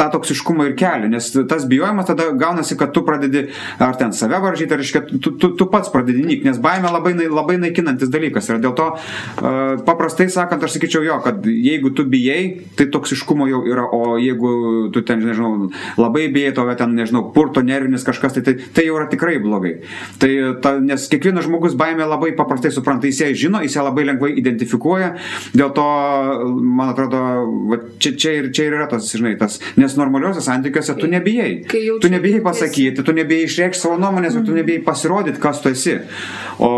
tą 0.00 0.08
toksiškumą 0.14 0.70
ir 0.70 0.76
kelia, 0.80 1.10
nes 1.12 1.28
tas 1.48 1.66
bijojimas 1.68 2.08
tada 2.08 2.30
gaunasi, 2.40 2.76
kad 2.80 2.94
tu 2.96 3.02
pradedi 3.04 3.46
ar 3.78 3.96
ten 4.00 4.14
save 4.16 4.40
varžyti, 4.40 4.74
ar 4.74 4.84
iškia, 4.84 5.02
tu, 5.20 5.34
tu, 5.36 5.52
tu 5.58 5.66
pats 5.70 5.92
pradedi 5.92 6.24
nykti, 6.24 6.48
nes 6.48 6.60
baime 6.62 6.88
labai, 6.88 7.12
labai 7.28 7.58
naikinantis 7.60 8.12
dalykas. 8.12 8.48
Ir 8.50 8.62
dėl 8.64 8.74
to 8.78 8.86
uh, 8.94 9.82
paprastai 9.86 10.30
sakant, 10.32 10.64
aš 10.64 10.78
sakyčiau 10.78 11.04
jo, 11.04 11.18
kad 11.24 11.44
jeigu 11.44 11.92
tu 11.96 12.06
bijai, 12.08 12.64
tai 12.78 12.88
toksiškumo 12.92 13.48
jau 13.50 13.62
yra, 13.68 13.84
o 13.92 14.16
jeigu 14.20 14.52
tu 14.94 15.04
ten, 15.06 15.22
nežinau, 15.26 15.68
labai 16.00 16.28
bijai, 16.32 16.54
to 16.56 16.64
ten, 16.80 16.96
nežinau, 16.96 17.26
purto 17.34 17.62
nervinis 17.66 18.06
kažkas, 18.06 18.38
tai, 18.38 18.44
tai, 18.46 18.56
tai 18.76 18.86
jau 18.88 18.96
yra 18.98 19.08
tikrai 19.10 19.36
blogai. 19.42 19.76
Tai, 20.22 20.32
ta, 20.64 20.76
nes 20.80 21.06
kiekvienas 21.12 21.46
žmogus 21.48 21.76
baimę 21.78 22.08
labai 22.08 22.32
paprastai 22.38 22.72
supranta, 22.74 23.10
jis 23.10 23.22
ją 23.24 23.30
žino, 23.44 23.62
jis 23.64 23.76
ją 23.76 23.84
labai 23.86 24.06
lengvai 24.08 24.32
identifikuoja, 24.40 25.12
dėl 25.56 25.74
to, 25.76 25.86
man 26.60 26.94
atrodo, 26.94 27.22
va, 27.70 27.80
čia, 28.00 28.14
čia, 28.16 28.36
ir, 28.40 28.50
čia 28.56 28.68
ir 28.68 28.78
yra 28.78 28.88
tas, 28.90 29.10
žinai, 29.12 29.36
tas, 29.40 29.60
nes 29.80 29.89
nes 29.90 29.98
normaliuose 29.98 30.40
santykiuose 30.40 30.94
tu 30.98 31.06
nebijai. 31.10 31.64
Tu 32.00 32.08
nebijai 32.08 32.42
pasakyti, 32.44 33.04
tu 33.04 33.12
nebijai 33.12 33.46
išreikšti 33.48 33.82
savo 33.82 33.98
nuomonės, 34.00 34.36
mm. 34.36 34.46
tu 34.46 34.54
nebijai 34.56 34.82
pasirodyti, 34.86 35.40
kas 35.42 35.60
tu 35.62 35.70
esi. 35.72 35.96
O 36.60 36.70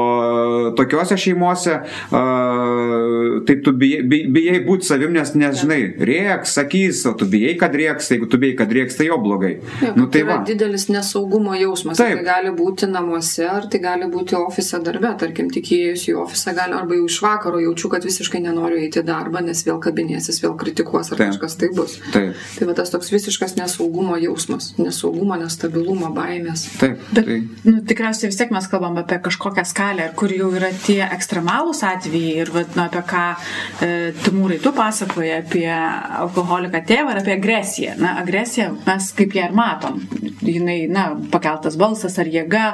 tokiuose 0.78 1.16
šeimuose, 1.18 1.78
uh, 2.14 3.40
tai 3.46 3.56
tu 3.64 3.74
bijai, 3.76 4.02
bijai 4.06 4.60
būti 4.66 4.88
savim, 4.88 5.12
nes 5.16 5.34
nežinai, 5.36 5.80
rieks, 5.98 6.54
sakys, 6.58 7.02
o 7.10 7.14
tu 7.18 7.28
bijai, 7.30 7.56
kad 7.60 7.74
rieks, 7.76 8.12
jeigu 8.14 8.28
tu 8.30 8.40
bijai, 8.42 8.56
kad 8.62 8.72
rieks, 8.72 8.96
tai 8.98 9.08
jo 9.10 9.18
blogai. 9.22 9.56
Ja, 9.82 9.92
nu, 9.98 10.06
tai 10.12 10.24
yra 10.24 10.38
va. 10.38 10.46
didelis 10.46 10.88
nesaugumo 10.92 11.56
jausmas. 11.58 12.00
Taip. 12.00 12.20
Tai 12.20 12.26
gali 12.28 12.54
būti 12.56 12.88
namuose, 12.90 13.44
ar 13.48 13.68
tai 13.72 13.82
gali 13.82 14.08
būti 14.12 14.38
ofise 14.38 14.80
darbe, 14.84 15.12
tarkim, 15.20 15.50
tik 15.52 15.72
įėjus 15.76 16.06
į 16.12 16.16
ofisą, 16.22 16.54
gali, 16.56 16.76
arba 16.78 16.96
jau 16.98 17.08
iš 17.10 17.18
vakaro 17.24 17.60
jaučiu, 17.62 17.90
kad 17.92 18.06
visiškai 18.06 18.42
nenoriu 18.46 18.80
eiti 18.82 19.02
į 19.02 19.06
darbą, 19.08 19.42
nes 19.44 19.64
vėl 19.66 19.82
kabinėsis, 19.82 20.40
vėl 20.44 20.54
kritikuos, 20.60 21.12
ar 21.12 21.20
Taip. 21.20 21.34
kažkas 21.34 21.58
tai 21.58 21.72
bus. 21.74 21.98
Taip. 22.14 22.38
Tai 22.58 22.70
va 22.70 22.78
tas 22.92 23.00
toks 23.00 23.12
visiškas 23.12 23.56
nesaugumo 23.56 24.16
jausmas, 24.20 24.72
nesaugumo, 24.76 25.36
nestabilumo, 25.40 26.10
baimės. 26.14 26.66
Taip. 26.80 27.00
Bet, 27.12 27.24
tai... 27.24 27.38
nu, 27.64 27.80
tikriausiai 27.88 28.30
vis 28.30 28.38
tiek 28.40 28.52
mes 28.52 28.68
kalbam 28.68 28.98
apie 29.00 29.18
kažkokią 29.24 29.64
skalę, 29.68 30.08
kur 30.18 30.32
jau 30.34 30.50
yra 30.52 30.68
tie 30.84 31.00
ekstremalūs 31.06 31.82
atvejai 31.88 32.34
ir 32.44 32.52
vat, 32.52 32.76
nu, 32.76 32.84
apie 32.84 33.04
ką 33.08 33.22
e, 33.32 33.90
Timūrai 34.22 34.58
tu 34.62 34.74
pasakoji, 34.76 35.32
apie 35.38 35.68
alkoholiką 35.72 36.82
tėvą 36.88 37.14
ir 37.14 37.22
apie 37.22 37.36
agresiją. 37.38 37.96
Na, 38.02 38.16
agresiją 38.22 38.74
mes 38.84 39.08
kaip 39.16 39.38
ją 39.38 39.48
ir 39.48 39.56
matom. 39.56 40.02
Jinai, 40.42 40.82
na, 40.92 41.08
pakeltas 41.32 41.78
balsas 41.80 42.18
ar 42.20 42.28
jėga. 42.30 42.66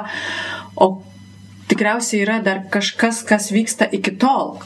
O 0.79 0.91
tikriausiai 1.71 2.25
yra 2.25 2.39
dar 2.43 2.65
kažkas, 2.73 3.23
kas 3.27 3.53
vyksta 3.55 3.87
iki 3.95 4.17
tol, 4.19 4.57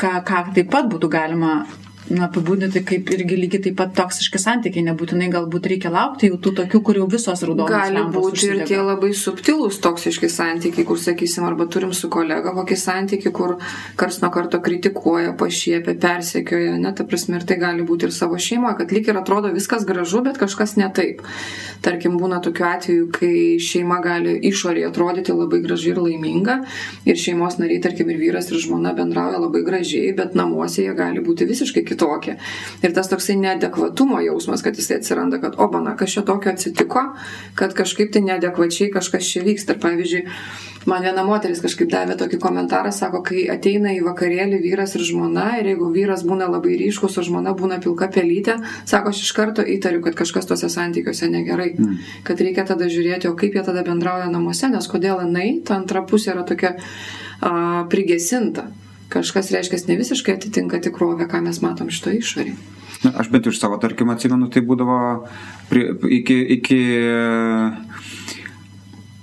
ką, 0.00 0.18
ką 0.24 0.44
taip 0.56 0.72
pat 0.72 0.88
būtų 0.90 1.12
galima 1.12 1.62
na, 2.10 2.26
apibūdinti 2.26 2.82
kaip 2.86 3.10
irgi 3.14 3.36
lygiai 3.38 3.62
taip 3.66 3.76
pat 3.78 3.92
toksiški 3.94 4.40
santykiai, 4.42 4.82
nebūtinai 4.88 5.28
galbūt 5.32 5.68
reikia 5.70 5.92
laukti 5.94 6.30
jau 6.30 6.38
tų 6.42 6.54
tokių, 6.58 6.80
kur 6.82 6.98
jau 6.98 7.06
visos 7.10 7.44
raudonos. 7.46 7.70
Gali 7.70 8.02
būti 8.14 8.48
ir 8.48 8.62
tie 8.66 8.80
labai 8.82 9.12
subtilūs 9.16 9.78
toksiški 9.84 10.30
santykiai, 10.32 10.86
kur 10.88 10.98
sakysim, 10.98 11.46
arba 11.46 11.68
turim 11.70 11.92
su 11.94 12.10
kolega 12.12 12.54
kokį 12.56 12.78
santykių, 12.82 13.32
kur 13.36 13.54
kars 14.00 14.18
nuo 14.24 14.32
karto 14.34 14.58
kritikuoja, 14.64 15.36
pašiepia, 15.38 15.94
persekioja, 16.02 16.74
net, 16.82 16.98
ta 16.98 17.06
prasme, 17.06 17.38
ir 17.38 17.46
tai 17.46 17.60
gali 17.62 17.86
būti 17.86 18.08
ir 18.08 18.16
savo 18.16 18.40
šeimoje, 18.40 18.80
kad 18.82 18.96
lyg 18.96 19.12
ir 19.12 19.22
atrodo 19.22 19.52
viskas 19.54 19.86
gražu, 19.86 20.24
bet 20.26 20.40
kažkas 20.42 20.74
ne 20.80 20.90
taip. 20.94 21.22
Tarkim, 21.82 22.18
būna 22.18 22.42
tokių 22.42 22.66
atvejų, 22.68 23.06
kai 23.14 23.34
šeima 23.62 24.00
gali 24.02 24.36
išorėje 24.50 24.90
atrodyti 24.90 25.34
labai 25.34 25.62
gražiai 25.62 25.94
ir 25.94 26.02
laiminga 26.02 26.58
ir 27.06 27.18
šeimos 27.18 27.58
nariai, 27.62 27.80
tarkim, 27.82 28.10
ir 28.10 28.20
vyras, 28.20 28.50
ir 28.50 28.60
žmona 28.62 28.94
bendrauja 28.98 29.40
labai 29.42 29.64
gražiai, 29.66 30.12
bet 30.18 30.36
namuose 30.38 30.84
jie 30.84 30.94
gali 30.98 31.22
būti 31.24 31.46
visiškai 31.48 31.82
kitokie. 31.92 32.38
Ir 32.82 32.96
tas 32.96 33.10
toksai 33.12 33.36
neadekvatumo 33.40 34.20
jausmas, 34.24 34.64
kad 34.64 34.78
jisai 34.78 34.98
atsiranda, 35.00 35.40
kad, 35.42 35.56
o, 35.60 35.68
bana, 35.72 35.94
kas 35.98 36.16
čia 36.16 36.24
tokio 36.26 36.52
atsitiko, 36.52 37.04
kad 37.58 37.76
kažkaip 37.76 38.12
tai 38.12 38.24
neadekvačiai 38.26 38.90
kažkas 38.92 39.28
čia 39.28 39.44
vyksta. 39.46 39.76
Ir 39.76 39.80
pavyzdžiui, 39.82 40.22
man 40.90 41.04
viena 41.04 41.24
moteris 41.26 41.62
kažkaip 41.62 41.90
davė 41.92 42.16
tokį 42.20 42.40
komentarą, 42.42 42.92
sako, 42.94 43.22
kai 43.26 43.46
ateina 43.52 43.94
į 43.96 44.02
vakarėlį 44.06 44.60
vyras 44.64 44.96
ir 44.98 45.06
žmona, 45.06 45.46
ir 45.60 45.72
jeigu 45.72 45.90
vyras 45.94 46.24
būna 46.28 46.48
labai 46.50 46.76
ryškus, 46.80 47.18
o 47.20 47.26
žmona 47.26 47.54
būna 47.58 47.78
pilka 47.84 48.10
pelytė, 48.12 48.58
sako, 48.88 49.14
aš 49.14 49.22
iš 49.26 49.32
karto 49.36 49.64
įtariu, 49.76 50.02
kad 50.04 50.18
kažkas 50.18 50.48
tuose 50.50 50.70
santykiuose 50.72 51.30
negerai. 51.32 51.72
Mm. 51.78 51.98
Kad 52.26 52.42
reikia 52.44 52.66
tada 52.68 52.90
žiūrėti, 52.92 53.30
o 53.30 53.38
kaip 53.38 53.56
jie 53.56 53.64
tada 53.66 53.84
bendrauja 53.86 54.28
namuose, 54.32 54.68
nes 54.72 54.90
kodėl 54.90 55.24
jinai, 55.24 55.48
ta 55.66 55.78
antra 55.78 56.04
pusė 56.06 56.34
yra 56.34 56.46
tokia 56.48 56.76
a, 56.76 57.84
prigesinta. 57.92 58.68
Kažkas 59.12 59.50
reiškia, 59.52 59.80
ne 59.90 59.98
visiškai 60.00 60.38
atitinka 60.38 60.80
tikrovę, 60.80 61.26
ką 61.28 61.42
mes 61.44 61.60
matom 61.64 61.90
šito 61.92 62.14
išorį. 62.16 62.54
Na, 63.02 63.12
aš 63.20 63.28
bent 63.32 63.48
iš 63.50 63.58
savo, 63.60 63.76
tarkim, 63.82 64.12
atsimenu, 64.14 64.48
tai 64.52 64.62
būdavo 64.64 64.96
prie, 65.68 65.90
iki, 66.20 66.38
iki 66.56 66.78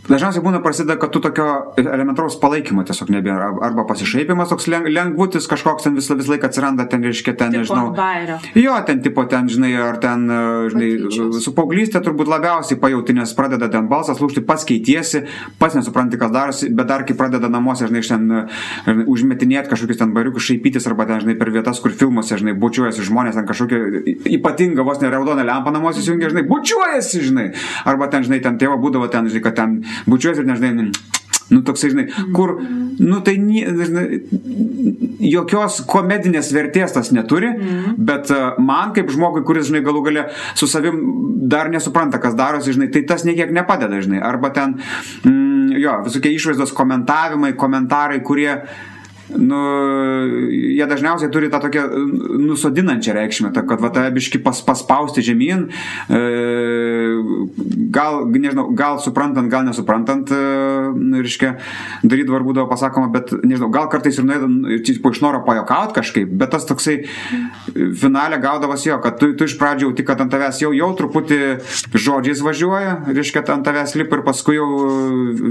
Dažniausiai 0.10 0.42
būna 0.42 0.60
prasideda, 0.64 0.96
kad 0.98 1.12
tu 1.14 1.22
tokio 1.22 1.46
elementaraus 1.78 2.34
palaikymo 2.42 2.82
tiesiog 2.88 3.12
nebėra. 3.14 3.52
Arba 3.68 3.84
pasišaipimas 3.90 4.50
toks 4.50 4.66
lengvutis, 4.70 5.46
kažkoks 5.50 5.86
ten 5.86 5.98
visą 6.00 6.18
vis 6.18 6.30
laiką 6.32 6.50
atsiranda, 6.50 6.88
ten 6.90 7.06
reiškia, 7.06 7.36
ten, 7.38 7.54
tipo 7.54 7.62
nežinau. 7.62 7.92
Bairio. 7.94 8.40
Jo, 8.58 8.78
ten 8.88 9.04
tipo, 9.06 9.26
ten, 9.30 9.46
žinai, 9.52 9.70
ar 9.78 10.00
ten, 10.02 10.26
žinai, 10.74 10.90
Patyčios. 11.04 11.42
su 11.46 11.54
paauglystė 11.54 12.02
turbūt 12.06 12.32
labiausiai 12.32 12.80
pajauti, 12.82 13.14
nes 13.20 13.34
pradeda 13.38 13.70
ten 13.70 13.86
balsas 13.92 14.22
lūšti, 14.24 14.42
pats 14.48 14.66
keitiesi, 14.70 15.22
pats 15.62 15.78
nesupranti, 15.78 16.18
kas 16.22 16.34
darosi, 16.34 16.72
bet 16.74 16.90
dar 16.90 17.06
kai 17.06 17.14
pradeda 17.20 17.52
namuose, 17.52 17.86
žinai, 17.92 18.02
ten, 18.10 18.26
žinai, 18.88 19.06
užmetinėti 19.14 19.70
kažkokius 19.76 20.02
ten 20.02 20.18
bariukus, 20.18 20.48
šaipytis, 20.50 20.90
arba 20.90 21.06
ten, 21.10 21.22
žinai, 21.22 21.38
per 21.38 21.54
vietas, 21.54 21.84
kur 21.84 21.94
filmuose, 21.94 22.40
žinai, 22.42 22.58
bučiuojasi 22.58 23.06
žmonės, 23.12 23.38
ten 23.38 23.46
kažkokia 23.50 24.18
ypatinga 24.40 24.88
vos 24.90 25.02
ne 25.04 25.14
raudoną 25.14 25.46
lempą 25.46 25.76
namuose 25.76 26.02
įsijungia, 26.02 26.34
žinai, 26.34 26.48
bučiuojasi, 26.50 27.24
žinai. 27.30 27.48
Arba 27.86 28.10
ten, 28.10 28.26
žinai, 28.26 28.42
ten 28.42 28.58
tėvo 28.62 28.82
būdavo 28.82 29.06
ten, 29.14 29.30
žinai, 29.30 29.46
kad 29.46 29.58
ten 29.60 29.80
bučiuosi 30.08 30.44
ir 30.44 30.50
nežinai, 30.50 30.92
nu, 31.50 31.62
toksai, 31.66 31.90
žinai, 31.94 32.06
kur, 32.36 32.56
nu 33.00 33.20
tai 33.26 33.36
žinai, 33.40 34.06
jokios 35.32 35.82
komedinės 35.90 36.52
vertės 36.54 36.94
tas 36.96 37.10
neturi, 37.16 37.50
mm. 37.56 37.96
bet 38.10 38.30
man 38.62 38.94
kaip 38.96 39.10
žmogui, 39.14 39.44
kuris, 39.48 39.70
žinai, 39.70 39.82
galų 39.86 40.04
gale 40.10 40.28
su 40.60 40.70
savim 40.70 41.02
dar 41.50 41.72
nesupranta, 41.74 42.22
kas 42.22 42.38
darosi, 42.38 42.76
žinai, 42.78 42.92
tai 42.94 43.04
tas 43.10 43.26
niekiek 43.28 43.54
nepadeda, 43.56 44.02
žinai, 44.06 44.22
arba 44.26 44.54
ten, 44.56 44.78
mm, 45.24 45.74
jo, 45.82 45.98
visokie 46.06 46.36
išvaizdos 46.38 46.76
komentavimai, 46.78 47.56
komentarai, 47.58 48.22
kurie 48.26 48.60
nu, 49.38 49.60
jie 50.50 50.86
dažniausiai 50.90 51.32
turi 51.32 51.50
tą 51.52 51.60
tokią 51.62 51.86
nusodinančią 52.40 53.14
reikšmę, 53.14 53.52
ta, 53.54 53.64
kad 53.68 53.82
va, 53.82 53.92
tą 53.94 54.06
biški 54.14 54.42
pas, 54.44 54.62
paspausti 54.66 55.24
žemyn, 55.26 55.68
e, 56.10 56.22
gal, 57.94 58.24
nežinau, 58.30 58.70
gal 58.78 59.00
suprantant, 59.04 59.50
gal 59.52 59.66
nesuprantant, 59.68 60.32
e, 60.34 61.22
reiškia, 61.22 61.54
daryti 62.04 62.34
var 62.34 62.46
būdavo 62.48 62.70
pasakoma, 62.72 63.12
bet, 63.14 63.34
nežinau, 63.44 63.70
gal 63.74 63.90
kartais 63.92 64.18
ir 64.18 64.28
nuėdavo 64.28 65.12
iš 65.14 65.22
noro 65.24 65.44
pajokauti 65.46 65.98
kažkaip, 66.00 66.34
bet 66.40 66.54
tas 66.56 66.68
toksai 66.70 67.02
finalė 67.76 68.40
gaudavosi 68.42 68.90
jo, 68.92 69.00
kad 69.04 69.20
tu, 69.22 69.32
tu 69.38 69.48
iš 69.50 69.58
pradžių 69.60 69.92
tik, 69.98 70.08
kad 70.10 70.22
ant 70.24 70.34
tavęs 70.34 70.62
jau, 70.64 70.72
jau 70.76 70.90
truputį 70.98 71.40
žodžiais 71.94 72.42
važiuoja, 72.46 72.96
reiškia, 73.10 73.46
ant 73.54 73.66
tavęs 73.68 73.96
lipa 74.00 74.20
ir 74.20 74.26
paskui 74.26 74.58
jau 74.58 74.70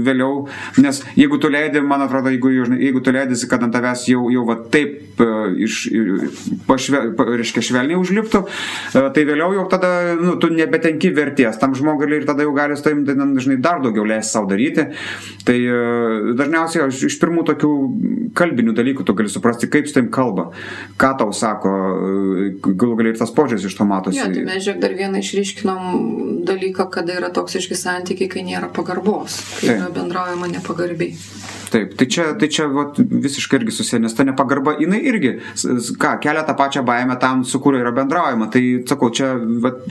vėliau, 0.07 0.47
nes 0.81 1.01
jeigu 1.19 1.39
tu 1.41 1.51
leidi, 1.51 1.81
man 1.85 2.03
atrodo, 2.05 2.31
jeigu, 2.33 2.51
jeigu 2.75 3.03
tu 3.03 3.13
leidisi, 3.15 3.47
kad 3.49 3.63
ant 3.65 3.68
ant 3.69 3.77
tavęs 3.77 4.07
jau, 4.09 4.25
jau 4.33 4.43
va, 4.47 4.57
taip 4.73 5.21
e, 5.21 5.27
iš, 5.65 5.77
pašve, 6.67 7.01
pa, 7.17 7.27
reiškia, 7.39 7.63
švelniai 7.69 7.99
užliptų, 7.99 8.41
e, 8.43 9.03
tai 9.15 9.25
vėliau 9.29 9.53
jau 9.55 9.65
tada 9.71 9.91
nu, 10.19 10.35
tu 10.41 10.49
nebetenki 10.53 11.13
vertės 11.15 11.59
tam 11.61 11.75
žmogui 11.77 12.09
ir 12.17 12.25
tada 12.27 12.45
jau 12.45 12.53
gali 12.57 12.77
su 12.77 12.85
tavim, 12.85 13.05
tai, 13.07 13.15
dažnai 13.19 13.59
dar 13.61 13.83
daugiau 13.83 14.07
leisti 14.09 14.33
savo 14.33 14.49
daryti. 14.49 14.89
Tai 15.47 15.57
e, 15.57 15.79
dažniausiai 16.39 16.87
aš 16.87 17.03
iš 17.09 17.19
pirmų 17.21 17.45
tokių 17.51 17.71
kalbinių 18.37 18.75
dalykų 18.77 19.05
tu 19.05 19.15
gali 19.17 19.31
suprasti, 19.31 19.69
kaip 19.71 19.89
su 19.89 19.97
tavim 19.97 20.09
kalba, 20.13 20.49
ką 20.99 21.13
tau 21.21 21.33
sako, 21.35 21.75
galų 22.69 22.99
gali 22.99 23.13
ir 23.13 23.21
tas 23.21 23.33
požiūris 23.35 23.69
iš 23.69 23.77
to 23.77 23.87
matosi. 23.89 24.19
Jo, 24.19 24.29
tai 24.33 24.45
mes 24.47 24.65
žiūrėk 24.65 24.83
dar 24.83 24.97
vieną 24.97 25.23
išryškinom 25.23 26.43
dalyką, 26.49 26.89
kada 26.93 27.17
yra 27.19 27.31
toksiški 27.33 27.77
santykiai, 27.77 28.31
kai 28.31 28.45
nėra 28.47 28.71
pagarbos, 28.73 29.41
kai 29.59 29.75
yra 29.77 29.89
bendraujama 29.93 30.49
nepagarbiai. 30.57 31.58
Taip, 31.69 31.93
tai 31.97 32.07
čia, 32.09 32.31
tai 32.39 32.49
čia 32.49 32.65
vat, 32.73 32.97
visiškai 32.97 33.59
irgi 33.59 33.73
susiję, 33.75 33.99
nes 34.01 34.15
ta 34.17 34.25
nepagarba, 34.25 34.75
jinai 34.81 35.01
irgi, 35.11 35.35
ką, 36.01 36.15
kelia 36.23 36.43
tą 36.47 36.55
pačią 36.57 36.81
baimę 36.85 37.19
tam, 37.21 37.43
su 37.45 37.59
kuriuo 37.61 37.83
yra 37.83 37.93
bendraujama. 37.93 38.49
Tai 38.53 38.63
sakau, 38.89 39.11
čia 39.13 39.35
vat, 39.65 39.83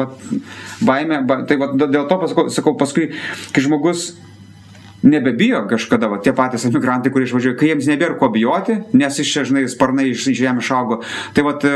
vat, 0.00 0.22
baimė, 0.88 1.20
ba, 1.28 1.42
tai 1.48 1.58
vat, 1.60 1.76
dėl 1.82 2.08
to 2.08 2.20
pasakau, 2.22 2.46
sakau, 2.52 2.76
paskui, 2.80 3.10
kai 3.52 3.66
žmogus 3.66 4.14
nebebijo 5.06 5.62
kažkada, 5.70 6.08
va, 6.10 6.18
tie 6.22 6.32
patys 6.36 6.66
emigrantai, 6.68 7.12
kurie 7.14 7.28
išvažiuoja, 7.28 7.56
kai 7.58 7.70
jiems 7.70 7.88
nebėra 7.90 8.18
ko 8.20 8.28
bijoti, 8.34 8.78
nes 8.96 9.20
iš 9.22 9.32
čia, 9.32 9.44
žinai, 9.48 9.64
sparnai 9.70 10.08
iš 10.12 10.26
žemės 10.36 10.66
išaugo. 10.66 11.00
Tai 11.36 11.44
va, 11.46 11.54
e, 11.62 11.74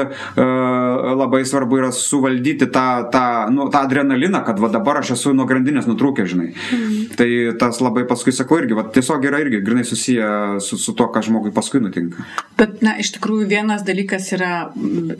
labai 1.21 1.43
svarbu 1.47 1.81
yra 1.81 1.91
suvaldyti 1.95 2.69
tą, 2.75 2.87
tą, 3.13 3.25
nu, 3.55 3.69
tą 3.73 3.85
adrenaliną, 3.87 4.43
kad 4.47 4.61
va, 4.63 4.71
dabar 4.73 5.01
aš 5.03 5.15
esu 5.17 5.35
nuo 5.37 5.47
grandinės 5.51 5.89
nutrūkęs, 5.91 6.31
žinai. 6.35 6.51
Mm. 6.51 6.99
Tai 7.19 7.31
tas 7.63 7.81
labai 7.85 8.05
paskui 8.11 8.35
sakau 8.35 8.59
irgi, 8.61 8.77
va, 8.79 8.87
tiesiog 8.99 9.27
yra 9.31 9.43
irgi 9.45 9.63
grinai 9.65 9.87
susiję 9.87 10.61
su, 10.65 10.79
su 10.81 10.97
to, 10.99 11.09
kas 11.15 11.29
žmogui 11.31 11.55
paskui 11.55 11.83
nutinka. 11.85 12.27
Bet, 12.59 12.81
na, 12.85 12.97
iš 13.01 13.15
tikrųjų 13.17 13.47
vienas 13.51 13.85
dalykas 13.87 14.33
yra 14.37 14.53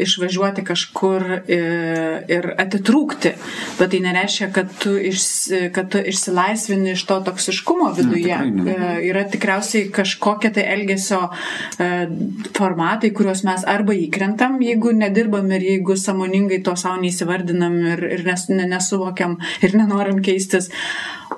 išvažiuoti 0.01 0.67
kažkur 0.67 1.27
ir, 1.31 1.47
e, 1.47 1.61
ir 2.31 2.51
atitrūkti, 2.61 3.35
bet 3.79 3.93
tai 3.93 4.03
nereiškia, 4.05 4.51
kad 4.55 4.71
tu, 4.83 4.97
iš, 4.99 5.23
kad 5.75 5.91
tu 5.93 6.03
išsilaisvini 6.11 6.95
iš 6.97 7.07
to 7.09 7.21
toksiškumo 7.27 7.91
viduje. 8.01 8.39
Ne, 8.51 8.65
ne. 8.65 8.75
E, 8.75 8.91
yra 9.11 9.25
tikriausiai 9.31 9.91
kažkokie 9.95 10.53
tai 10.57 10.67
elgesio 10.75 11.21
e, 11.29 11.91
formatai, 12.57 13.13
kuriuos 13.17 13.45
mes 13.49 13.67
arba 13.71 13.97
įkrentam, 13.97 14.59
jeigu 14.65 14.95
nedirbam 14.97 15.51
ir 15.57 15.67
jeigu 15.73 15.97
samoningai 16.01 16.63
to 16.67 16.77
savo 16.81 17.01
neįsivardinam 17.05 17.79
ir, 17.95 18.05
ir 18.19 18.27
nes, 18.27 18.47
nesuvokiam 18.51 19.39
ir 19.65 19.77
nenorim 19.79 20.23
keistis 20.25 20.71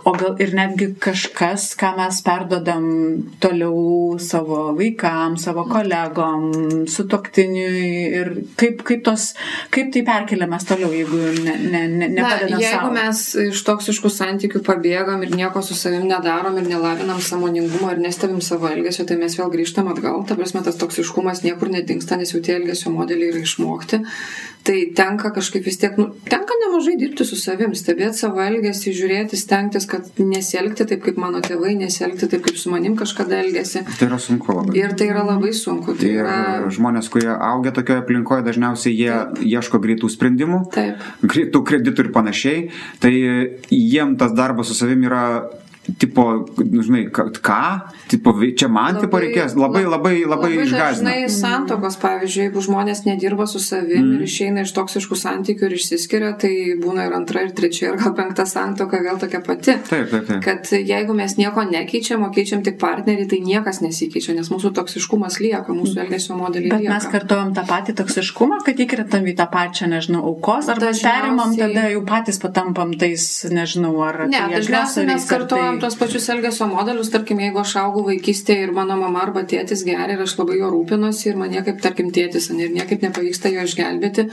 o 0.05 0.13
gal 0.17 0.37
ir 0.43 0.53
netgi 0.57 0.89
kažkas, 1.01 1.73
ką 1.79 1.93
mes 1.99 2.19
perdodam 2.25 2.85
toliau 3.43 4.17
savo 4.23 4.73
vaikams, 4.79 5.45
savo 5.47 5.65
kolegom, 5.71 6.49
sutoktiniui 6.91 7.91
ir 8.21 8.31
kaip, 8.59 8.83
kaip, 8.89 9.03
tos, 9.07 9.29
kaip 9.75 9.93
tai 9.95 10.05
perkeliamas 10.07 10.67
toliau, 10.69 10.91
jeigu 10.97 11.21
ne, 11.45 11.57
ne, 11.61 11.83
ne, 11.87 12.09
nepadedam. 12.17 12.57
Na, 12.57 12.63
jeigu 12.65 12.89
savo. 12.89 12.95
mes 12.97 13.25
iš 13.47 13.65
toksiškų 13.69 14.13
santykių 14.17 14.63
pabėgam 14.67 15.23
ir 15.27 15.35
nieko 15.37 15.63
su 15.65 15.77
savim 15.79 16.09
nedarom 16.11 16.59
ir 16.61 16.71
nelavinam 16.71 17.21
samoningumo 17.23 17.93
ir 17.93 18.03
nestebim 18.03 18.43
savo 18.45 18.71
elgesio, 18.73 19.07
tai 19.09 19.21
mes 19.21 19.37
vėl 19.39 19.53
grįžtam 19.53 19.93
atgal. 19.93 20.25
Ta 20.29 20.39
prasme, 20.39 20.65
tas 20.67 20.81
toksiškumas 20.81 21.45
niekur 21.47 21.71
nedingsta, 21.73 22.19
nes 22.19 22.35
jau 22.35 22.43
tie 22.43 22.57
elgesio 22.59 22.95
modeliai 22.95 23.35
yra 23.35 23.45
išmokti 23.45 24.03
tai 24.67 24.79
tenka 24.97 25.33
kažkaip 25.35 25.65
vis 25.67 25.79
tiek, 25.81 25.97
nu, 25.99 26.09
tenka 26.29 26.57
nemažai 26.61 26.95
dirbti 27.01 27.25
su 27.27 27.37
savim, 27.39 27.75
stebėti 27.79 28.21
savo 28.21 28.43
elgesį, 28.45 28.93
žiūrėti, 28.99 29.39
stengtis, 29.39 29.87
kad 29.91 30.07
nesielgti 30.21 30.87
taip, 30.89 31.03
kaip 31.07 31.19
mano 31.21 31.43
tėvai, 31.45 31.75
nesielgti 31.79 32.29
taip, 32.31 32.45
kaip 32.47 32.59
su 32.61 32.71
manim 32.73 32.95
kažkada 32.99 33.41
elgesi. 33.43 33.83
Tai 33.99 34.09
yra 34.11 34.21
sunku 34.23 34.55
labai. 34.59 34.77
Ir 34.79 34.95
tai 34.99 35.09
yra 35.11 35.25
labai 35.27 35.53
sunku. 35.57 35.97
Tai 35.99 36.13
yra... 36.23 36.37
Žmonės, 36.73 37.11
kurie 37.13 37.31
augia 37.33 37.75
tokioje 37.75 38.05
aplinkoje, 38.05 38.47
dažniausiai 38.47 38.95
jie 38.95 39.11
taip. 39.11 39.43
ieško 39.51 39.83
greitų 39.83 40.13
sprendimų, 40.15 40.63
taip. 40.75 41.03
greitų 41.23 41.65
kreditų 41.69 42.07
ir 42.07 42.13
panašiai, 42.15 42.63
tai 43.03 43.13
jiem 43.73 44.17
tas 44.21 44.37
darbas 44.37 44.71
su 44.71 44.79
savim 44.79 45.03
yra 45.09 45.25
tipo, 45.99 46.47
nu, 46.71 46.83
žinai, 46.83 47.11
kad 47.11 47.39
ką, 47.43 47.63
tipo, 48.11 48.33
čia 48.57 48.69
man, 48.71 49.01
tipo, 49.03 49.19
reikės 49.19 49.57
labai, 49.59 49.83
labai, 49.83 50.15
labai 50.23 50.51
išgažinti. 50.55 50.79
Dažnai 50.79 51.31
santokos, 51.33 51.97
pavyzdžiui, 52.03 52.45
jeigu 52.47 52.63
žmonės 52.63 53.03
nedirba 53.09 53.49
su 53.51 53.59
savimi 53.63 53.99
mm. 53.99 54.13
ir 54.15 54.27
išeina 54.29 54.63
iš 54.63 54.75
toksiškų 54.77 55.19
santykių 55.19 55.67
ir 55.67 55.75
išsiskiria, 55.79 56.33
tai 56.39 56.53
būna 56.79 57.09
ir 57.09 57.17
antra, 57.19 57.43
ir 57.43 57.55
trečia, 57.59 57.91
ir 57.91 57.99
gal 57.99 58.15
penkta 58.19 58.47
santoka 58.47 59.01
vėl 59.03 59.19
tokia 59.23 59.43
pati. 59.43 59.75
Taip, 59.89 60.07
taip, 60.13 60.29
taip. 60.29 60.39
Kad 60.45 60.71
jeigu 60.71 61.17
mes 61.19 61.35
nieko 61.41 61.67
nekeičiam, 61.67 62.23
o 62.23 62.31
keičiam 62.35 62.63
tik 62.63 62.79
partnerį, 62.83 63.27
tai 63.33 63.43
niekas 63.43 63.83
nesikeičia, 63.83 64.37
nes 64.39 64.53
mūsų 64.55 64.71
toksiškumas 64.79 65.41
lieka, 65.43 65.75
mūsų 65.75 66.05
elgesio 66.07 66.39
modeliai 66.39 66.77
Bet 66.77 66.87
lieka. 66.87 66.95
mes 66.95 67.11
kartuojam 67.17 67.53
tą 67.59 67.67
patį 67.67 67.97
toksiškumą, 67.99 68.63
kad 68.67 68.85
įkretam 68.87 69.27
į 69.27 69.35
tą 69.43 69.49
pačią, 69.51 69.91
nežinau, 69.91 70.23
aukos, 70.31 70.71
arba 70.71 70.93
Dažniausiai- 70.93 71.27
perimam, 71.27 71.59
tada 71.59 71.91
jau 71.91 72.07
patys 72.07 72.39
patampam 72.43 72.95
tais, 72.99 73.27
nežinau, 73.51 73.97
ar... 74.07 74.25
Ne, 74.31 74.39
tai 74.39 74.61
dažniausiai 74.61 75.11
mes 75.11 75.27
ar 75.27 75.33
kartuojam 75.33 75.72
tai- 75.79 75.89
tos 75.89 75.97
pačius 76.01 76.29
elgesio 76.29 76.67
modelius, 76.67 77.11
tarkim, 77.11 77.39
jeigu 77.39 77.61
aš 77.61 77.77
augau 77.83 78.05
vaikystėje 78.07 78.69
ir 78.69 78.73
mano 78.73 78.97
mama 78.97 79.23
arba 79.23 79.43
tėtis 79.43 79.85
geria 79.85 80.17
ir 80.17 80.23
aš 80.23 80.37
labai 80.39 80.59
jo 80.59 80.71
rūpinuosi 80.71 81.29
ir 81.31 81.37
man 81.37 81.51
niekaip, 81.51 81.81
tarkim, 81.81 82.11
tėtis 82.11 82.51
ir 82.51 82.71
niekaip 82.71 83.03
nepavyksta 83.03 83.53
jo 83.53 83.65
išgelbėti, 83.67 84.29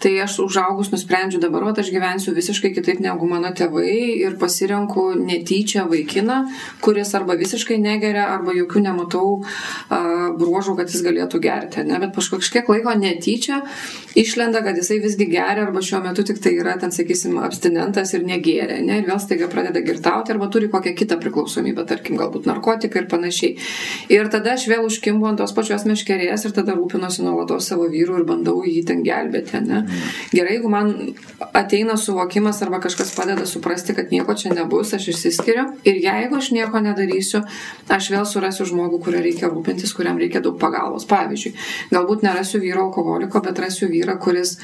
tai 0.00 0.12
aš 0.24 0.38
užaugus 0.44 0.90
nusprendžiu 0.92 1.40
dabar, 1.40 1.64
o 1.64 1.72
aš 1.72 1.90
gyvensiu 1.90 2.34
visiškai 2.34 2.74
kitaip 2.74 3.00
negu 3.00 3.26
mano 3.26 3.48
tėvai 3.48 4.20
ir 4.24 4.36
pasirenku 4.40 5.14
netyčia 5.18 5.86
vaikiną, 5.90 6.44
kuris 6.80 7.14
arba 7.14 7.36
visiškai 7.36 7.78
negeria, 7.78 8.28
arba 8.34 8.52
jokių 8.52 8.84
nematau 8.84 9.40
uh, 9.40 10.30
bruožų, 10.38 10.76
kad 10.78 10.90
jis 10.90 11.04
galėtų 11.04 11.40
gerti, 11.44 11.84
ne? 11.86 11.98
bet 12.02 12.14
kažkiek 12.14 12.68
laiko 12.68 12.94
netyčia 12.98 13.62
išlenda, 14.18 14.62
kad 14.64 14.76
jisai 14.78 15.00
visgi 15.02 15.26
geria 15.30 15.66
arba 15.66 15.82
šiuo 15.84 16.02
metu 16.04 16.24
tik 16.26 16.40
tai 16.42 16.54
yra, 16.58 16.76
ten 16.80 16.92
sakysim, 16.94 17.38
abstinentas 17.42 18.14
ir 18.14 18.24
negėrė, 18.26 18.80
ne? 18.84 19.00
ir 19.00 19.08
vėl 19.08 19.20
staiga 19.22 19.48
pradeda 19.52 19.82
girtauti 19.84 20.34
arba 20.34 20.48
turi 20.52 20.70
kokią 20.74 20.94
kitą 20.98 21.18
priklausomybę, 21.22 21.86
tarkim, 21.88 22.18
galbūt 22.20 22.48
narkotikai 22.50 23.04
ir 23.04 23.08
panašiai. 23.10 23.54
Ir 24.12 24.30
tada 24.32 24.56
aš 24.58 24.66
vėl 24.70 24.84
užkimbu 24.88 25.30
ant 25.30 25.40
tos 25.40 25.54
pačios 25.56 25.86
meškerės 25.88 26.46
ir 26.48 26.54
tada 26.56 26.74
rūpinuosi 26.76 27.24
nuolatos 27.24 27.70
savo 27.70 27.86
vyru 27.92 28.18
ir 28.20 28.26
bandau 28.28 28.62
jį 28.66 28.82
ten 28.88 29.04
gelbėti. 29.06 29.60
Ne? 29.64 29.84
Gerai, 30.34 30.58
jeigu 30.58 30.70
man 30.72 30.92
ateina 31.54 31.96
suvokimas 32.00 32.62
arba 32.62 32.80
kažkas 32.82 33.12
padeda 33.16 33.46
suprasti, 33.46 33.94
kad 33.94 34.12
nieko 34.12 34.34
čia 34.38 34.54
nebus, 34.54 34.94
aš 34.96 35.08
išsiskiriu. 35.14 35.66
Ir 35.86 36.00
jeigu 36.02 36.38
aš 36.38 36.50
nieko 36.56 36.80
nedarysiu, 36.82 37.44
aš 37.92 38.10
vėl 38.14 38.26
surasiu 38.28 38.66
žmogų, 38.68 39.00
kurio 39.06 39.22
reikia 39.24 39.50
rūpintis, 39.52 39.94
kuriam 39.96 40.18
reikia 40.20 40.42
daug 40.44 40.58
pagalbos. 40.60 41.06
Pavyzdžiui, 41.10 41.54
galbūt 41.92 42.24
nerasiu 42.26 42.60
vyro 42.62 42.88
alkoholiko, 42.88 43.42
bet 43.44 43.60
rasiu 43.62 43.88
vyrą, 43.92 44.16
kuris 44.22 44.56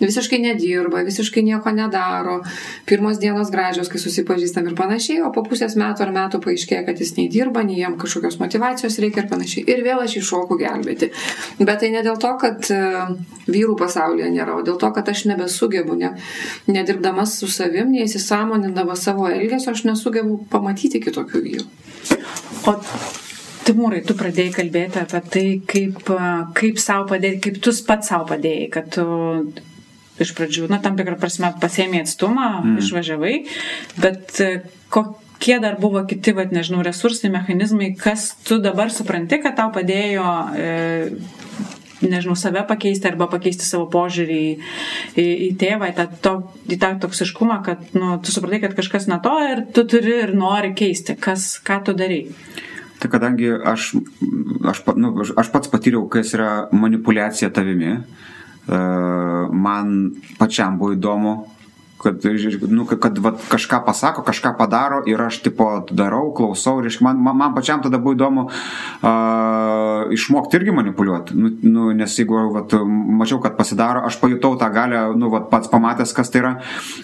visiškai 0.00 0.40
nedirba, 0.44 1.02
visiškai 1.06 1.44
nieko 1.46 1.72
nedaro. 1.74 2.40
Pirmos 2.88 3.20
dienos 3.22 3.52
gražios, 3.54 3.90
kai 3.90 4.00
susipažįstam 4.02 4.70
ir 4.70 4.78
panašiai, 4.78 5.22
o 5.26 5.32
po 5.34 5.42
pusės 5.46 5.57
metų 5.78 6.04
ar 6.06 6.12
metų 6.14 6.40
paaiškėja, 6.44 6.84
kad 6.86 7.00
jis 7.02 7.14
nei 7.18 7.28
dirba, 7.32 7.64
nei 7.66 7.80
jam 7.80 7.96
kažkokios 8.00 8.38
motivacijos 8.40 8.98
reikia 9.02 9.24
ir 9.24 9.28
panašiai. 9.30 9.64
Ir 9.68 9.82
vėl 9.86 10.02
aš 10.04 10.18
iššoku 10.20 10.58
gelbėti. 10.60 11.10
Bet 11.58 11.82
tai 11.82 11.92
ne 11.94 12.02
dėl 12.06 12.18
to, 12.22 12.32
kad 12.40 12.70
e, 12.74 12.80
vyrų 13.50 13.76
pasaulyje 13.80 14.30
nėra, 14.34 14.58
o 14.58 14.64
dėl 14.66 14.80
to, 14.80 14.90
kad 14.96 15.08
aš 15.12 15.26
nebesugebu, 15.32 15.98
ne, 16.00 16.14
nedirbdamas 16.70 17.38
su 17.40 17.50
savim, 17.52 17.92
neįsisamonindamas 17.94 19.06
savo 19.08 19.28
elgesio, 19.30 19.74
aš 19.74 19.86
nesugebu 19.88 20.42
pamatyti 20.52 21.02
kitokių 21.04 21.46
vyrų. 21.48 21.70
O 22.68 22.78
Timūrai, 23.68 23.98
tu 24.00 24.14
pradėjai 24.16 24.52
kalbėti 24.54 25.00
apie 25.02 25.18
tai, 25.28 25.48
kaip, 25.68 26.08
kaip 26.56 26.78
savo 26.80 27.04
padėti, 27.10 27.42
kaip 27.44 27.58
tu 27.60 27.74
pats 27.84 28.08
savo 28.08 28.24
padėjai, 28.30 28.68
kad 28.72 28.88
tu 28.94 29.04
iš 30.24 30.32
pradžių, 30.38 30.68
na, 30.72 30.80
tam 30.82 30.96
tikrą 30.98 31.18
prasme 31.20 31.50
pasėmė 31.60 32.02
atstumą, 32.04 32.48
mm. 32.62 32.78
išvažiavai, 32.82 33.34
bet 34.00 34.40
e, 34.40 34.48
kokie 35.38 35.60
dar 35.60 35.78
buvo 35.80 36.04
kiti, 36.06 36.32
vad 36.32 36.52
nežinau, 36.52 36.82
resursai, 36.82 37.30
mechanizmai, 37.30 37.94
kas 37.94 38.34
tu 38.44 38.58
dabar 38.58 38.90
supranti, 38.90 39.38
kad 39.38 39.54
tau 39.56 39.70
padėjo, 39.70 40.26
e, 40.58 41.10
nežinau, 42.02 42.34
save 42.36 42.64
pakeisti 42.66 43.06
arba 43.06 43.28
pakeisti 43.30 43.64
savo 43.64 43.86
požiūrį 43.92 44.38
į, 44.42 44.56
į, 45.14 45.26
į 45.46 45.50
tėvą, 45.60 45.90
į 45.92 45.94
tą, 45.94 46.06
to, 46.24 46.32
į 46.66 46.78
tą 46.82 46.90
toksiškumą, 47.04 47.60
kad 47.66 47.94
nu, 47.94 48.16
tu 48.18 48.34
supratai, 48.34 48.60
kad 48.66 48.74
kažkas 48.74 49.06
ne 49.06 49.20
to 49.22 49.36
ir 49.46 49.62
tu 49.74 49.86
turi 49.86 50.16
ir 50.24 50.34
nori 50.34 50.74
keisti, 50.74 51.14
kas, 51.14 51.54
ką 51.62 51.84
tu 51.86 51.94
darai. 51.94 52.24
Tai 52.98 53.10
kadangi 53.12 53.52
aš, 53.54 53.92
aš, 54.66 54.82
nu, 54.98 55.12
aš 55.38 55.52
pats 55.54 55.70
patyriau, 55.70 56.08
kas 56.10 56.34
yra 56.34 56.66
manipulacija 56.74 57.52
tavimi, 57.54 57.94
e, 57.94 58.82
man 59.54 59.94
pačiam 60.40 60.80
buvo 60.82 60.98
įdomu, 60.98 61.36
kad, 62.02 62.22
nu, 62.70 62.84
kad, 62.86 62.98
kad 63.02 63.18
vat, 63.24 63.40
kažką 63.50 63.80
pasako, 63.86 64.22
kažką 64.26 64.54
padaro 64.58 65.02
ir 65.10 65.20
aš 65.22 65.40
tipo 65.44 65.66
darau, 65.90 66.30
klausau 66.36 66.78
ir 66.82 66.88
iš- 66.92 67.00
man, 67.04 67.18
man, 67.22 67.36
man 67.36 67.54
pačiam 67.56 67.82
tada 67.82 67.98
buvo 67.98 68.14
įdomu 68.16 68.46
uh, 68.48 70.12
išmokti 70.14 70.56
irgi 70.58 70.72
manipuliuoti. 70.74 71.36
Nu, 71.38 71.50
nu, 71.62 71.88
nes 71.96 72.14
jeigu 72.18 72.38
vat, 72.54 72.72
mačiau, 73.18 73.40
kad 73.42 73.56
pasidaro, 73.58 74.02
aš 74.06 74.18
pajutau 74.22 74.56
tą 74.60 74.68
galę, 74.74 75.00
nu, 75.18 75.30
vat, 75.32 75.48
pats 75.52 75.70
pamatęs, 75.72 76.12
kas 76.16 76.30
tai 76.32 76.42
yra, 76.42 76.52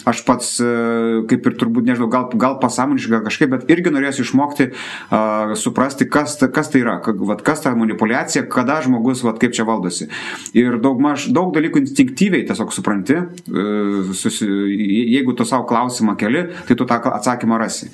aš 0.08 0.22
pats 0.26 0.52
uh, 0.62 1.22
kaip 1.30 1.46
ir 1.50 1.56
turbūt, 1.60 1.86
nežinau, 1.88 2.08
gal, 2.12 2.28
gal 2.40 2.58
pasąmoniškai, 2.62 3.22
kažkaip, 3.26 3.52
bet 3.54 3.70
irgi 3.72 3.92
norėsiu 3.94 4.24
išmokti 4.26 4.70
uh, 4.72 5.54
suprasti, 5.58 6.08
kas, 6.10 6.36
kas 6.54 6.70
tai 6.72 6.84
yra, 6.84 6.98
ka- 7.04 7.16
vat, 7.24 7.42
kas 7.46 7.64
ta 7.64 7.74
manipulacija, 7.78 8.46
kada 8.52 8.80
žmogus, 8.84 9.24
vat, 9.26 9.38
kaip 9.42 9.54
čia 9.56 9.66
valdosi. 9.68 10.08
Ir 10.56 10.78
daug, 10.82 11.00
maž, 11.02 11.28
daug 11.34 11.52
dalykų 11.56 11.82
instinktyviai 11.84 12.46
tiesiog 12.48 12.72
supranti, 12.74 13.18
uh, 13.20 14.12
susi, 14.14 14.48
jeigu 14.84 15.34
tu 15.36 15.46
savo 15.48 15.66
klausimą 15.68 16.16
keli, 16.20 16.46
tai 16.68 16.76
tu 16.76 16.86
tą 16.88 17.00
atsakymą 17.12 17.58
rasi. 17.58 17.90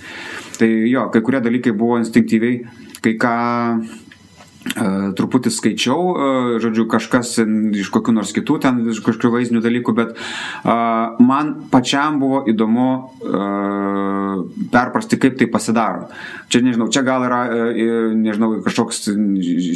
Tai 0.58 0.68
jo, 0.68 1.08
kai 1.12 1.22
kurie 1.22 1.40
dalykai 1.40 1.72
buvo 1.72 1.98
instinktyviai, 2.00 2.60
kai 3.00 3.16
ką 3.20 3.34
truputį 4.60 5.50
skaičiau, 5.54 6.00
uh, 6.10 6.48
žodžiu, 6.60 6.84
kažkas 6.90 7.32
iš 7.80 7.88
kokių 7.94 8.12
nors 8.12 8.32
kitų 8.36 8.58
ten 8.60 8.82
iš 8.92 9.00
kažkokių 9.06 9.32
vaizdinių 9.32 9.62
dalykų, 9.64 9.94
bet 9.96 10.12
uh, 10.12 11.16
man 11.24 11.54
pačiam 11.72 12.18
buvo 12.20 12.42
įdomu 12.50 12.88
uh, 13.24 14.44
perprasti, 14.72 15.16
kaip 15.20 15.38
tai 15.40 15.48
pasidaro. 15.50 16.10
Čia 16.50 16.60
nežinau, 16.66 16.88
čia 16.92 17.02
gal 17.06 17.22
yra, 17.22 17.40
nežinau, 18.16 18.48
kažkoks 18.64 19.04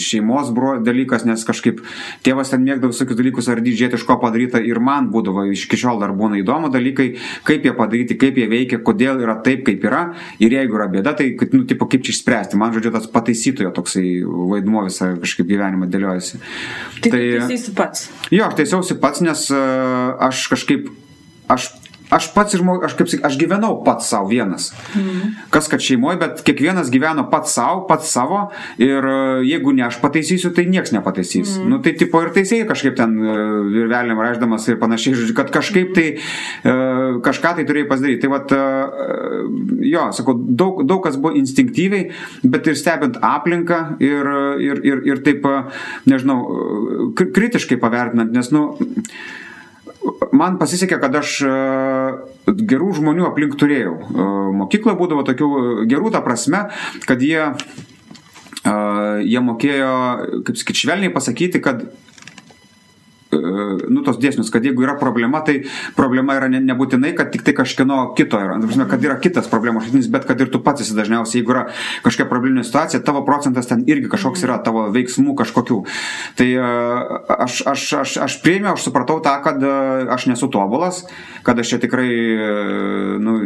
šeimos 0.02 0.50
bro 0.54 0.74
dalykas, 0.82 1.24
nes 1.28 1.44
kažkaip 1.46 1.80
tėvas 2.26 2.50
ten 2.50 2.64
mėgdavo 2.66 2.90
visokius 2.92 3.18
dalykus 3.18 3.48
ar 3.52 3.62
didžiai 3.64 3.94
iš 3.94 4.06
ko 4.08 4.16
padaryta 4.22 4.58
ir 4.62 4.80
man 4.82 5.10
būdavo 5.14 5.46
iki 5.52 5.78
šiol 5.78 6.00
dar 6.02 6.14
būna 6.16 6.40
įdomu 6.40 6.70
dalykai, 6.74 7.08
kaip 7.46 7.66
jie 7.66 7.74
padaryti, 7.78 8.18
kaip 8.18 8.40
jie 8.40 8.48
veikia, 8.50 8.80
kodėl 8.82 9.22
yra 9.22 9.36
taip, 9.46 9.62
kaip 9.68 9.86
yra 9.86 10.02
ir 10.42 10.56
jeigu 10.56 10.80
yra 10.80 10.88
bėda, 10.90 11.14
tai 11.18 11.30
nu, 11.54 11.62
tipo, 11.68 11.86
kaip 11.90 12.02
čia 12.06 12.14
išspręsti. 12.16 12.58
Man, 12.58 12.74
žodžiu, 12.74 12.94
tas 12.94 13.06
pataisytojo 13.10 13.70
toksai 13.76 14.08
vaidmuo 14.24 14.73
visą 14.82 15.12
kažkaip 15.22 15.46
gyvenimą 15.46 15.86
dėliojasi. 15.92 16.40
Tai, 16.98 17.12
tai 17.12 17.22
teisėsi 17.22 17.74
pats. 17.78 18.08
Jo, 18.34 18.50
teisiausi 18.58 18.98
pats, 19.00 19.22
nes 19.24 19.46
uh, 19.54 20.16
aš 20.26 20.46
kažkaip, 20.50 20.90
aš, 21.54 21.70
aš 22.10 22.28
pats 22.34 22.54
ir, 22.54 22.62
mo- 22.66 22.80
aš 22.84 22.96
kaip 22.98 23.08
sakyt, 23.08 23.24
aš 23.26 23.38
gyvenau 23.40 23.78
pats 23.86 24.08
savo 24.12 24.28
vienas. 24.28 24.72
Mm. 24.94 25.34
Kas 25.54 25.68
kad 25.72 25.80
šeimoje, 25.80 26.18
bet 26.20 26.42
kiekvienas 26.46 26.90
gyveno 26.92 27.26
pats 27.30 27.54
savo, 27.56 27.84
pats 27.88 28.10
savo 28.12 28.50
ir 28.78 29.00
uh, 29.00 29.40
jeigu 29.44 29.72
ne 29.72 29.86
aš 29.86 30.00
pataisysiu, 30.02 30.52
tai 30.54 30.66
niekas 30.70 30.92
nepataisys. 30.94 31.56
Mm. 31.58 31.70
Nu, 31.70 31.80
tai 31.84 31.94
tipo 31.98 32.20
ir 32.22 32.32
teisėjai 32.36 32.68
kažkaip 32.68 32.98
ten 32.98 33.16
uh, 33.20 33.36
virvelėm 33.72 34.20
raždamas 34.20 34.68
ir 34.68 34.78
panašiai, 34.82 35.16
žodžiu, 35.18 35.36
kad 35.38 35.52
kažkaip 35.54 35.94
tai 35.96 36.08
uh, 36.18 37.20
kažką 37.24 37.54
tai 37.58 37.66
turėjai 37.68 37.88
pasidaryti. 37.90 38.22
Tai 38.24 38.30
vat, 38.32 38.52
jo, 39.84 40.04
sakau, 40.16 40.34
daug, 40.38 40.82
daug 40.88 41.02
kas 41.04 41.16
buvo 41.20 41.34
instinktyviai, 41.38 42.10
bet 42.46 42.68
ir 42.70 42.78
stebint 42.78 43.18
aplinką 43.24 43.80
ir, 44.02 44.30
ir, 44.64 44.80
ir, 44.86 45.02
ir 45.10 45.22
taip, 45.26 45.46
nežinau, 46.08 46.38
kri- 47.18 47.32
kritiškai 47.36 47.80
pavertinant, 47.82 48.32
nes, 48.34 48.50
nu, 48.54 48.76
man 50.34 50.58
pasisekė, 50.60 50.98
kad 51.02 51.14
aš 51.18 51.36
e, 51.46 51.54
gerų 52.72 52.92
žmonių 52.98 53.28
aplink 53.28 53.56
turėjau. 53.60 53.96
E, 54.02 54.28
Mokykloje 54.60 54.98
būdavo 54.98 55.24
tokių 55.26 55.50
e, 55.50 55.64
gerų 55.90 56.12
tą 56.14 56.22
prasme, 56.24 56.66
kad 57.08 57.22
jie, 57.24 57.50
jie 58.64 59.40
mokėjo, 59.44 59.94
kaip 60.46 60.56
sakyt, 60.56 60.78
švelniai 60.80 61.12
pasakyti, 61.12 61.60
kad 61.64 61.82
nu, 63.34 64.02
tos 64.06 64.18
dėsnius, 64.22 64.50
kad 64.52 64.64
jeigu 64.64 64.84
yra 64.86 64.96
problema, 65.00 65.40
tai 65.46 65.60
problema 65.96 66.36
yra 66.38 66.48
ne, 66.52 66.60
nebūtinai, 66.64 67.14
kad 67.18 67.32
tik 67.34 67.44
tai 67.46 67.54
kažkieno 67.56 68.00
kito 68.18 68.40
yra, 68.40 68.58
prasme, 68.62 68.86
kad 68.90 69.04
yra 69.04 69.18
kitas 69.22 69.48
problemos 69.50 69.86
šaltinis, 69.86 70.10
bet 70.12 70.26
kad 70.28 70.40
ir 70.40 70.50
tu 70.52 70.60
pats 70.64 70.84
esi 70.84 70.96
dažniausiai, 70.96 71.40
jeigu 71.40 71.54
yra 71.54 71.64
kažkokia 72.04 72.28
probleminė 72.30 72.64
situacija, 72.66 73.02
tavo 73.06 73.24
procentas 73.26 73.68
ten 73.70 73.84
irgi 73.90 74.10
kažkoks 74.12 74.44
yra, 74.46 74.58
tavo 74.64 74.86
veiksmų 74.94 75.36
kažkokių. 75.38 75.80
Tai 76.38 76.48
e, 76.50 76.68
aš, 77.46 77.60
aš, 77.70 77.86
aš, 78.02 78.16
aš 78.26 78.38
priėmiau, 78.44 78.74
aš 78.74 78.88
supratau 78.88 79.20
tą, 79.24 79.36
kad 79.44 79.62
e, 79.62 79.74
aš 80.14 80.28
nesu 80.30 80.50
tobulas, 80.52 81.04
kad 81.46 81.58
aš 81.60 81.74
čia 81.74 81.80
tikrai 81.82 82.08
e, 82.08 82.50
nu, 83.24 83.36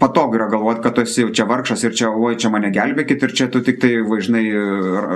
patogu 0.00 0.38
yra 0.40 0.50
galvoti, 0.52 0.84
kad 0.84 0.96
tu 0.96 1.04
esi 1.06 1.26
čia 1.34 1.46
vargšas 1.50 1.84
ir 1.86 1.96
čia, 1.96 2.10
oi, 2.12 2.36
čia 2.40 2.52
mane 2.52 2.72
gelbėkit 2.74 3.26
ir 3.26 3.36
čia 3.36 3.50
tu 3.52 3.62
tik 3.64 3.80
tai 3.82 3.96
važinai 4.06 4.44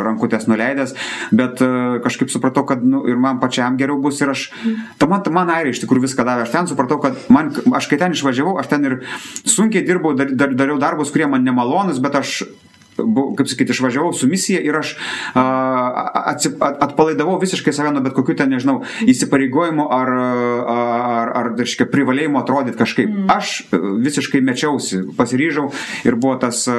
rankutės 0.04 0.48
nuleidęs, 0.50 0.94
bet 1.34 1.62
e, 1.64 1.70
kažkaip 2.04 2.32
supratau, 2.32 2.64
kad 2.68 2.84
nu, 2.84 3.02
ir 3.14 3.22
man 3.22 3.40
pačiam 3.42 3.78
geriau 3.80 4.00
bus 4.02 4.20
ir 4.22 4.34
aš, 4.34 4.48
ta 4.98 5.08
man, 5.10 5.22
ta 5.24 5.32
man 5.34 5.52
airiai 5.54 5.74
iš 5.74 5.82
tikrųjų 5.84 6.08
viską 6.08 6.26
davė, 6.26 6.46
aš 6.46 6.54
ten 6.54 6.70
supratau, 6.70 7.00
kad 7.02 7.18
man, 7.32 7.52
aš 7.78 7.88
kai 7.90 8.00
ten 8.00 8.16
išvažiavau, 8.16 8.58
aš 8.60 8.70
ten 8.74 8.90
ir 8.90 8.98
sunkiai 9.42 9.86
dirbau, 9.86 10.14
dar, 10.18 10.32
dar, 10.34 10.54
dariau 10.58 10.80
darbus, 10.82 11.14
kurie 11.14 11.30
man 11.30 11.46
nemalonus, 11.46 12.02
bet 12.02 12.20
aš 12.20 12.42
kaip 12.96 13.48
sakyti, 13.48 13.72
išvažiavau 13.74 14.12
su 14.12 14.28
misija 14.28 14.60
ir 14.62 14.76
aš 14.78 14.94
a, 15.34 15.44
atsip, 16.32 16.62
at, 16.62 16.78
atpalaidavau 16.88 17.38
visiškai 17.42 17.74
save 17.74 17.92
nuo 17.94 18.02
bet 18.04 18.14
kokių 18.16 18.36
ten, 18.38 18.52
nežinau, 18.54 18.80
įsipareigojimų 19.10 19.86
ar, 19.94 20.12
ar, 20.74 21.32
ar 21.40 21.50
reiškia, 21.58 21.88
privalėjimo 21.90 22.40
atrodyti 22.42 22.78
kažkaip. 22.80 23.10
Mm. 23.10 23.30
Aš 23.34 23.54
visiškai 24.04 24.42
mečiausi, 24.44 25.02
pasiryžau 25.18 25.68
ir 26.06 26.18
buvo 26.20 26.36
tas 26.42 26.64
a, 26.70 26.78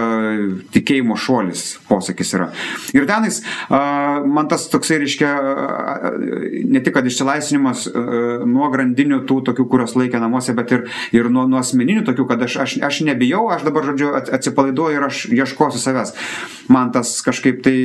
tikėjimo 0.76 1.18
šuolis, 1.20 1.66
posakis 1.90 2.36
yra. 2.38 2.50
Ir 2.96 3.08
tenais 3.10 3.42
a, 3.68 4.22
man 4.26 4.50
tas 4.52 4.68
toksai, 4.72 5.02
reiškia, 5.04 5.32
a, 5.36 6.14
ne 6.16 6.84
tik, 6.84 6.96
kad 6.98 7.08
išsilaisvinimas 7.10 7.88
a, 7.90 8.06
nuo 8.48 8.72
grandinių 8.74 9.24
tų 9.30 9.42
tokių, 9.52 9.68
kurios 9.72 9.98
laikė 10.00 10.22
namuose, 10.24 10.56
bet 10.58 10.74
ir, 10.76 10.88
ir 11.16 11.30
nuo, 11.34 11.48
nuo 11.50 11.62
asmeninių 11.62 12.06
tokių, 12.08 12.28
kad 12.32 12.48
aš, 12.48 12.60
aš, 12.66 12.78
aš 12.86 13.02
nebijau, 13.08 13.46
aš 13.54 13.68
dabar, 13.68 13.88
žodžiu, 13.92 14.14
atsipalaiduoju 14.16 15.00
ir 15.00 15.08
aš 15.10 15.26
ieškosiu 15.34 15.82
savęs 15.82 16.05
savęs. 16.06 16.66
Man 16.70 16.92
tas 16.92 17.12
kažkaip 17.22 17.62
tai, 17.66 17.76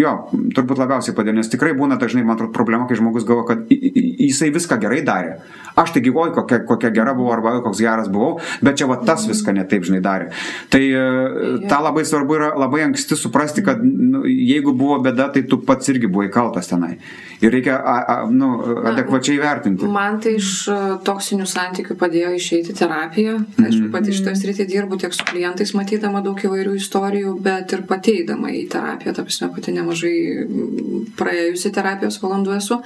jo, 0.00 0.12
turbūt 0.56 0.80
labiausiai 0.80 1.16
padėjo, 1.16 1.36
nes 1.36 1.50
tikrai 1.52 1.74
būna 1.76 1.98
dažnai, 2.00 2.24
man 2.24 2.38
atrodo, 2.38 2.54
problema, 2.56 2.86
kai 2.88 2.96
žmogus 2.96 3.26
galvo, 3.28 3.44
kad 3.48 3.66
jisai 4.18 4.52
viską 4.54 4.80
gerai 4.82 5.04
darė. 5.06 5.36
Aš 5.76 5.90
tai 5.92 6.00
gyvoju, 6.00 6.32
kokia, 6.32 6.62
kokia 6.64 6.88
gera 6.90 7.12
buvau, 7.12 7.34
arba 7.34 7.50
koks 7.60 7.82
geras 7.84 8.06
buvau, 8.08 8.38
bet 8.64 8.78
čia 8.80 8.86
va 8.88 8.96
tas 9.04 9.26
viską 9.28 9.52
netaip, 9.58 9.84
žinai, 9.84 10.00
darė. 10.00 10.30
Tai 10.72 10.80
yeah. 10.80 11.66
tą 11.68 11.82
labai 11.84 12.06
svarbu 12.08 12.38
yra 12.38 12.48
labai 12.56 12.86
anksti 12.86 13.18
suprasti, 13.20 13.64
kad 13.66 13.82
nu, 13.84 14.22
jeigu 14.24 14.72
buvo 14.72 14.96
bėda, 15.04 15.28
tai 15.34 15.44
tu 15.44 15.60
pats 15.68 15.92
irgi 15.92 16.08
buvai 16.08 16.30
kaltas 16.32 16.72
tenai. 16.72 16.94
Ir 17.44 17.52
reikia 17.52 17.76
a, 17.76 17.96
a, 18.00 18.16
nu, 18.32 18.54
adekvačiai 18.88 19.36
vertinti. 19.42 19.84
Man 19.92 20.16
tai 20.24 20.38
iš 20.40 20.54
toksinių 21.04 21.50
santykių 21.52 21.98
padėjo 22.00 22.32
išeiti 22.38 22.72
terapiją. 22.80 23.36
Tai 23.58 23.68
aš 23.68 23.78
pati 23.92 24.16
iš 24.16 24.24
tos 24.24 24.48
rytį 24.48 24.70
dirbu 24.72 24.96
tiek 25.04 25.12
su 25.12 25.28
klientais, 25.28 25.76
matydama 25.76 26.24
daug 26.24 26.40
įvairių 26.40 26.78
istorijų, 26.80 27.36
bet 27.44 27.76
ir 27.76 27.84
pateidama 27.84 28.48
į 28.56 28.64
terapiją, 28.72 29.12
ta 29.12 29.28
prasme, 29.28 29.52
pati 29.52 29.76
nemažai 29.76 30.16
praėjusi 31.20 31.76
terapijos 31.76 32.22
valandų 32.24 32.56
esu. 32.56 32.80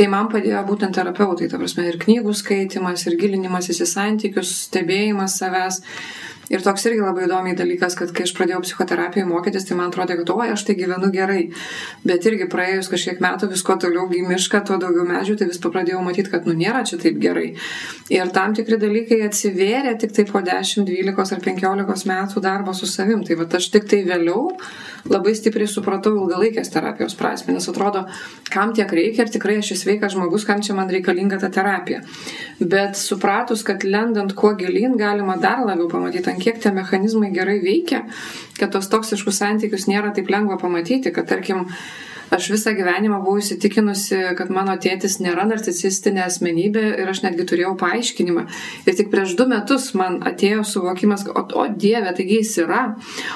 Tai 0.00 0.06
man 0.08 0.30
padėjo 0.32 0.62
būtent 0.64 0.96
terapeutai, 0.96 1.44
ta 1.52 1.58
prasme, 1.60 1.82
ir 1.90 1.98
knygų 2.00 2.32
skaitimas, 2.32 3.02
ir 3.04 3.18
gilinimas 3.20 3.66
į 3.68 3.84
santykius, 3.84 4.48
stebėjimas 4.70 5.34
savęs. 5.36 5.82
Ir 6.50 6.64
toks 6.64 6.82
irgi 6.88 7.04
labai 7.04 7.28
įdomiai 7.28 7.54
dalykas, 7.54 7.94
kad 7.94 8.10
kai 8.14 8.24
aš 8.26 8.32
pradėjau 8.34 8.58
psichoterapiją 8.64 9.22
mokytis, 9.28 9.68
tai 9.68 9.76
man 9.78 9.92
atrodė, 9.92 10.16
kad 10.18 10.32
oi, 10.34 10.48
aš 10.50 10.64
tai 10.66 10.74
gyvenu 10.78 11.12
gerai. 11.14 11.44
Bet 12.02 12.26
irgi 12.26 12.48
praėjus 12.50 12.90
kažkiek 12.90 13.22
metų 13.22 13.52
vis 13.52 13.62
kuo 13.66 13.76
toliau 13.78 14.08
į 14.10 14.24
mišką, 14.26 14.64
tuo 14.66 14.80
daugiau 14.82 15.06
medžių, 15.06 15.36
tai 15.38 15.46
vis 15.52 15.62
pradėjau 15.62 16.02
matyti, 16.02 16.32
kad 16.32 16.48
nu 16.50 16.56
nėra 16.58 16.82
čia 16.88 16.98
taip 16.98 17.20
gerai. 17.22 17.52
Ir 18.10 18.34
tam 18.34 18.56
tikri 18.58 18.80
dalykai 18.82 19.20
atsivėrė 19.28 19.94
tik 20.02 20.16
tai 20.16 20.26
po 20.26 20.42
10, 20.42 20.88
12 20.90 21.36
ar 21.36 21.44
15 21.46 22.10
metų 22.10 22.42
darbo 22.42 22.74
su 22.74 22.90
savim. 22.90 23.22
Tai 23.22 23.38
va 23.38 23.46
aš 23.60 23.70
tik 23.70 23.86
tai 23.86 24.02
vėliau 24.08 24.48
labai 25.08 25.32
stipriai 25.36 25.70
supratau 25.70 26.12
ilgalaikės 26.18 26.72
terapijos 26.74 27.14
prasme, 27.16 27.54
nes 27.54 27.68
atrodo, 27.70 28.04
kam 28.52 28.74
tiek 28.76 28.90
reikia 28.92 29.24
ir 29.24 29.32
tikrai 29.32 29.60
aš 29.60 29.72
esu 29.76 29.86
sveikas 29.86 30.12
žmogus, 30.16 30.44
kam 30.48 30.60
čia 30.64 30.74
man 30.76 30.90
reikalinga 30.92 31.38
ta 31.40 31.48
terapija. 31.52 32.02
Bet 32.60 32.98
supratus, 33.00 33.62
kad 33.66 33.86
lendant 33.86 34.34
kuo 34.36 34.52
gilin 34.58 34.98
galima 35.00 35.38
dar 35.40 35.62
labiau 35.64 35.88
pamatyti, 35.88 36.28
ant 36.28 36.39
kiek 36.42 36.60
tie 36.62 36.72
mechanizmai 36.74 37.30
gerai 37.34 37.58
veikia, 37.62 38.04
kad 38.58 38.72
tos 38.74 38.90
toksiškus 38.92 39.40
santykius 39.42 39.88
nėra 39.90 40.14
taip 40.16 40.30
lengva 40.32 40.58
pamatyti, 40.60 41.12
kad 41.14 41.28
tarkim, 41.30 41.66
Aš 42.30 42.46
visą 42.52 42.70
gyvenimą 42.78 43.18
buvau 43.24 43.40
įsitikinusi, 43.42 44.18
kad 44.38 44.52
mano 44.54 44.76
tėtis 44.78 45.18
nėra 45.22 45.42
narcisistinė 45.50 46.22
asmenybė 46.28 46.84
ir 47.02 47.06
aš 47.10 47.24
netgi 47.24 47.46
turėjau 47.50 47.72
paaiškinimą. 47.80 48.44
Ir 48.86 48.92
tik 48.98 49.10
prieš 49.10 49.30
du 49.38 49.44
metus 49.50 49.84
man 49.98 50.12
atėjo 50.30 50.62
suvokimas, 50.66 51.22
o, 51.26 51.42
o 51.42 51.66
Dieve, 51.74 52.10
taigi 52.16 52.34
jis 52.40 52.52
yra. 52.64 52.82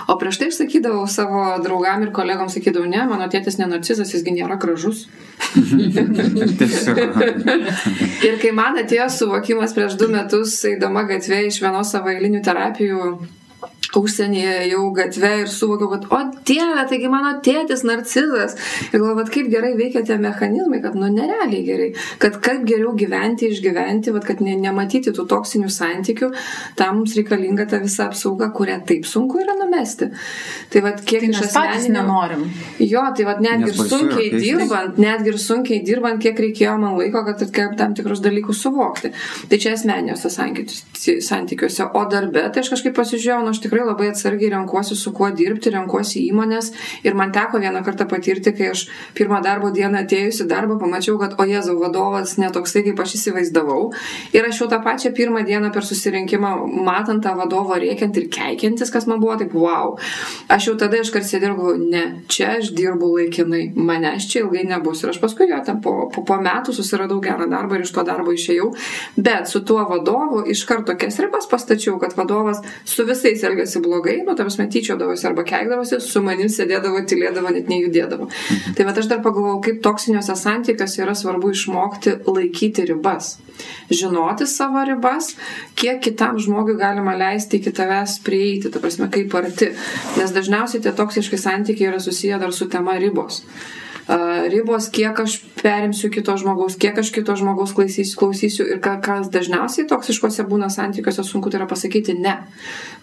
O 0.07 0.19
prieš 0.21 0.37
tai 0.41 0.47
aš 0.53 0.57
sakydavau 0.63 1.05
savo 1.11 1.41
draugam 1.65 2.01
ir 2.07 2.11
kolegom, 2.15 2.49
sakydavau, 2.53 2.87
ne, 2.91 3.03
mano 3.11 3.27
tėtis 3.33 3.59
ne 3.59 3.67
narcizas, 3.71 4.15
jisgi 4.15 4.31
nėra 4.39 4.57
gražus. 4.63 4.99
ir 8.29 8.35
kai 8.43 8.53
man 8.55 8.79
atėjo 8.85 9.09
suvokimas 9.11 9.75
prieš 9.75 9.93
du 9.99 10.07
metus, 10.13 10.51
eidama 10.71 11.03
gatvė 11.11 11.39
iš 11.49 11.57
vienos 11.65 11.89
savo 11.95 12.09
eilinių 12.15 12.41
terapijų 12.47 13.01
užsienyje 14.01 14.55
jau 14.71 14.85
gatve 14.97 15.31
ir 15.43 15.51
suvokiau, 15.51 15.91
kad, 15.95 16.07
o 16.11 16.21
dieve, 16.47 16.85
taigi 16.91 17.11
mano 17.13 17.35
tėtis 17.45 17.85
narcizas. 17.87 18.57
Ir 18.91 18.99
galvoju, 18.99 19.27
kaip 19.35 19.51
gerai 19.53 19.75
veikia 19.79 20.05
tie 20.07 20.19
mechanizmai, 20.21 20.81
kad, 20.85 20.97
nu, 20.99 21.11
nerealiai 21.13 21.63
gerai. 21.67 21.91
Kad 22.23 22.39
kaip 22.45 22.65
geriau 22.69 22.95
gyventi, 22.99 23.51
išgyventi, 23.53 24.15
vat, 24.15 24.27
kad 24.29 24.43
ne, 24.45 24.57
nematyti 24.61 25.15
tų 25.15 25.27
toksinių 25.31 25.71
santykių, 25.73 26.31
tam 26.79 27.01
mums 27.01 27.17
reikalinga 27.19 27.69
ta 27.71 27.81
visa 27.83 28.09
apsauga, 28.11 28.51
kurią 28.55 28.81
taip 28.89 29.09
sunku 29.09 29.43
yra 29.43 29.57
numesti. 29.59 30.11
Tai 30.73 30.85
vad, 30.87 31.03
kiek 31.07 31.27
tai 31.27 31.33
iš 31.33 31.43
asmeninio... 31.49 32.01
nenorim. 32.01 32.45
Jo, 32.83 33.07
tai 33.17 33.29
vad, 33.29 33.43
netgi 33.45 33.71
ir 33.73 33.81
sunkiai 33.93 34.31
dirbant, 34.35 34.99
netgi 35.01 35.33
ir 35.35 35.41
sunkiai 35.41 35.83
dirbant, 35.87 36.23
kiek 36.23 36.45
reikėjo 36.47 36.77
man 36.83 36.99
laiko, 36.99 37.25
kad 37.27 37.45
tam 37.79 37.95
tikrus 37.97 38.23
dalykus 38.25 38.63
suvokti. 38.65 39.13
Tai 39.51 39.61
čia 39.61 39.75
asmeniniuose 39.77 40.31
santykiuose. 40.33 41.89
O 41.95 42.05
darbe, 42.11 42.45
tai 42.53 42.65
aš 42.65 42.73
kažkaip 42.75 42.97
pasižiūrėjau, 42.97 43.43
nu, 43.45 43.55
aš 43.55 43.63
tikrai 43.65 43.84
labai 43.87 44.09
atsargiai 44.13 44.53
renkuosi 44.55 44.97
su 44.97 45.13
kuo 45.15 45.29
dirbti, 45.35 45.73
renkuosi 45.75 46.23
įmonės 46.31 46.71
ir 47.05 47.17
man 47.19 47.33
teko 47.35 47.61
vieną 47.63 47.83
kartą 47.85 48.07
patirti, 48.09 48.55
kai 48.57 48.71
aš 48.73 48.87
pirmą 49.19 49.41
darbo 49.45 49.71
dieną 49.75 50.05
atėjusi 50.05 50.47
darbą 50.49 50.79
pamačiau, 50.81 51.19
kad 51.21 51.37
o 51.39 51.47
Jėzau 51.49 51.77
vadovas 51.81 52.37
netoksai, 52.41 52.85
kaip 52.89 53.03
aš 53.05 53.17
įsivaizdavau. 53.19 53.91
Ir 54.33 54.49
aš 54.49 54.63
jau 54.63 54.71
tą 54.73 54.81
pačią 54.85 55.13
pirmą 55.17 55.45
dieną 55.45 55.73
per 55.75 55.85
susirinkimą, 55.85 56.55
matant 56.87 57.25
tą 57.25 57.35
vadovą 57.39 57.79
rėkiant 57.83 58.17
ir 58.21 58.31
keikiantis, 58.33 58.93
kas 58.95 59.09
man 59.11 59.21
buvo 59.23 59.37
taip, 59.41 59.53
wow. 59.53 59.99
Aš 60.49 60.71
jau 60.71 60.77
tada 60.81 61.03
iškart 61.03 61.29
sėdėjau, 61.29 61.75
ne, 61.83 62.05
čia 62.33 62.57
aš 62.61 62.73
dirbu 62.77 63.13
laikinai, 63.19 63.67
manęs 63.77 64.31
čia 64.31 64.45
ilgai 64.45 64.65
nebus. 64.69 65.05
Ir 65.05 65.13
aš 65.13 65.21
paskui 65.23 65.51
jo 65.51 65.61
ten 65.67 65.83
po, 65.85 66.09
po, 66.15 66.25
po 66.25 66.41
metų 66.41 66.73
susiradau 66.77 67.21
gerą 67.25 67.49
darbą 67.51 67.79
ir 67.79 67.87
iš 67.87 67.93
to 67.95 68.07
darbo 68.07 68.33
išėjau. 68.33 68.71
Bet 69.17 69.51
su 69.53 69.61
tuo 69.67 69.85
vadovu 69.91 70.45
iš 70.51 70.65
karto 70.69 70.95
tokias 70.95 71.19
ribas 71.19 71.49
pastačiau, 71.51 71.99
kad 71.99 72.15
vadovas 72.17 72.61
su 72.85 73.05
visais 73.07 73.43
elgėsi 73.45 73.74
elgėsi 73.75 73.83
blogai, 73.83 74.23
nu, 74.25 74.35
tam 74.37 74.47
mes 74.47 74.57
tyčiodavosi 74.57 75.27
arba 75.29 75.45
keikdavosi, 75.45 76.01
su 76.01 76.23
manim 76.23 76.49
sėdėdavo, 76.49 77.05
tylėdavo, 77.07 77.53
net 77.53 77.69
nejudėdavo. 77.69 78.29
Mhm. 78.29 78.75
Tai 78.77 78.85
bet 78.85 78.99
aš 78.99 79.09
dar 79.09 79.23
pagalvojau, 79.23 79.61
kaip 79.63 79.83
toksiniuose 79.83 80.37
santykiuose 80.37 81.03
yra 81.03 81.15
svarbu 81.15 81.51
išmokti 81.51 82.21
laikyti 82.27 82.87
ribas. 82.87 83.39
Žinoti 83.91 84.47
savo 84.47 84.83
ribas, 84.85 85.35
kiek 85.77 86.01
kitam 86.03 86.39
žmogui 86.39 86.77
galima 86.77 87.15
leisti 87.17 87.61
iki 87.61 87.71
tavęs 87.71 88.21
prieiti, 88.25 88.71
ta 88.71 88.81
prasme, 88.81 89.09
kaip 89.11 89.35
arti. 89.35 89.71
Nes 90.19 90.35
dažniausiai 90.35 90.83
tie 90.83 90.93
toksiški 90.93 91.39
santykiai 91.39 91.93
yra 91.93 92.01
susiję 92.01 92.39
dar 92.39 92.53
su 92.53 92.69
tema 92.69 92.99
ribos 92.99 93.45
ribos, 94.53 94.91
kiek 94.93 95.17
aš 95.21 95.39
perimsiu 95.63 96.11
kito 96.13 96.35
žmogaus, 96.37 96.77
kiek 96.77 96.99
aš 97.01 97.09
kito 97.15 97.37
žmogaus 97.41 97.73
klausysiu, 97.73 98.19
klausysiu 98.21 98.67
ir 98.75 98.81
kas 98.83 99.31
dažniausiai 99.33 99.87
toksiškose 99.89 100.45
būna 100.49 100.69
santykiuose 100.73 101.25
sunku 101.25 101.49
tai 101.51 101.63
yra 101.63 101.69
pasakyti 101.71 102.17
ne. 102.19 102.35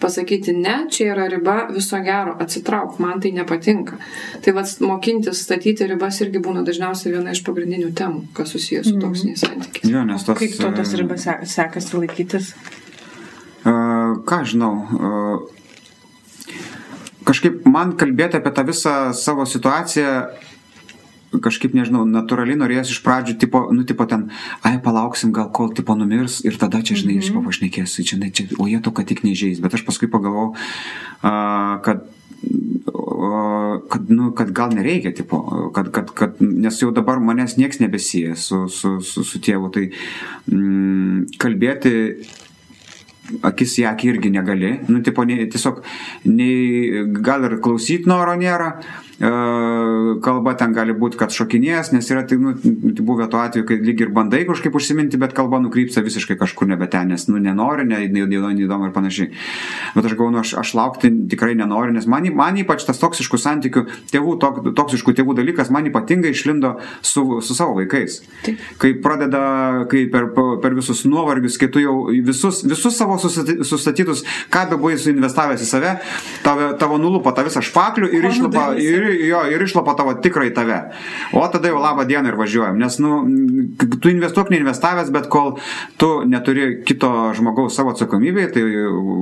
Pasakyti 0.02 0.54
ne, 0.54 0.76
čia 0.94 1.12
yra 1.16 1.26
riba 1.32 1.56
viso 1.74 1.98
gero, 2.06 2.36
atsitrauk, 2.44 3.00
man 3.02 3.22
tai 3.24 3.32
nepatinka. 3.34 3.98
Tai 4.46 4.54
vad 4.58 4.70
mokintis 4.86 5.42
statyti 5.48 5.88
ribas 5.90 6.22
irgi 6.22 6.44
būna 6.44 6.62
dažniausiai 6.68 7.16
viena 7.16 7.34
iš 7.34 7.42
pagrindinių 7.48 7.90
temų, 7.98 8.28
kas 8.38 8.54
susijęs 8.54 8.92
su 8.92 8.96
mhm. 8.98 9.02
toksiniais 9.08 9.46
santykiais. 9.48 9.90
Jo, 9.90 10.06
tos, 10.14 10.38
Kaip 10.38 10.54
to 10.60 10.70
tas 10.78 10.94
ribas 11.00 11.26
sekasi 11.50 11.98
laikytis? 11.98 12.54
Uh, 13.62 14.22
ką 14.26 14.44
žinau. 14.54 14.74
Uh, 14.98 15.42
kažkaip 17.26 17.66
man 17.70 17.98
kalbėti 17.98 18.38
apie 18.38 18.54
tą 18.54 18.66
visą 18.70 18.96
savo 19.18 19.46
situaciją 19.50 20.14
kažkaip, 21.32 21.76
nežinau, 21.78 22.04
natūraliai 22.10 22.60
norėjęs 22.60 22.92
iš 22.92 23.02
pradžių, 23.06 23.38
tipo, 23.40 23.64
nu, 23.72 23.86
tipo 23.88 24.08
ten, 24.10 24.30
ai, 24.68 24.78
palauksim, 24.84 25.32
gal 25.36 25.52
kol, 25.56 25.72
tipo, 25.76 25.96
numirs 25.96 26.42
ir 26.44 26.58
tada 26.60 26.82
čia, 26.84 26.98
žinai, 27.00 27.20
mm 27.20 27.28
-hmm. 27.28 27.46
pašnekėsiu, 27.48 28.04
čia, 28.04 28.18
čia, 28.34 28.48
o 28.60 28.68
jie 28.68 28.82
to, 28.82 28.92
kad 28.92 29.08
tik 29.08 29.24
nežais. 29.24 29.62
Bet 29.62 29.74
aš 29.74 29.86
paskui 29.86 30.12
pagalvojau, 30.12 30.56
uh, 30.56 31.82
kad 31.86 32.04
kad, 33.90 34.10
nu, 34.10 34.32
kad 34.32 34.52
gal 34.52 34.74
nereikia, 34.74 35.14
tipo, 35.14 35.72
kad, 35.76 35.92
kad, 35.92 36.12
kad, 36.14 36.42
nes 36.42 36.82
jau 36.82 36.92
dabar 36.92 37.20
manęs 37.22 37.58
nieks 37.58 37.80
nebesieja 37.80 38.36
su, 38.36 38.68
su, 38.70 39.00
su, 39.06 39.24
su 39.24 39.40
tėvu, 39.40 39.70
tai 39.74 39.90
mm, 40.50 41.38
kalbėti 41.42 41.94
akis 43.46 43.78
į 43.80 43.86
akį 43.92 44.10
irgi 44.12 44.32
negali, 44.34 44.72
nu, 44.90 45.02
tipo, 45.06 45.24
ne, 45.28 45.38
tiesiog 45.52 45.84
nei, 46.28 47.06
gal 47.24 47.46
ir 47.48 47.60
klausyti 47.64 48.10
noro 48.10 48.34
nėra, 48.40 48.74
kalba 49.22 50.54
ten 50.58 50.74
gali 50.74 50.96
būti, 50.98 51.20
kad 51.20 51.34
šokinės, 51.36 51.92
nes 51.94 52.08
yra 52.10 52.24
tai, 52.28 52.38
nu, 52.42 52.56
buvę 53.06 53.28
tuo 53.30 53.42
atveju, 53.44 53.66
kai 53.70 53.78
lyg 53.82 54.02
ir 54.02 54.14
bandai 54.14 54.44
kažkaip 54.50 54.76
užsiminti, 54.78 55.20
bet 55.22 55.36
kalba 55.38 55.60
nukrypsta 55.62 56.02
visiškai 56.06 56.40
kažkur 56.40 56.70
nebe 56.72 56.88
ten, 56.92 57.12
nes, 57.14 57.28
nu, 57.30 57.38
nenori, 57.42 57.86
neįdomu 57.86 58.50
ne, 58.50 58.66
ne, 58.66 58.88
ir 58.88 58.96
panašiai. 58.96 59.30
Bet 59.96 60.08
aš 60.08 60.16
galvoju, 60.16 60.36
nu, 60.36 60.42
aš, 60.42 60.54
aš 60.62 60.74
laukti 60.78 61.12
tikrai 61.32 61.54
nenoriu, 61.60 61.94
nes 61.96 62.08
man, 62.10 62.26
man 62.38 62.58
ypač 62.62 62.86
tas 62.88 63.02
toksiškų 63.02 63.40
santykių, 63.42 63.86
tėvų, 64.14 64.36
tok, 64.42 64.62
toksiškų 64.78 65.16
tėvų 65.20 65.38
dalykas 65.38 65.72
man 65.74 65.90
ypatingai 65.92 66.34
išlindo 66.34 66.76
su, 67.06 67.26
su 67.46 67.58
savo 67.58 67.78
vaikais. 67.78 68.22
Taip. 68.46 68.66
Kai 68.82 68.94
pradeda, 69.04 69.44
kai 69.92 70.06
per, 70.12 70.32
per 70.64 70.78
visus 70.78 71.04
nuovargius, 71.06 71.60
kai 71.62 71.70
tu 71.74 71.84
jau 71.84 71.96
visus, 72.26 72.64
visus 72.68 72.98
savo 72.98 73.20
sustatytus, 73.22 74.26
ką 74.54 74.66
be 74.72 74.80
buvai 74.82 74.98
suinvestavęs 75.02 75.62
į 75.62 75.70
save, 75.70 75.96
tave, 76.46 76.72
tavo 76.82 76.98
nulupa 77.02 77.36
tą 77.36 77.46
visą 77.48 77.64
špaklių 77.66 78.12
ir 78.18 78.28
išlapa, 78.32 78.66
ir, 78.82 79.11
jo, 79.16 79.42
ir 79.52 79.64
išlapa 79.64 79.96
tavo 79.98 80.14
tikrai 80.24 80.50
tave. 80.56 80.80
O 81.38 81.44
tada 81.52 81.72
jau 81.72 81.82
labą 81.82 82.06
dieną 82.10 82.32
ir 82.32 82.38
važiuojam. 82.40 82.80
Nes, 82.82 82.98
nu, 83.04 83.22
tu 84.02 84.12
investuok 84.12 84.52
neinvestavęs, 84.54 85.12
bet 85.14 85.30
kol 85.32 85.58
tu 86.02 86.12
neturi 86.28 86.82
kito 86.88 87.12
žmogaus 87.38 87.78
savo 87.78 87.96
atsakomybėje, 87.96 88.52
tai 88.58 88.66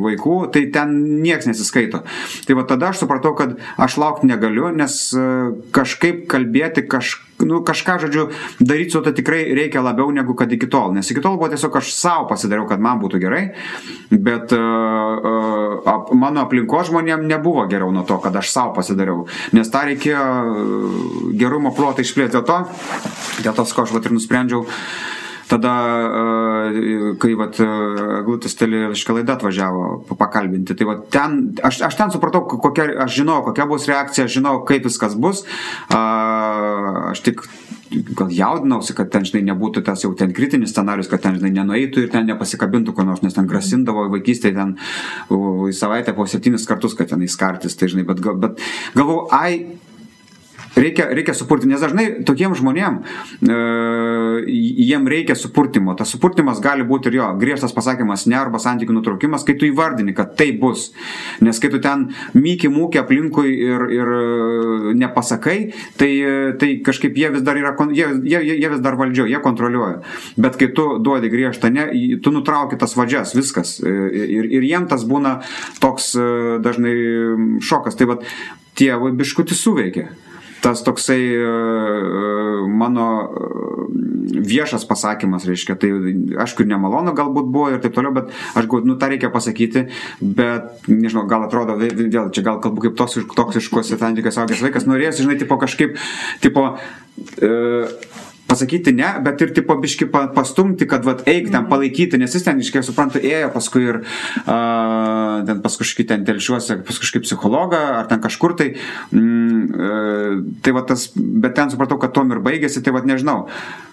vaikų, 0.10 0.36
tai 0.56 0.66
ten 0.74 0.96
niekas 1.24 1.50
nesiskaito. 1.52 2.04
Tai 2.48 2.60
va 2.60 2.68
tada 2.70 2.92
aš 2.92 3.04
supratau, 3.06 3.36
kad 3.38 3.58
aš 3.78 4.00
laukti 4.02 4.30
negaliu, 4.30 4.70
nes 4.76 5.02
e, 5.14 5.26
kažkaip 5.76 6.26
kalbėti 6.32 6.88
kažkaip 6.90 7.29
nu, 7.46 7.62
kažką, 7.64 8.00
žodžiu, 8.04 8.28
daryti 8.60 8.96
su 8.96 9.02
to 9.04 9.14
tikrai 9.16 9.44
reikia 9.56 9.84
labiau 9.84 10.12
negu 10.12 10.36
kad 10.36 10.52
iki 10.52 10.70
tol. 10.72 10.94
Nes 10.96 11.10
iki 11.12 11.22
tol 11.24 11.38
buvo 11.40 11.50
tiesiog 11.52 11.78
aš 11.80 11.94
savo 11.96 12.28
pasidariau, 12.32 12.68
kad 12.70 12.82
man 12.84 13.00
būtų 13.02 13.22
gerai, 13.22 13.44
bet 14.12 14.56
uh, 14.56 15.80
uh, 15.84 16.12
mano 16.18 16.44
aplinko 16.46 16.84
žmonėm 16.90 17.28
nebuvo 17.30 17.66
geriau 17.72 17.94
nuo 17.96 18.04
to, 18.08 18.20
kad 18.24 18.36
aš 18.36 18.52
savo 18.52 18.74
pasidariau. 18.78 19.28
Nes 19.56 19.72
tą 19.72 19.86
reikėjo 19.90 20.26
gerumo 21.40 21.74
plotą 21.76 22.04
išplėti 22.06 22.38
dėl 22.38 22.46
to, 22.48 22.60
dėl 23.46 23.56
to, 23.56 23.68
ko 23.76 23.88
aš 23.88 23.96
vat 23.96 24.10
ir 24.10 24.16
nusprendžiau. 24.18 24.66
Tada, 25.50 25.74
kai 27.22 27.32
vat, 27.40 27.58
Glutis 28.28 28.54
Telėviška 28.60 29.16
laida 29.18 29.34
atvažiavo 29.34 30.18
pakalbinti, 30.20 30.76
tai 30.78 30.86
vat, 30.86 31.08
ten, 31.14 31.40
aš, 31.66 31.82
aš 31.88 31.98
ten 31.98 32.14
supratau, 32.14 32.44
kokia, 32.46 32.86
aš 33.06 33.18
žinau, 33.22 33.40
kokia 33.48 33.66
bus 33.70 33.88
reakcija, 33.90 34.28
aš 34.30 34.38
žinau, 34.38 34.60
kaip 34.70 34.86
viskas 34.86 35.18
bus. 35.18 35.42
Aš 35.90 37.24
tik 37.26 37.42
gal 37.90 38.30
jaudinausi, 38.30 38.94
kad 38.98 39.10
ten, 39.10 39.26
žinai, 39.26 39.42
nebūtų 39.50 39.82
tas 39.86 40.04
jau 40.06 40.14
ten 40.18 40.34
kritinis 40.38 40.74
scenarius, 40.76 41.10
kad 41.10 41.24
ten, 41.24 41.40
žinai, 41.40 41.52
nenueitų 41.58 42.06
ir 42.06 42.14
ten 42.14 42.30
nepasikabintų 42.30 42.94
ko 42.94 43.06
nors, 43.08 43.24
nes 43.26 43.34
ten 43.34 43.50
grasindavo 43.50 44.06
vaikystėje 44.14 44.54
ten 44.58 44.76
į 45.34 45.74
savaitę 45.76 46.14
po 46.18 46.28
septynis 46.30 46.68
kartus, 46.70 46.94
kad 46.98 47.10
ten 47.10 47.26
įskartis, 47.26 47.78
tai, 47.80 47.90
žinai, 47.90 48.06
bet, 48.10 48.22
bet 48.22 48.62
galvau, 48.94 49.24
ai, 49.34 49.80
Reikia, 50.76 51.08
reikia 51.10 51.34
supurti, 51.34 51.68
nes 51.70 51.82
dažnai 51.82 52.06
tokiem 52.28 52.54
žmonėm 52.58 53.00
e, 53.02 53.56
jiem 54.86 55.08
reikia 55.10 55.36
supurtimo. 55.38 55.96
Tas 55.98 56.12
supurtimas 56.14 56.62
gali 56.62 56.86
būti 56.88 57.10
ir 57.10 57.18
jo 57.20 57.30
griežtas 57.42 57.74
pasakymas 57.76 58.28
ne 58.30 58.38
arba 58.38 58.62
santykių 58.62 59.00
nutraukimas, 59.00 59.46
kai 59.48 59.58
tu 59.60 59.66
įvardini, 59.70 60.14
kad 60.18 60.36
tai 60.40 60.52
bus. 60.62 60.90
Nes 61.46 61.60
kai 61.62 61.72
tu 61.74 61.82
ten 61.82 62.10
myki 62.38 62.70
mūkė 62.72 63.02
aplinkui 63.02 63.56
ir, 63.56 63.88
ir 63.96 64.14
nepasakai, 65.00 65.58
tai, 66.00 66.12
tai 66.62 66.72
kažkaip 66.86 67.18
jie 67.18 67.34
vis 67.34 67.46
dar 67.46 67.60
yra, 67.60 67.74
jie, 67.90 68.08
jie, 68.30 68.44
jie 68.54 68.72
vis 68.76 68.86
dar 68.86 69.00
valdžio, 69.00 69.26
jie 69.32 69.42
kontroliuoja. 69.44 70.00
Bet 70.38 70.62
kai 70.62 70.70
tu 70.76 70.88
duodi 71.02 71.34
griežtą 71.34 71.74
ne, 71.74 71.90
tu 72.24 72.34
nutrauki 72.36 72.80
tas 72.80 72.96
vadžias, 73.00 73.34
viskas. 73.38 73.80
Ir, 73.82 74.48
ir 74.60 74.70
jiem 74.70 74.88
tas 74.92 75.06
būna 75.08 75.40
toks 75.82 76.14
e, 76.14 76.32
dažnai 76.64 76.96
šokas. 77.66 77.98
Tai 78.00 78.14
vad 78.14 78.26
tie 78.80 78.94
biškutis 78.96 79.60
suveikia 79.60 80.12
tas 80.62 80.84
toksai 80.84 81.20
e, 81.20 81.40
e, 81.40 82.68
mano 82.68 83.08
e, 83.24 84.40
viešas 84.50 84.86
pasakymas, 84.90 85.48
reiškia, 85.50 85.76
tai 85.80 85.92
aišku 86.46 86.66
nemalonu 86.68 87.14
galbūt 87.18 87.50
buvo 87.52 87.70
ir 87.74 87.82
taip 87.84 87.96
toliau, 87.96 88.14
bet 88.16 88.32
aš 88.54 88.66
galvoju, 88.66 88.88
nu 88.90 88.98
tą 89.00 89.12
reikia 89.12 89.32
pasakyti, 89.34 89.88
bet, 90.22 90.88
nežinau, 90.88 91.26
gal 91.30 91.48
atrodo, 91.48 91.78
vėl 91.80 92.32
čia 92.36 92.46
gal 92.46 92.62
kalbu 92.64 92.88
kaip 92.88 92.98
toksiškos 93.38 93.94
santykios 93.96 94.40
augęs 94.42 94.64
vaikas, 94.66 94.88
norėjęs, 94.90 95.22
žinai, 95.24 95.40
tipo 95.42 95.60
kažkaip, 95.62 95.98
tipo, 96.44 96.66
e, 97.42 97.54
pasakyti 98.50 98.94
ne, 98.98 99.10
bet 99.26 99.42
ir 99.46 99.54
tipo 99.56 99.76
biški 99.80 100.10
pastumti, 100.12 100.88
kad 100.90 101.06
vat 101.08 101.26
eik 101.28 101.50
ten 101.50 101.62
mhm. 101.62 101.70
palaikyti, 101.72 102.20
nes 102.22 102.34
jis 102.36 102.46
ten, 102.46 102.62
iškiek 102.64 102.86
suprantu, 102.86 103.22
ėjo 103.22 103.52
paskui 103.54 103.86
ir 103.86 104.02
uh, 104.02 105.42
ten 105.48 105.62
pas 105.66 105.80
kažkokį 105.82 106.08
ten 106.14 106.26
telšiuosi, 106.28 106.80
pas 106.88 107.04
kažkokį 107.04 107.26
psichologą 107.28 107.84
ar 108.00 108.10
ten 108.10 108.24
kažkur 108.24 108.58
tai. 108.60 108.72
Mm, 109.14 109.62
uh, 109.70 110.42
tai 110.66 110.74
va 110.76 110.86
tas, 110.90 111.10
bet 111.16 111.56
ten 111.58 111.72
supratau, 111.74 112.00
kad 112.02 112.16
tom 112.16 112.34
ir 112.34 112.44
baigėsi, 112.46 112.84
tai 112.86 112.96
va 112.96 113.06
nežinau. 113.06 113.46
Uh, 113.46 113.89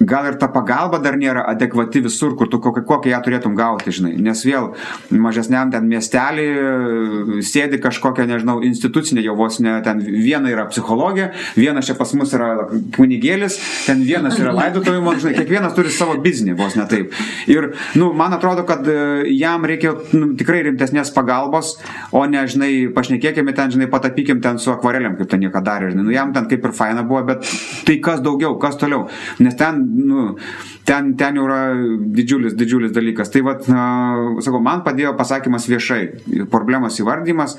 gal 0.00 0.26
ir 0.26 0.38
ta 0.40 0.48
pagalba 0.48 0.98
dar 1.02 1.16
nėra 1.20 1.44
adekvati 1.50 2.00
visur, 2.04 2.32
kur 2.38 2.48
tu 2.48 2.60
kokią, 2.62 2.82
kokią 2.88 3.12
ją 3.12 3.20
turėtum 3.24 3.56
gauti, 3.56 3.92
žinai. 3.92 4.14
Nes 4.20 4.42
vėl 4.46 4.70
mažesniam 5.12 5.72
ten 5.72 5.88
miestelį 5.90 6.46
e, 6.48 7.42
sėdi 7.44 7.80
kažkokia, 7.82 8.24
nežinau, 8.30 8.58
institucinė 8.64 9.24
jau 9.26 9.36
vos 9.38 9.60
ne, 9.60 9.76
ten 9.84 10.00
viena 10.00 10.48
yra 10.52 10.64
psichologija, 10.70 11.30
vienas 11.58 11.88
čia 11.88 11.96
pas 11.98 12.14
mus 12.16 12.32
yra 12.36 12.50
kunigėlis, 12.96 13.58
ten 13.86 14.04
vienas 14.06 14.38
yra 14.40 14.54
laidotuvimo, 14.56 15.14
žinai, 15.20 15.34
kiekvienas 15.36 15.76
turi 15.76 15.92
savo 15.92 16.16
biznį, 16.24 16.56
vos 16.60 16.78
ne 16.80 16.88
taip. 16.90 17.12
Ir, 17.50 17.72
nu, 18.00 18.12
man 18.16 18.36
atrodo, 18.36 18.64
kad 18.68 18.88
e, 18.88 19.28
jam 19.36 19.68
reikia 19.68 19.92
nu, 20.16 20.32
tikrai 20.40 20.62
rimtesnės 20.70 21.12
pagalbos, 21.16 21.76
o 22.16 22.24
ne, 22.30 22.46
žinai, 22.48 22.72
pašnekėkime 22.96 23.52
ten, 23.56 23.76
žinai, 23.76 23.90
patapykim 23.92 24.40
ten 24.40 24.60
su 24.62 24.72
akvarelėm, 24.72 25.20
kaip 25.20 25.34
ten 25.34 25.44
niekada 25.44 25.70
darė, 25.70 25.92
žinai. 25.92 26.06
Nu, 26.08 26.14
jam 26.14 26.32
ten 26.32 26.48
kaip 26.50 26.64
ir 26.64 26.74
faina 26.76 27.04
buvo, 27.06 27.22
bet 27.28 27.44
tai 27.86 27.98
kas 28.02 28.24
daugiau, 28.24 28.56
kas 28.62 28.78
toliau. 28.80 29.06
Nes 29.44 29.56
ten 29.58 29.89
nu, 29.90 30.36
ten, 30.88 31.14
ten 31.20 31.38
jau 31.38 31.46
yra 31.48 31.60
didžiulis, 32.16 32.54
didžiulis 32.58 32.94
dalykas. 32.94 33.32
Tai 33.32 33.42
vad, 33.46 33.66
sakau, 33.66 34.62
man 34.64 34.84
padėjo 34.86 35.12
pasakymas 35.18 35.68
viešai, 35.70 36.00
problemos 36.52 36.98
įvardymas, 37.02 37.56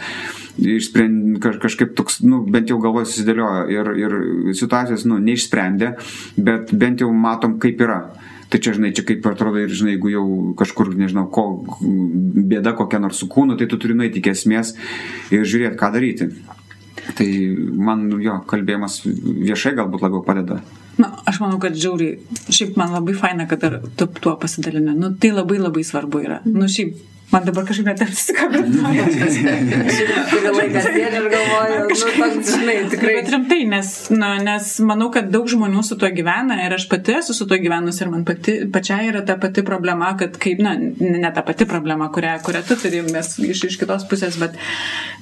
išsprend, 0.61 1.39
kažkaip 1.43 1.95
toks, 1.97 2.21
nu, 2.25 2.41
bent 2.47 2.71
jau 2.71 2.79
galvoje 2.84 3.11
susidėliojo 3.11 3.63
ir, 3.73 3.93
ir 4.01 4.17
situacijos, 4.57 5.05
nu, 5.09 5.19
neišsprendė, 5.23 5.95
bet 6.39 6.73
bent 6.73 7.03
jau 7.03 7.11
matom, 7.13 7.59
kaip 7.61 7.82
yra. 7.84 8.01
Tai 8.51 8.59
čia, 8.59 8.73
žinai, 8.75 8.91
čia 8.91 9.05
kaip 9.07 9.27
atrodo 9.29 9.61
ir, 9.63 9.71
žinai, 9.71 9.93
jeigu 9.95 10.09
jau 10.11 10.25
kažkur, 10.59 10.89
nežinau, 10.99 11.29
ko, 11.32 11.45
bėda 12.51 12.73
kokia 12.75 12.99
nors 12.99 13.21
su 13.21 13.29
kūnu, 13.32 13.55
tai 13.55 13.69
tu 13.71 13.79
turi 13.79 13.95
nueiti 13.95 14.19
iki 14.19 14.34
esmės 14.34 14.73
ir 15.32 15.47
žiūrėti, 15.47 15.79
ką 15.79 15.91
daryti. 15.95 16.27
Tai 17.15 17.27
man 17.88 18.09
jo 18.21 18.36
kalbėjimas 18.51 18.99
viešai 19.05 19.71
galbūt 19.79 20.03
labiau 20.03 20.23
padeda. 20.25 20.59
Na, 21.01 21.11
aš 21.25 21.39
manau, 21.41 21.57
kad 21.61 21.77
žiauriai, 21.77 22.19
šiaip 22.53 22.75
man 22.79 22.93
labai 22.93 23.15
faina, 23.17 23.47
kad 23.49 23.63
tu 23.97 24.07
tuo 24.21 24.35
pasidalinai. 24.41 24.97
Nu, 24.97 25.13
tai 25.17 25.31
labai 25.33 25.57
labai 25.61 25.83
svarbu 25.87 26.21
yra. 26.25 26.41
Nu, 26.45 26.67
šiaip 26.69 26.99
Man 27.32 27.45
dabar 27.47 27.63
kažkaip 27.63 27.88
net 27.88 28.01
apsikabinti. 28.03 28.82
Kurį 30.32 30.49
laiką 30.51 30.82
sėdė 30.84 31.03
ir 31.21 31.27
galvoju, 31.32 31.77
nu, 31.79 31.95
toks, 31.95 32.49
žinai, 32.57 32.73
tikrai. 32.91 33.13
Bet 33.21 33.29
rimtai, 33.32 33.59
nes, 33.71 33.91
na, 34.11 34.34
nes 34.43 34.71
manau, 34.84 35.07
kad 35.15 35.29
daug 35.32 35.47
žmonių 35.51 35.84
su 35.88 35.95
tuo 36.01 36.09
gyvena 36.11 36.57
ir 36.65 36.75
aš 36.75 36.89
pati 36.91 37.15
esu 37.21 37.36
su 37.38 37.47
tuo 37.47 37.55
gyvenus 37.61 38.01
ir 38.03 38.11
man 38.11 38.25
pati, 38.27 38.57
pačiai 38.73 39.07
yra 39.13 39.21
ta 39.27 39.38
pati 39.39 39.63
problema, 39.67 40.11
kad 40.19 40.36
kaip, 40.43 40.59
na, 40.65 40.73
ne 40.75 41.32
ta 41.32 41.43
pati 41.47 41.67
problema, 41.69 42.09
kurią, 42.11 42.34
kurią 42.43 42.63
tu 42.67 42.75
turi, 42.84 42.99
mes 43.07 43.32
iš, 43.47 43.63
iš 43.69 43.79
kitos 43.79 44.03
pusės, 44.11 44.36
bet, 44.41 44.59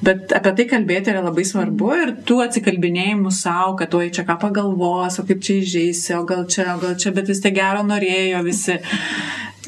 bet 0.05 0.34
apie 0.39 0.55
tai 0.57 0.66
kalbėti 0.74 1.14
yra 1.14 1.22
labai 1.28 1.45
svarbu 1.45 1.91
ir 1.99 2.16
tų 2.26 2.39
atsikalbinėjimų 2.47 3.36
savo, 3.38 3.76
kad 3.84 3.93
tuoj 3.93 4.10
čia 4.18 4.26
ką 4.26 4.39
pagalvos, 4.47 5.22
o 5.22 5.28
kaip 5.30 5.45
čia 5.45 5.60
įžeisi, 5.62 6.18
o 6.18 6.26
gal 6.26 6.47
čia, 6.49 6.72
o 6.74 6.82
gal 6.82 6.97
čia, 6.97 7.14
bet 7.14 7.30
vis 7.30 7.45
tiek 7.45 7.53
gero 7.60 7.86
norėjo 7.86 8.41
visi 8.49 8.80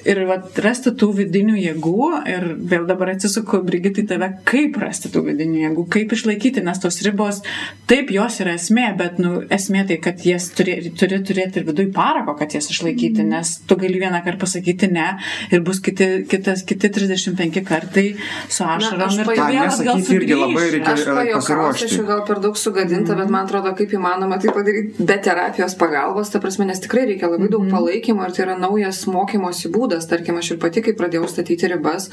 ir 0.06 0.22
vat, 0.30 0.58
rasti 0.64 0.94
tų 0.98 1.10
vidinių 1.18 1.58
jėgų 1.60 2.08
ir 2.32 2.46
vėl 2.72 2.88
dabar 2.90 3.14
atsisuku, 3.14 3.62
Brigitai, 3.66 4.06
tave, 4.10 4.30
kaip 4.48 4.78
rasti 4.82 5.12
tų 5.12 5.24
vidinių 5.28 5.66
jėgų, 5.66 5.86
kaip 5.92 6.16
išlaikyti, 6.16 6.64
nes 6.66 6.80
tos 6.82 7.02
ribos, 7.06 7.42
taip 7.90 8.12
jos 8.14 8.40
yra 8.44 8.56
esmė, 8.58 8.88
bet 8.98 9.20
nu, 9.22 9.42
esmė 9.52 9.84
tai, 9.90 10.00
kad 10.04 10.24
jas 10.26 10.50
turi, 10.56 10.78
turi 10.98 11.22
turėti 11.28 11.62
ir 11.62 11.68
viduje 11.68 11.92
parako, 11.96 12.36
kad 12.40 12.56
jas 12.56 12.72
išlaikyti, 12.74 13.26
nes 13.28 13.54
tu 13.68 13.78
gali 13.82 14.00
vieną 14.02 14.24
kartą 14.26 14.46
pasakyti 14.46 14.90
ne 14.92 15.08
ir 15.54 15.62
bus 15.66 15.82
kiti, 15.84 16.10
kitas, 16.32 16.64
kiti 16.68 16.90
35 16.90 17.62
kartai 17.68 18.08
su 18.50 18.66
ašarom 18.66 19.20
ir 19.20 19.30
tu 19.30 19.38
vėl 19.38 19.62
atgal 19.68 20.02
irgi 20.16 20.40
labai 20.40 20.66
reikia 20.78 20.96
pasiruošti. 21.36 21.90
Aš 21.92 21.98
jau 22.00 22.08
gal 22.08 22.24
per 22.28 22.42
daug 22.44 22.58
sugadinta, 22.58 23.14
mm. 23.14 23.22
bet 23.22 23.34
man 23.36 23.46
atrodo, 23.46 23.76
kaip 23.78 23.94
įmanoma 23.98 24.40
tai 24.42 24.56
padaryti 24.56 25.06
be 25.06 25.20
terapijos 25.22 25.78
pagalbos, 25.80 26.32
ta 26.34 26.42
prasme, 26.44 26.66
nes 26.70 26.82
tikrai 26.82 27.06
reikia 27.12 27.30
labai 27.30 27.52
daug 27.52 27.68
mm. 27.68 27.76
palaikymo 27.76 28.26
ir 28.26 28.36
tai 28.36 28.48
yra 28.48 28.58
naujas 28.60 29.04
mokymosi 29.12 29.70
būdas 29.72 29.81
būdas, 29.82 30.08
tarkim, 30.10 30.38
aš 30.38 30.54
ir 30.54 30.62
pati, 30.62 30.84
kai 30.86 30.94
pradėjau 30.98 31.30
statyti 31.32 31.70
ribas, 31.72 32.10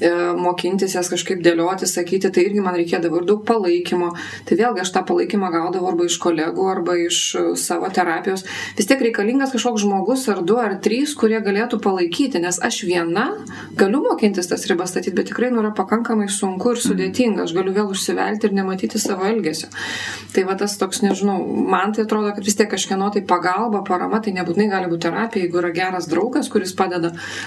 e, 0.00 0.10
mokintis 0.38 0.96
jas 0.98 1.08
kažkaip 1.12 1.42
dėlioti, 1.44 1.88
sakyti, 1.88 2.30
tai 2.34 2.44
irgi 2.48 2.64
man 2.64 2.76
reikėdavo 2.78 3.22
ir 3.22 3.28
daug 3.28 3.44
palaikymo. 3.48 4.12
Tai 4.48 4.58
vėlgi 4.60 4.84
aš 4.84 4.92
tą 4.94 5.04
palaikymą 5.08 5.50
gaudavau 5.54 5.92
arba 5.92 6.08
iš 6.08 6.18
kolegų, 6.22 6.68
arba 6.72 6.98
iš 7.00 7.20
e, 7.34 7.44
savo 7.60 7.90
terapijos. 7.94 8.44
Vis 8.78 8.88
tiek 8.88 9.02
reikalingas 9.08 9.54
kažkoks 9.54 9.84
žmogus 9.84 10.26
ar 10.32 10.42
du 10.46 10.58
ar 10.60 10.76
trys, 10.84 11.14
kurie 11.18 11.40
galėtų 11.44 11.80
palaikyti, 11.84 12.42
nes 12.42 12.60
aš 12.64 12.82
viena 12.88 13.28
galiu 13.78 14.02
mokintis 14.04 14.50
tas 14.50 14.66
ribas 14.70 14.92
statyti, 14.92 15.16
bet 15.16 15.30
tikrai 15.32 15.50
nu, 15.54 15.62
yra 15.62 15.72
pakankamai 15.76 16.28
sunku 16.32 16.74
ir 16.74 16.82
sudėtinga. 16.82 17.46
Aš 17.48 17.54
galiu 17.56 17.74
vėl 17.76 17.92
užsivelti 17.94 18.48
ir 18.48 18.56
nematyti 18.58 19.00
savo 19.02 19.26
elgesio. 19.28 19.70
Tai 20.34 20.44
va 20.48 20.56
tas 20.58 20.76
toks, 20.80 21.02
nežinau, 21.04 21.38
man 21.70 21.94
tai 21.96 22.04
atrodo, 22.06 22.32
kad 22.36 22.44
vis 22.44 22.56
tiek 22.58 22.70
kažkieno 22.70 23.10
tai 23.14 23.22
pagalba, 23.26 23.82
parama, 23.86 24.20
tai 24.24 24.34
nebūtinai 24.36 24.68
gali 24.72 24.90
būti 24.90 25.06
terapija, 25.06 25.46
jeigu 25.46 25.60
yra 25.62 25.72
geras 25.74 26.08
draugas, 26.10 26.50
kuris 26.52 26.74
padeda, 26.76 26.97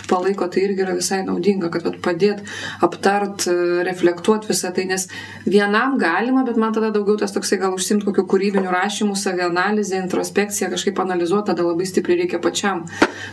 palaiko, 0.09 0.47
tai 0.51 0.65
irgi 0.67 0.85
yra 0.85 0.95
visai 0.97 1.21
naudinga, 1.27 1.71
kad 1.73 1.87
padėt, 2.03 2.43
aptart, 2.83 3.47
reflektuot 3.87 4.47
visą 4.49 4.71
tai, 4.75 4.87
nes 4.89 5.07
vienam 5.45 5.97
galima, 6.01 6.45
bet 6.47 6.59
man 6.61 6.75
tada 6.75 6.91
daugiau 6.95 7.19
tas 7.19 7.33
toksai 7.35 7.59
gal 7.61 7.75
užsimt 7.77 8.05
kokiu 8.07 8.25
kūrybiniu 8.29 8.71
rašymu, 8.73 9.15
savianalizė, 9.19 9.99
introspekcija, 10.01 10.71
kažkaip 10.73 10.99
analizuoti, 11.03 11.51
tada 11.51 11.65
labai 11.67 11.87
stipriai 11.89 12.23
reikia 12.23 12.41
pačiam 12.43 12.83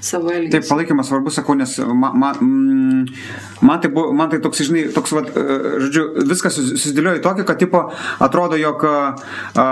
savo 0.04 0.32
elgesį. 0.32 0.54
Taip, 0.56 0.68
palaikymas 0.70 1.10
svarbu, 1.10 1.32
sakau, 1.34 1.56
nes 1.58 1.76
man, 1.88 2.18
man, 2.18 2.42
mm, 2.42 3.06
man, 3.62 3.82
tai, 3.82 3.92
buvo, 3.94 4.12
man 4.16 4.32
tai 4.32 4.42
toks, 4.44 4.62
žinai, 4.68 4.86
toks, 4.94 5.14
vat, 5.16 5.32
e, 5.32 5.58
žodžiu, 5.86 6.06
viskas 6.28 6.58
susidėliojo 6.58 7.20
į 7.20 7.24
tokį, 7.24 7.46
kad 7.48 7.60
tipo 7.62 7.84
atrodo, 8.24 8.58
jog 8.58 8.84
uh, 8.88 9.68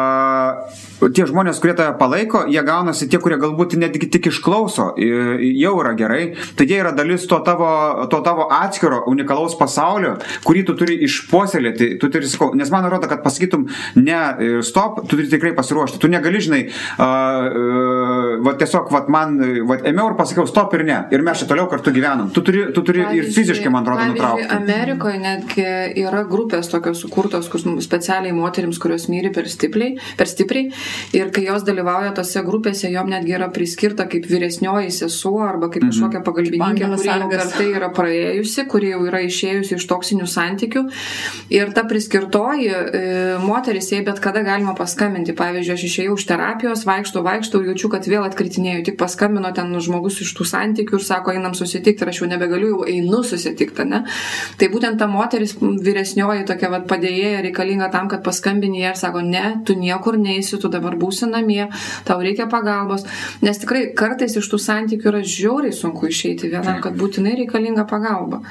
tie 1.13 1.27
žmonės, 1.29 1.61
kurie 1.61 1.75
tave 1.77 1.95
palaiko, 2.01 2.45
jie 2.51 2.63
gaunasi 2.67 3.09
tie, 3.11 3.21
kurie 3.23 3.39
galbūt 3.41 3.77
netgi 3.81 4.09
tik 4.13 4.31
išklauso, 4.31 4.93
jau 4.97 5.75
yra 5.83 5.93
gerai, 5.99 6.36
tai 6.57 6.69
jie 6.69 6.81
yra 6.83 6.93
dalis 6.97 7.27
to 7.31 7.39
tavo, 7.47 7.69
to 8.13 8.21
tavo 8.27 8.49
atskiro 8.53 9.03
unikalaus 9.11 9.57
pasaulio, 9.59 10.17
kurį 10.47 10.65
tu 10.69 10.77
turi 10.79 10.99
išpuoselėti, 11.07 11.93
tu 12.03 12.11
turi, 12.13 12.29
sakau, 12.31 12.53
nes 12.59 12.71
man 12.73 12.87
atrodo, 12.87 13.09
kad 13.11 13.25
pasakytum 13.25 13.67
ne 14.01 14.61
stop, 14.67 15.03
tu 15.07 15.17
turi 15.17 15.29
tikrai 15.33 15.55
pasiruošti, 15.57 16.01
tu 16.03 16.11
negali, 16.13 16.41
žinai, 16.43 16.63
uh, 16.67 17.05
uh, 17.07 18.33
va 18.47 18.57
tiesiog, 18.59 18.91
va 18.93 19.05
man, 19.13 19.39
va 19.69 19.79
ėmiau 19.83 20.13
ir 20.13 20.19
pasakiau 20.19 20.47
stop 20.49 20.75
ir 20.79 20.87
ne, 20.89 21.01
ir 21.15 21.25
mes 21.27 21.43
čia 21.43 21.49
toliau 21.51 21.69
kartu 21.71 21.95
gyvenam, 21.95 22.31
tu 22.35 22.45
turi, 22.47 22.67
tu 22.77 22.85
turi 22.87 23.05
ir 23.19 23.31
fiziškai, 23.35 23.73
man 23.73 23.85
atrodo, 23.87 24.09
nutraukti. 24.13 24.49
Amerikoje 24.57 25.21
netgi 25.23 25.67
yra 26.03 26.25
grupės 26.29 26.71
tokios 26.73 27.01
sukurtos, 27.05 27.51
kur 27.53 27.63
specialiai 27.85 28.35
moteriams, 28.37 28.81
kurios 28.83 29.09
myri 29.13 29.33
per 29.35 29.49
stipriai, 29.51 29.97
per 30.19 30.31
stipriai. 30.31 30.71
Ir 31.17 31.31
kai 31.35 31.47
jos 31.47 31.65
dalyvauja 31.67 32.15
tose 32.17 32.43
grupėse, 32.47 32.91
jom 32.93 33.11
netgi 33.13 33.37
yra 33.39 33.49
priskirta 33.55 34.07
kaip 34.11 34.27
vyresnioji 34.31 34.93
sesuo 34.95 35.41
arba 35.47 35.71
kaip 35.73 35.87
mhm. 35.87 35.93
kažkokia 35.95 36.25
pagalbininkė, 36.27 36.91
kuri 36.93 37.11
jau 37.11 37.29
per 37.31 37.45
tai 37.55 37.69
yra 37.73 37.91
praėjusi, 37.95 38.67
kuri 38.71 38.93
jau 38.93 39.03
yra 39.09 39.23
išėjusi 39.27 39.77
iš 39.79 39.87
toksinių 39.91 40.27
santykių. 40.31 40.83
Ir 41.55 41.73
ta 41.77 41.85
priskirtoji 41.89 42.69
e, 42.73 43.03
moteris, 43.43 43.91
jai 43.93 44.03
bet 44.07 44.21
kada 44.23 44.43
galima 44.47 44.75
paskambinti. 44.79 45.35
Pavyzdžiui, 45.37 45.77
aš 45.77 45.85
išėjau 45.89 46.17
iš 46.19 46.27
terapijos, 46.29 46.85
vaikštau, 46.89 47.23
vaikštau, 47.27 47.63
jaučiu, 47.71 47.91
kad 47.93 48.09
vėl 48.11 48.27
atkritinėjau, 48.27 48.85
tik 48.91 48.99
paskambino 49.01 49.53
ten 49.57 49.73
žmogus 49.83 50.21
iš 50.25 50.33
tų 50.37 50.47
santykių 50.49 51.01
ir 51.01 51.07
sako, 51.07 51.35
einam 51.37 51.55
susitikti 51.57 52.05
ir 52.05 52.13
aš 52.13 52.23
jau 52.23 52.31
nebegaliu, 52.31 52.73
jau 52.75 52.87
einu 52.91 53.23
susitikti, 53.27 53.87
ne? 53.89 54.03
Tai 54.59 54.71
būtent 54.73 54.99
ta 55.01 55.09
moteris 55.11 55.57
vyresnioji 55.61 56.47
tokia 56.49 56.71
vad 56.73 56.87
padėjėja 56.91 57.45
reikalinga 57.47 57.91
tam, 57.95 58.11
kad 58.13 58.25
paskambinė 58.27 58.85
ir 58.87 58.99
sako, 58.99 59.23
ne, 59.25 59.45
tu 59.67 59.77
niekur 59.79 60.19
neįsi, 60.21 60.59
tu 60.63 60.71
dabar 60.73 60.97
būsi 60.99 61.29
namie, 61.31 61.67
tau 62.09 62.19
reikia 62.23 62.49
pagalbos, 62.51 63.07
nes 63.45 63.63
tikrai 63.63 63.87
kartais 63.97 64.37
iš 64.39 64.51
tų 64.53 64.61
santykių 64.63 65.13
yra 65.13 65.23
žiauriai 65.27 65.75
sunku 65.77 66.11
išeiti 66.11 66.16
vienam, 66.25 66.83
kad 66.85 66.99
būtinai 66.99 67.37
reikalinga 67.43 67.87
pagalba. 67.91 68.43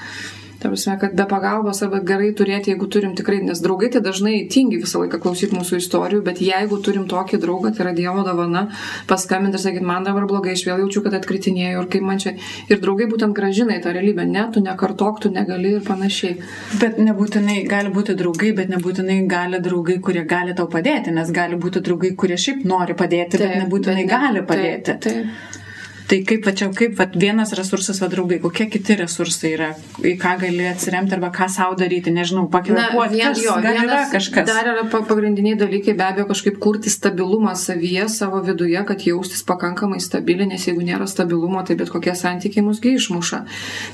Ta 0.65 0.69
prasme, 0.69 0.99
kad 0.99 1.13
be 1.13 1.25
pagalbos 1.29 1.81
arba 1.85 1.99
gerai 2.01 2.31
turėti, 2.33 2.71
jeigu 2.71 2.87
turim 2.89 3.11
tikrai, 3.17 3.41
nes 3.45 3.59
draugai 3.61 3.89
tai 3.93 3.99
dažnai 4.01 4.47
tingi 4.49 4.79
visą 4.81 5.01
laiką 5.03 5.19
klausyti 5.21 5.53
mūsų 5.53 5.77
istorijų, 5.81 6.21
bet 6.25 6.39
jeigu 6.41 6.79
turim 6.85 7.03
tokį 7.11 7.37
draugą, 7.43 7.69
tai 7.75 7.83
yra 7.83 7.91
Dievo 7.97 8.23
dovana, 8.25 8.63
paskambinti 9.09 9.59
ir 9.59 9.61
sakyti, 9.61 9.85
man 9.85 10.07
dabar 10.07 10.25
blogai, 10.29 10.55
aš 10.57 10.63
vėl 10.65 10.81
jaučiu, 10.81 11.03
kad 11.05 11.17
atkritinėjau 11.19 11.83
ir 11.83 11.89
kaip 11.93 12.07
man 12.07 12.21
čia. 12.23 12.33
Ir 12.71 12.79
draugai 12.81 13.05
būtent 13.11 13.37
gražina 13.37 13.75
į 13.75 13.83
tą 13.83 13.93
realybę, 13.97 14.25
ne, 14.31 14.47
tu 14.55 14.63
nekartok, 14.63 15.19
tu 15.25 15.33
negali 15.35 15.75
ir 15.75 15.83
panašiai. 15.85 16.39
Bet 16.81 16.97
nebūtinai 17.03 17.59
gali 17.69 17.91
būti 17.93 18.15
draugai, 18.17 18.55
bet 18.55 18.71
nebūtinai 18.71 19.19
gali 19.29 19.59
draugai, 19.67 19.99
kurie 20.07 20.23
gali 20.25 20.55
tau 20.57 20.65
padėti, 20.71 21.13
nes 21.13 21.35
gali 21.35 21.59
būti 21.59 21.83
draugai, 21.85 22.15
kurie 22.15 22.39
šiaip 22.39 22.65
nori 22.65 22.97
padėti, 22.97 23.37
taip, 23.37 23.45
bet 23.45 23.61
nebūtinai 23.67 24.01
bet 24.01 24.09
ne, 24.09 24.17
gali 24.17 24.47
padėti. 24.49 24.97
Taip, 24.97 25.05
taip. 25.11 25.61
Tai 26.05 26.19
kaip, 26.27 26.43
va 26.45 26.51
čia, 26.53 26.67
kaip 26.75 26.93
va, 26.99 27.07
vienas 27.17 27.49
resursas, 27.57 27.97
va 28.03 28.07
draugai, 28.11 28.37
kokie 28.43 28.67
kiti 28.69 28.93
resursai 28.99 29.51
yra, 29.55 29.69
į 30.05 30.11
ką 30.21 30.35
gali 30.43 30.67
atsiremti 30.69 31.15
arba 31.17 31.31
ką 31.33 31.47
savo 31.49 31.73
daryti, 31.79 32.13
nežinau, 32.13 32.43
pakvėpuoti. 32.53 33.15
Vien, 33.15 33.33
jo, 33.41 33.55
gal 33.63 33.79
yra 33.81 34.03
kažkas. 34.11 34.45
Dar 34.45 34.69
yra 34.69 34.83
pagrindiniai 34.93 35.57
dalykai, 35.57 35.95
be 35.97 36.05
abejo, 36.05 36.27
kažkaip 36.29 36.59
kurti 36.61 36.93
stabilumą 36.93 37.55
savyje, 37.57 38.05
savo 38.13 38.43
viduje, 38.45 38.77
kad 38.85 39.01
jaustis 39.07 39.41
pakankamai 39.47 39.97
stabiliai, 40.03 40.51
nes 40.51 40.67
jeigu 40.69 40.85
nėra 40.85 41.07
stabilumo, 41.09 41.63
tai 41.65 41.77
bet 41.79 41.89
kokie 41.93 42.13
santykiai 42.17 42.65
musgi 42.67 42.93
išmuša. 42.99 43.41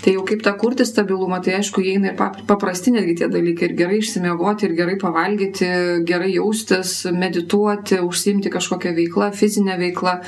Tai 0.03 0.16
jau 0.18 0.26
kaip 0.28 0.43
tą 0.43 0.55
kurti 0.59 0.88
stabilumą, 0.89 1.39
tai 1.45 1.55
aišku, 1.62 1.86
įeina 1.86 2.12
ir 2.12 2.43
paprasti 2.49 2.91
netgi 2.91 3.22
tie 3.22 3.32
dalykai, 3.32 3.72
ir 3.72 3.78
gerai 3.80 4.01
išsimiegoti, 4.01 4.68
ir 4.68 4.76
gerai 4.82 4.97
pavalgyti, 4.99 5.72
gerai 6.12 6.36
jaustis, 6.36 7.05
medituoti, 7.16 8.01
užsimti 8.03 8.51
kažkokią 8.51 8.95
veiklą, 8.99 9.32
fizinę 9.38 9.80
veiklą. 9.80 10.20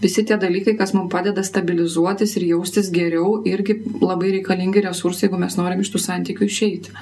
Visi 0.00 0.24
tie 0.24 0.38
dalykai, 0.40 0.76
kas 0.78 0.94
mums 0.96 1.10
padeda 1.12 1.44
stabilizuotis 1.44 2.36
ir 2.38 2.46
jaustis 2.54 2.88
geriau, 2.94 3.40
irgi 3.48 3.76
labai 4.00 4.34
reikalingi 4.38 4.84
resursai, 4.86 5.26
jeigu 5.26 5.40
mes 5.40 5.56
norim 5.60 5.82
iš 5.84 5.92
tų 5.92 6.00
santykių 6.06 6.48
išeiti. 6.48 6.94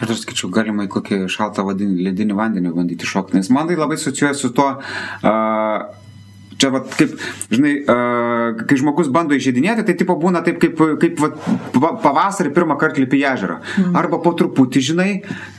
Aš 0.00 0.08
dar 0.08 0.16
skaičiu, 0.16 0.48
galima 0.50 0.86
į 0.86 0.90
kokį 0.90 1.20
šaltą 1.30 1.62
ledinį 1.76 2.36
vandenį 2.38 2.72
bandyti 2.74 3.06
šokti, 3.06 3.36
nes 3.36 3.50
man 3.52 3.68
tai 3.68 3.76
labai 3.78 3.98
susijuoja 4.00 4.34
su 4.34 4.50
tuo, 4.56 4.72
uh, 4.80 6.09
Čia, 6.60 6.68
va, 6.74 6.82
kaip, 6.84 7.14
žinai, 7.48 7.72
uh, 7.88 8.60
kai 8.68 8.76
žmogus 8.76 9.08
bando 9.12 9.36
išėdinėti, 9.36 9.84
tai 9.88 9.94
tipo 9.96 10.16
būna 10.20 10.42
taip, 10.44 10.58
kaip, 10.60 10.80
kaip 11.00 11.22
va, 11.24 11.92
pavasarį 12.02 12.52
pirmą 12.56 12.76
kartą 12.80 13.00
lipi 13.00 13.22
į 13.22 13.24
ežerą. 13.30 13.56
Mm. 13.80 13.96
Arba 13.96 14.20
po 14.20 14.34
truputį, 14.36 14.82
žinai, 14.90 15.08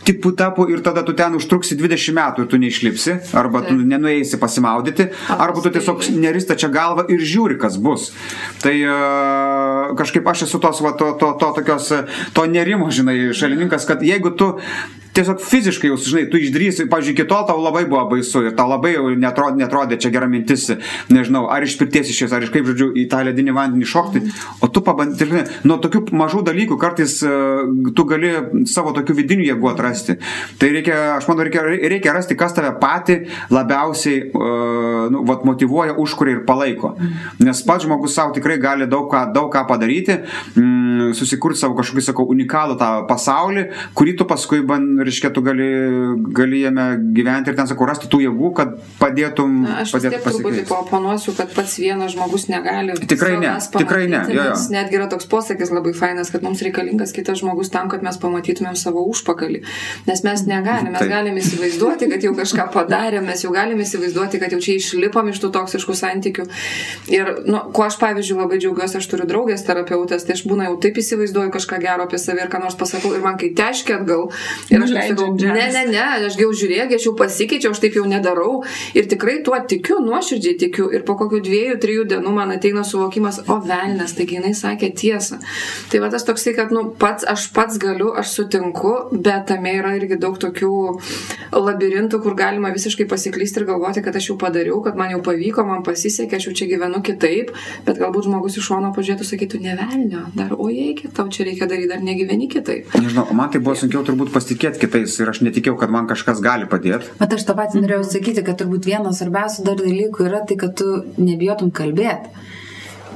tipo 0.06 0.34
tapo 0.38 0.68
ir 0.70 0.84
tada 0.86 1.02
tu 1.08 1.16
ten 1.18 1.34
užtruksi 1.40 1.80
20 1.80 2.18
metų 2.20 2.46
ir 2.46 2.52
tu 2.52 2.62
neišlipsi, 2.62 3.18
arba 3.42 3.64
tu 3.66 3.78
nenueisi 3.80 4.38
pasimaudyti, 4.42 5.10
arba 5.34 5.66
tu 5.66 5.74
tiesiog 5.74 6.06
nerista 6.22 6.58
čia 6.60 6.70
galva 6.74 7.08
ir 7.10 7.26
žiūri, 7.26 7.58
kas 7.62 7.82
bus. 7.82 8.12
Tai 8.62 8.76
uh, 8.86 9.98
kažkaip 9.98 10.30
aš 10.30 10.46
esu 10.46 10.62
tos, 10.62 10.84
va, 10.86 10.94
to, 10.98 11.16
to, 11.18 11.34
to, 11.42 11.54
tokios, 11.58 11.90
to 12.38 12.46
nerimo, 12.46 12.92
žinai, 12.94 13.32
šalininkas, 13.34 13.90
kad 13.90 14.06
jeigu 14.06 14.36
tu 14.38 14.54
tiesiog 15.16 15.42
fiziškai 15.44 15.90
jau, 15.92 15.98
žinai, 16.00 16.24
tu 16.32 16.40
išdrįsi, 16.40 16.88
pavyzdžiui, 16.92 17.16
iki 17.16 17.26
tol 17.28 17.44
tau 17.48 17.60
labai 17.62 17.84
buvo 17.90 18.04
baisu 18.14 18.46
ir 18.48 18.56
tau 18.56 18.70
labai 18.72 18.94
jau 18.96 19.10
netrodė, 19.20 19.60
netrodė 19.60 19.98
čia 20.02 20.12
gera 20.14 20.30
mintis, 20.32 20.70
nežinau, 21.12 21.48
ar 21.52 21.66
iš 21.66 21.76
pirties 21.80 22.12
išės, 22.14 22.36
ar 22.36 22.46
iš 22.46 22.54
kaip, 22.54 22.68
žodžiu, 22.70 22.92
į 22.96 23.08
tą 23.12 23.22
ledinį 23.28 23.56
vandenį 23.58 23.90
šokti, 23.92 24.24
o 24.64 24.70
tu 24.72 24.84
pabandai, 24.86 25.44
nuo 25.68 25.78
tokių 25.84 26.04
mažų 26.16 26.44
dalykų 26.48 26.78
kartais 26.82 27.18
uh, 27.28 27.68
tu 27.98 28.06
gali 28.08 28.32
savo 28.72 28.94
tokių 28.96 29.18
vidinių 29.20 29.50
jėgų 29.50 29.72
atrasti. 29.74 30.18
Tai 30.62 30.72
reikia, 30.78 30.98
aš 31.18 31.28
manau, 31.30 31.46
reikia, 31.48 31.66
reikia 31.68 32.16
rasti, 32.16 32.38
kas 32.40 32.56
tave 32.56 32.72
patį 32.82 33.20
labiausiai, 33.52 34.24
uh, 34.32 35.12
nu, 35.12 35.26
vat, 35.28 35.44
motivuoja, 35.48 35.98
užkuria 36.00 36.38
ir 36.38 36.46
palaiko. 36.48 36.94
Nes 37.44 37.64
pats 37.68 37.86
žmogus 37.86 38.16
savo 38.16 38.36
tikrai 38.36 38.60
gali 38.64 38.88
daug 38.90 39.10
ką, 39.12 39.26
daug 39.36 39.52
ką 39.52 39.66
padaryti, 39.68 40.22
mm, 40.56 41.12
susikurti 41.18 41.60
savo 41.60 41.76
kažkokį, 41.80 42.08
sakau, 42.08 42.28
unikalų 42.32 42.80
tą 42.80 42.92
pasaulį, 43.10 43.68
kurį 43.98 44.16
tu 44.22 44.28
paskui 44.30 44.62
bandai 44.66 45.01
reiškia, 45.08 45.32
tu 45.36 45.44
gali, 45.46 45.68
gali 46.36 46.62
jame 46.64 46.86
gyventi 47.16 47.52
ir 47.52 47.58
ten, 47.58 47.70
sakau, 47.70 47.88
rasti 47.90 48.10
tų 48.12 48.22
jėgų, 48.26 48.52
kad 48.58 48.74
padėtum. 49.00 49.62
Na, 49.66 49.82
aš 49.84 49.94
padėtum 49.96 50.24
truputį 50.28 50.66
paoponuosiu, 50.70 51.36
kad 51.38 51.54
pats 51.56 51.78
vienas 51.82 52.16
žmogus 52.16 52.48
negali. 52.52 52.96
Tikrai 53.02 53.36
ne, 53.42 53.54
tikrai 53.76 54.06
ne. 54.12 54.22
Jo, 54.32 54.48
jo. 54.52 54.58
Netgi 54.74 55.00
yra 55.00 55.08
toks 55.12 55.30
posakis 55.32 55.74
labai 55.74 55.94
fainas, 55.98 56.32
kad 56.34 56.46
mums 56.46 56.64
reikalingas 56.66 57.14
kitas 57.16 57.42
žmogus 57.42 57.72
tam, 57.74 57.90
kad 57.92 58.06
mes 58.06 58.20
pamatytumėm 58.22 58.78
savo 58.80 59.04
užpakalį. 59.12 59.64
Nes 60.10 60.24
mes 60.28 60.46
negalime, 60.50 60.94
mes 60.96 61.12
galime 61.12 61.44
įsivaizduoti, 61.44 62.10
kad 62.12 62.28
jau 62.28 62.34
kažką 62.38 62.68
padarėm, 62.76 63.28
mes 63.30 63.46
jau 63.46 63.54
galime 63.56 63.86
įsivaizduoti, 63.88 64.42
kad 64.42 64.56
jau 64.56 64.62
čia 64.64 64.78
išlipom 64.80 65.32
iš 65.32 65.42
tų 65.44 65.52
toksiškų 65.58 65.98
santykių. 65.98 66.48
Ir, 67.12 67.34
nu, 67.48 67.64
kuo 67.76 67.88
aš, 67.88 67.98
pavyzdžiui, 68.02 68.40
labai 68.42 68.62
džiaugiuosi, 68.62 69.00
aš 69.02 69.10
turiu 69.12 69.28
draugės 69.30 69.66
terapeutės, 69.68 70.26
tai 70.28 70.38
aš 70.38 70.46
būna 70.50 70.70
jau 70.70 70.78
taip 70.84 71.00
įsivaizduoju 71.02 71.54
kažką 71.54 71.82
gero 71.84 72.08
apie 72.08 72.20
save 72.22 72.46
ir 72.46 72.52
ką 72.52 72.62
nors 72.64 72.78
pasakau 72.80 73.14
ir 73.16 73.24
man 73.24 73.38
kai 73.42 73.52
teškia 73.58 74.00
atgal 74.00 74.28
ir 74.72 74.86
aš 74.86 74.91
Užleidžiant 74.92 75.42
ne, 75.42 75.68
ne, 75.76 75.84
ne, 75.92 76.04
aš 76.28 76.38
jau 76.40 76.50
žiūrėk, 76.62 76.96
aš 76.98 77.08
jau 77.10 77.14
pasikeičiau, 77.20 77.74
aš 77.76 77.82
taip 77.84 77.98
jau 78.00 78.06
nedarau. 78.10 78.62
Ir 78.98 79.08
tikrai 79.12 79.40
tuo 79.46 79.58
tikiu, 79.68 80.00
nuoširdžiai 80.06 80.58
tikiu. 80.66 80.90
Ir 80.94 81.06
po 81.08 81.16
kokių 81.20 81.42
dviejų, 81.46 81.78
trijų 81.82 82.08
dienų 82.12 82.34
man 82.36 82.54
ateina 82.56 82.84
suvokimas, 82.88 83.42
o 83.52 83.60
velnės, 83.64 84.16
taigi 84.18 84.40
jinai 84.40 84.54
sakė 84.58 84.92
tiesą. 84.98 85.40
Tai 85.92 86.04
va 86.04 86.12
tas 86.14 86.26
toksai, 86.28 86.56
kad, 86.58 86.74
nu, 86.76 86.88
pats, 87.02 87.26
aš 87.28 87.48
pats 87.56 87.80
galiu, 87.82 88.12
aš 88.18 88.36
sutinku, 88.38 88.94
bet 89.12 89.48
tame 89.52 89.76
yra 89.80 89.96
irgi 89.98 90.20
daug 90.22 90.38
tokių 90.42 90.74
labirintų, 91.56 92.22
kur 92.24 92.36
galima 92.40 92.72
visiškai 92.74 93.08
pasiklysti 93.10 93.62
ir 93.62 93.68
galvoti, 93.70 94.04
kad 94.06 94.16
aš 94.18 94.32
jau 94.32 94.38
padariau, 94.42 94.82
kad 94.86 94.98
man 95.00 95.14
jau 95.16 95.22
pavyko, 95.26 95.66
man 95.68 95.86
pasisekė, 95.88 96.38
aš 96.38 96.50
jau 96.50 96.56
čia 96.62 96.70
gyvenu 96.72 97.02
kitaip, 97.06 97.54
bet 97.88 98.00
galbūt 98.02 98.28
žmogus 98.30 98.58
iš 98.60 98.70
šono 98.72 98.92
pažiūrėtų, 98.96 99.28
sakytų, 99.28 99.62
ne 99.66 99.76
velnio, 99.80 100.24
dar, 100.38 100.56
o 100.58 100.70
jei, 100.72 100.96
tau 101.16 101.28
čia 101.32 101.48
reikia 101.50 101.68
daryti, 101.70 101.90
dar 101.92 102.04
negyveni 102.06 102.50
kitaip. 102.52 102.92
Nežinau, 103.02 103.28
man 103.38 103.52
tai 103.54 103.62
buvo 103.64 103.76
sunkiau 103.80 104.04
turbūt 104.08 104.32
pasitikėti 104.34 104.81
kitais 104.82 105.18
ir 105.22 105.30
aš 105.32 105.44
netikėjau, 105.46 105.78
kad 105.80 105.94
man 105.94 106.10
kažkas 106.10 106.42
gali 106.44 106.70
padėti. 106.70 107.14
Bet 107.20 107.36
aš 107.38 107.46
tą 107.48 107.56
patį 107.58 107.84
norėjau 107.84 108.08
sakyti, 108.16 108.46
kad 108.48 108.60
turbūt 108.62 108.90
vienas 108.90 109.22
svarbiausių 109.22 109.68
dar 109.68 109.80
dalykų 109.82 110.28
yra 110.30 110.42
tai, 110.48 110.58
kad 110.62 110.76
tu 110.82 110.90
nebijotum 111.22 111.72
kalbėti. 111.76 112.34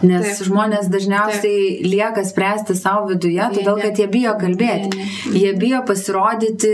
Nes 0.04 0.26
Taip. 0.38 0.48
žmonės 0.50 0.90
dažniausiai 0.92 1.80
Taip. 1.80 1.86
lieka 1.92 2.24
spręsti 2.28 2.76
savo 2.76 3.08
viduje, 3.10 3.40
Vieni. 3.40 3.56
todėl 3.56 3.78
kad 3.82 3.98
jie 3.98 4.08
bijo 4.12 4.34
kalbėti. 4.42 4.90
Vieni. 4.92 5.40
Jie 5.40 5.54
bijo 5.58 5.80
pasirodyti, 5.88 6.72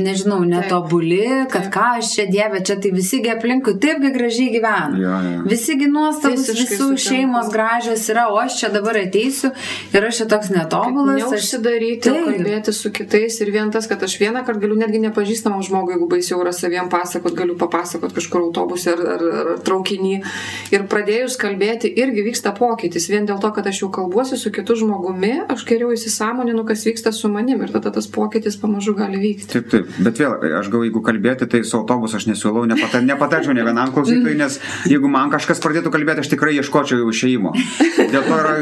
nežinau, 0.00 0.40
netobuli, 0.48 1.46
kad 1.52 1.66
Taip. 1.68 1.72
ką 1.74 1.84
aš 1.98 2.14
čia 2.16 2.24
dievė, 2.30 2.62
čia 2.64 2.76
tai 2.80 2.90
visigi 2.90 3.28
aplinkui 3.30 3.74
taipgi 3.78 4.10
gražiai 4.14 4.50
gyvena. 4.54 4.96
Jo, 4.98 5.16
jo. 5.26 5.42
Visigi 5.52 5.86
nuostabus, 5.90 6.46
Visiškai 6.48 6.64
visų 6.76 6.88
sutinku. 6.88 7.04
šeimos 7.08 7.50
gražios 7.52 8.06
yra, 8.08 8.24
o 8.32 8.38
aš 8.40 8.58
čia 8.60 8.68
dabar 8.72 8.96
ateisiu 8.96 9.52
ir 9.92 10.06
aš 10.08 10.16
čia 10.22 10.26
toks 10.32 10.48
netobulas. 10.50 11.22
aš- 11.22 11.30
Neužsidaryti, 11.32 12.00
Taip. 12.08 12.24
kalbėti 12.26 12.72
su 12.72 12.90
kitais 12.90 13.40
ir 13.40 13.50
vien 13.52 13.70
tas, 13.70 13.86
kad 13.86 14.02
aš 14.02 14.18
vieną 14.18 14.44
kartą 14.46 14.60
galiu 14.60 14.76
netgi 14.76 14.98
nepažįstamam 15.00 15.62
žmogui, 15.62 15.92
jeigu 15.94 16.08
baisiau 16.08 16.40
yra 16.40 16.52
saviem 16.52 16.88
pasakot, 16.88 17.34
galiu 17.34 17.54
papasakot 17.56 18.12
kažkur 18.12 18.40
autobuse 18.48 18.88
ar, 18.92 19.00
ar, 19.00 19.22
ar 19.22 19.58
traukinį. 19.58 20.22
Ir 20.72 20.82
pradėjus 20.88 21.36
kalbėti 21.36 21.92
irgi 21.96 22.22
vyksta 22.30 22.54
pokytis. 22.62 23.08
Vien 23.10 23.26
dėl 23.28 23.40
to, 23.42 23.50
kad 23.56 23.66
aš 23.66 23.82
jau 23.82 23.90
kalbuosi 23.94 24.38
su 24.38 24.52
kitu 24.54 24.76
žmogumi, 24.78 25.32
aš 25.52 25.64
geriau 25.68 25.90
įsisamoninu, 25.94 26.64
kas 26.68 26.84
vyksta 26.86 27.12
su 27.16 27.30
manim 27.32 27.62
ir 27.66 27.72
tada 27.74 27.90
tas 27.94 28.06
pokytis 28.12 28.58
pamažu 28.60 28.94
gali 28.98 29.18
vykti. 29.22 29.50
Taip, 29.52 29.68
taip. 29.72 29.90
Bet 30.06 30.20
vėl, 30.22 30.36
aš 30.60 30.70
gal 30.72 30.86
jeigu 30.86 31.02
kalbėti, 31.04 31.48
tai 31.50 31.62
su 31.66 31.78
autobusu 31.80 32.20
aš 32.20 32.28
nesiūlau, 32.30 32.64
nepata- 32.70 33.02
nepatarčiau 33.04 33.56
ne 33.56 33.66
vienam 33.66 33.92
klausytojui, 33.94 34.36
nes 34.38 34.58
jeigu 34.90 35.10
man 35.10 35.32
kažkas 35.34 35.62
pradėtų 35.64 35.92
kalbėti, 35.94 36.24
aš 36.24 36.30
tikrai 36.32 36.54
ieškočiau 36.60 37.02
jau 37.02 37.10
išėjimo. 37.12 37.54
Dėl 38.12 38.26
to 38.28 38.38
yra, 38.38 38.54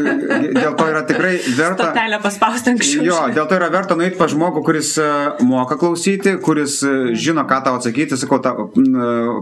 dėl 0.56 0.74
to 0.78 0.88
yra 0.90 1.04
tikrai 1.08 1.34
verta. 1.58 1.90
Stotelę 1.90 2.20
paspausti 2.22 2.74
anksčiau. 2.74 3.04
Jo, 3.06 3.20
dėl 3.36 3.48
to 3.50 3.58
yra 3.58 3.70
verta 3.72 3.98
nueiti 3.98 4.18
pa 4.20 4.28
žmogų, 4.30 4.62
kuris 4.66 4.94
e, 5.00 5.08
moka 5.46 5.76
klausyti, 5.80 6.36
kuris 6.44 6.80
e, 6.86 6.94
žino, 7.18 7.44
ką 7.50 7.60
tau 7.66 7.78
atsakyti, 7.80 8.18
sakau, 8.20 8.40
ta, 8.42 8.54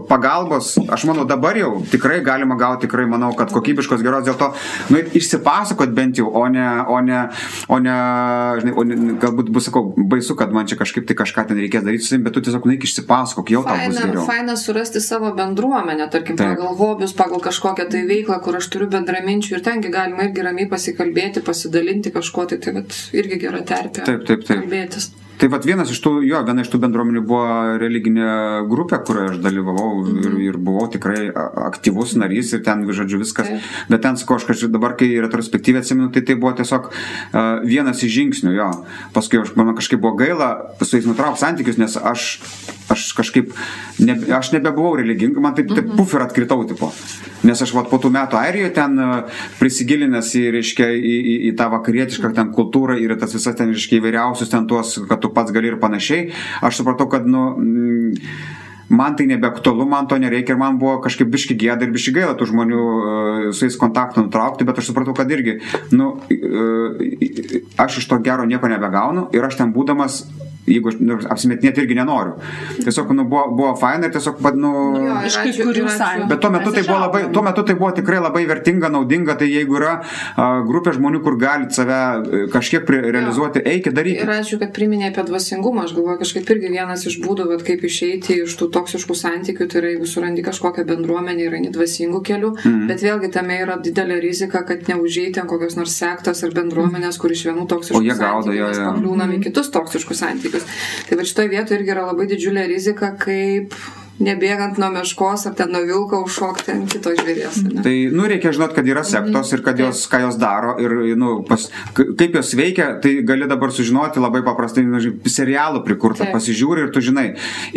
pagalbos, 0.09 0.75
aš 0.89 1.05
manau, 1.09 1.25
dabar 1.29 1.57
jau 1.59 1.79
tikrai 1.91 2.19
galima 2.25 2.57
gauti, 2.59 2.87
tikrai 2.87 3.05
manau, 3.09 3.31
kad 3.37 3.51
kokybiškos 3.53 4.03
geros, 4.05 4.25
dėl 4.27 4.37
to, 4.39 4.48
nu, 4.89 5.01
išsipasakot 5.19 5.93
bent 5.95 6.19
jau, 6.21 6.29
o 6.33 6.45
ne, 6.51 6.65
o 6.87 6.99
ne, 7.05 7.21
o 7.67 7.79
ne, 7.83 7.95
žinai, 8.61 8.73
o 8.75 8.85
ne, 8.87 8.97
galbūt 9.21 9.51
bus, 9.53 9.69
sakau, 9.69 9.93
baisu, 9.97 10.35
kad 10.39 10.53
man 10.55 10.69
čia 10.69 10.79
kažkaip 10.79 11.07
tai 11.09 11.17
kažką 11.19 11.47
ten 11.51 11.61
reikės 11.61 11.85
daryti 11.85 12.05
su 12.05 12.13
savimi, 12.13 12.27
bet 12.27 12.37
tu 12.37 12.43
tiesiog 12.45 12.67
nueik 12.69 12.85
išsipasakok, 12.87 13.53
jau 13.55 13.63
tau 13.67 13.77
bus 13.77 13.99
Faina, 13.99 14.09
geriau. 14.09 14.25
faina 14.27 14.57
surasti 14.59 15.03
savo 15.03 15.31
bendruomenę, 15.37 16.09
tarkim, 16.13 16.39
Taip. 16.39 16.57
Pagal 16.59 16.75
hobius, 16.79 17.15
pagal 17.17 17.41
kažkokią 17.43 17.87
tai 17.91 18.03
veiklą, 18.09 18.39
kur 18.43 18.59
aš 18.59 18.69
turiu 18.73 18.89
bendraminčių 18.91 19.57
ir 19.57 19.65
tengi 19.65 19.93
galima 19.93 20.27
irgi 20.27 20.45
ramiai 20.45 20.69
pasikalbėti, 20.71 21.43
pasidalinti 21.45 22.13
kažkuo, 22.15 22.47
tai 22.49 22.61
tai 22.63 22.83
irgi 23.17 23.41
gera 23.41 23.63
terpė. 23.65 24.05
Taip, 24.05 24.27
taip, 24.27 24.45
taip. 24.47 24.63
Kalbėtis. 24.63 25.11
Tai 25.39 25.47
vad 25.47 25.63
vienas 25.63 25.91
iš 25.93 26.01
tų, 26.03 26.11
jo, 26.27 26.41
viena 26.43 26.65
iš 26.65 26.69
tų 26.73 26.81
bendruomenių 26.83 27.21
buvo 27.23 27.77
religinė 27.79 28.31
grupė, 28.67 28.97
kurioje 29.07 29.29
aš 29.33 29.37
dalyvavau 29.45 29.91
ir, 30.11 30.33
ir 30.49 30.57
buvau 30.59 30.89
tikrai 30.91 31.29
aktyvus 31.69 32.17
narys 32.19 32.51
ir 32.57 32.63
ten, 32.65 32.83
žodžiu, 32.83 33.21
viskas. 33.21 33.47
Taip. 33.47 33.69
Bet 33.87 34.03
ten, 34.03 34.19
sakau, 34.19 34.35
aš 34.35 34.49
kažkaip 34.49 34.73
dabar, 34.73 34.97
kai 34.99 35.07
retrospektyviai 35.23 35.85
atsimenu, 35.85 36.09
tai 36.11 36.25
tai 36.27 36.35
buvo 36.39 36.51
tiesiog 36.59 36.89
uh, 36.91 37.39
vienas 37.63 38.03
iš 38.03 38.11
žingsnių, 38.17 38.51
jo. 38.57 38.67
Paskui 39.15 39.39
aš, 39.45 39.53
man 39.55 39.71
kažkaip 39.79 40.03
buvo 40.03 40.19
gaila 40.19 40.49
su 40.81 40.97
jais 40.97 41.07
nutraukti 41.07 41.45
santykius, 41.45 41.79
nes 41.79 41.95
aš, 41.95 42.27
aš 42.93 43.09
kažkaip, 43.17 43.51
ne, 44.03 44.15
aš 44.35 44.51
nebebuvau 44.55 44.97
religinga, 44.99 45.41
man 45.43 45.55
taip, 45.57 45.71
taip 45.75 45.91
puf 45.97 46.15
ir 46.17 46.25
atkritau, 46.25 46.63
tipo. 46.69 46.91
Nes 47.47 47.61
aš 47.63 47.73
vat, 47.75 47.89
po 47.91 47.99
tų 48.01 48.11
metų 48.15 48.39
Airijoje 48.39 48.71
ten 48.75 48.97
uh, 49.03 49.41
prisigilinęs 49.61 50.31
į, 50.39 50.45
reiškia, 50.57 50.89
į, 50.93 51.17
į, 51.19 51.35
į 51.51 51.55
tą 51.59 51.69
vakarietišką 51.75 52.33
ten 52.37 52.53
kultūrą 52.55 52.97
ir 53.01 53.15
tas 53.21 53.35
visas 53.37 53.57
ten, 53.57 53.73
reiškia, 53.75 54.01
įvairiausius 54.01 54.53
ten 54.53 54.67
tuos, 54.69 54.97
kad 55.09 55.21
tu 55.23 55.33
pats 55.35 55.53
gali 55.55 55.71
ir 55.71 55.79
panašiai, 55.81 56.31
aš 56.65 56.81
supratau, 56.81 57.09
kad, 57.11 57.29
nu, 57.29 57.45
mm, 57.57 58.57
man 58.89 59.15
tai 59.15 59.27
nebeaktualu, 59.29 59.85
man 59.85 60.07
to 60.07 60.17
nereikia 60.17 60.55
ir 60.55 60.59
man 60.59 60.79
buvo 60.81 60.97
kažkaip 61.03 61.29
biški 61.29 61.55
gėda 61.61 61.85
ir 61.85 61.93
biški 61.93 62.13
gaila 62.15 62.33
tų 62.37 62.49
žmonių 62.49 62.81
e, 62.81 63.51
su 63.53 63.67
jais 63.67 63.77
kontaktą 63.77 64.25
nutraukti, 64.25 64.65
bet 64.65 64.81
aš 64.81 64.89
supratau, 64.89 65.13
kad 65.17 65.29
irgi, 65.29 65.59
nu, 65.93 66.15
e, 66.33 67.61
aš 67.77 68.01
iš 68.01 68.09
to 68.09 68.17
gero 68.25 68.49
nieko 68.49 68.71
nebegaunu 68.71 69.27
ir 69.35 69.45
aš 69.45 69.59
ten 69.61 69.73
būdamas 69.75 70.23
jeigu 70.69 70.91
aš 70.93 70.99
nu, 71.01 71.17
apsimetinėti 71.35 71.83
irgi 71.83 71.97
nenoriu. 71.99 72.35
Tiesiog, 72.79 73.11
nu, 73.17 73.25
buvo, 73.29 73.45
buvo 73.57 73.73
faina 73.79 74.07
ir 74.09 74.13
tiesiog, 74.15 74.39
pad, 74.43 74.57
nu... 74.59 74.71
Jo, 74.99 75.17
ir 75.23 75.29
Iš 75.29 75.37
kai 75.41 75.53
kurių 75.57 75.83
ir 75.85 75.91
sąjungų. 75.97 76.29
Bet 76.31 76.43
tuo 76.43 76.51
metu, 76.53 76.73
tai 76.75 76.83
buvo 76.87 76.99
labai, 77.03 77.21
tuo 77.33 77.43
metu 77.45 77.65
tai 77.67 77.75
buvo 77.79 77.91
tikrai 77.97 78.21
labai 78.23 78.43
vertinga, 78.49 78.91
naudinga, 78.93 79.35
tai 79.39 79.49
jeigu 79.51 79.79
yra 79.79 79.95
a, 79.99 80.47
grupė 80.67 80.93
žmonių, 80.97 81.21
kur 81.25 81.37
galit 81.41 81.75
save 81.75 81.99
e, 81.99 82.41
kažkiek 82.53 82.85
pri- 82.87 83.01
realizuoti, 83.13 83.63
eikit, 83.65 83.91
Ir 83.93 83.97
darykit. 83.99 84.33
ačiū, 84.39 84.59
kad 84.61 84.73
priminė 84.75 85.09
apie 85.11 85.25
dvasingumą. 85.27 85.85
Aš 85.87 85.95
galvoju, 85.97 86.19
kažkaip 86.23 86.49
irgi 86.55 86.71
vienas 86.73 87.05
iš 87.09 87.19
būdų, 87.23 87.47
vat, 87.53 87.63
kaip 87.67 87.83
išeiti 87.87 88.39
iš 88.45 88.55
tų 88.59 88.69
toksiškų 88.75 89.15
santykių, 89.23 89.67
tai 89.71 89.81
yra 89.81 89.93
jeigu 89.93 90.09
surandi 90.09 90.43
kažkokią 90.45 90.85
bendruomenę 90.89 91.45
ir 91.47 91.57
eini 91.59 91.71
dvasingų 91.73 92.21
kelių, 92.29 92.51
mm. 92.63 92.85
bet 92.89 93.03
vėlgi 93.05 93.31
tame 93.33 93.59
yra 93.63 93.77
didelė 93.81 94.19
rizika, 94.23 94.63
kad 94.67 94.87
neužeiti 94.91 95.41
ant 95.41 95.49
kokios 95.51 95.77
nors 95.79 95.95
sektos 95.99 96.43
ar 96.45 96.53
bendruomenės, 96.55 97.17
kur 97.21 97.33
iš 97.33 97.45
vienų 97.49 97.65
toksiškų 97.71 97.99
O 97.99 98.03
jie 98.05 98.15
gaudo, 98.17 98.49
santykių 98.49 98.59
jo, 98.59 98.67
mes 98.69 98.81
jo. 98.81 98.89
pakliūnam 98.91 99.33
į 99.35 99.39
kitus 99.47 99.71
toksiškus 99.73 100.21
santykius. 100.23 100.58
Tai 101.09 101.19
va 101.19 101.25
šitoje 101.27 101.51
vietoje 101.53 101.79
irgi 101.79 101.93
yra 101.95 102.05
labai 102.09 102.27
didžiulė 102.31 102.67
rizika, 102.71 103.13
kaip 103.19 103.75
nebėgant 104.23 104.79
nuo 104.81 104.89
meškos 104.93 105.45
ar 105.49 105.55
ten 105.57 105.71
nuo 105.73 105.81
vilko 105.87 106.21
užšokti 106.25 106.73
ant 106.73 106.91
kito 106.91 107.13
žvėries. 107.15 107.61
ane? 107.63 107.83
Tai, 107.85 107.95
nu, 108.15 108.25
reikia 108.29 108.51
žinoti, 108.55 108.75
kad 108.77 108.89
yra 108.91 109.03
sektos 109.07 109.53
ir 109.55 109.63
kad 109.65 109.79
jos, 109.79 110.03
ką 110.11 110.21
jos 110.25 110.39
daro 110.39 110.75
ir, 110.81 110.95
nu, 111.19 111.39
pas, 111.47 111.67
kaip 111.95 112.35
jos 112.35 112.53
veikia, 112.59 112.91
tai 113.03 113.19
gali 113.27 113.47
dabar 113.49 113.71
sužinoti 113.75 114.21
labai 114.21 114.41
paprastai, 114.45 114.83
nu, 114.87 114.99
serialų 115.29 115.83
prikurta, 115.87 116.25
Taip. 116.25 116.33
pasižiūri 116.35 116.87
ir 116.87 116.93
tu 116.95 117.03
žinai. 117.03 117.27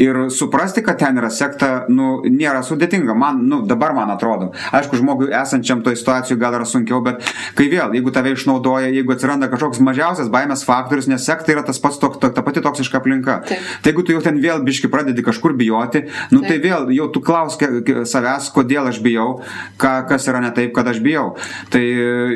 Ir 0.01 0.18
suprasti, 0.34 0.82
kad 0.84 0.99
ten 1.03 1.20
yra 1.20 1.30
sekta, 1.32 1.86
nu, 1.93 2.20
nėra 2.26 2.64
sudėtinga. 2.66 3.14
Man, 3.18 3.45
nu, 3.49 3.62
dabar 3.68 3.95
man 3.97 4.11
atrodo. 4.14 4.51
Aišku, 4.74 4.99
žmogui 4.99 5.30
esančiam 5.36 5.84
toje 5.84 6.01
situacijoje 6.01 6.40
gal 6.40 6.59
yra 6.59 6.66
sunkiau, 6.68 7.03
bet 7.05 7.22
kai 7.59 7.68
vėl, 7.72 7.95
jeigu 7.95 8.14
tave 8.14 8.34
išnaudoja, 8.34 8.90
jeigu 8.93 9.14
atsiranda 9.14 9.51
kažkoks 9.53 9.82
mažiausias 9.84 10.30
baimės 10.32 10.66
faktorius, 10.66 11.09
nes 11.11 11.22
sekta 11.26 11.55
yra 11.55 11.64
tas 11.66 11.78
pats, 11.82 12.01
tok, 12.03 12.18
ta, 12.22 12.32
ta 12.34 12.45
pati 12.45 12.64
toksiška 12.64 12.99
aplinka. 12.99 13.38
Taip. 13.49 13.70
Tai 13.82 13.93
jeigu 13.93 14.07
tu 14.07 14.16
jau 14.16 14.22
ten 14.24 14.40
vėl 14.43 14.62
biški 14.66 14.90
pradedi 14.93 15.24
kažkur 15.24 15.55
bijoti, 15.59 16.07
nu 16.33 16.41
tai 16.45 16.59
vėl 16.62 16.89
jau 16.97 17.09
tu 17.12 17.20
klaus 17.24 17.57
ke- 17.61 17.83
ke- 17.87 18.05
savęs, 18.09 18.51
kodėl 18.55 18.89
aš 18.91 19.01
bijau, 19.05 19.41
ką, 19.80 19.93
kas 20.09 20.26
yra 20.30 20.41
ne 20.43 20.51
taip, 20.57 20.72
kad 20.74 20.89
aš 20.89 20.99
bijau. 21.05 21.35
Tai 21.72 21.83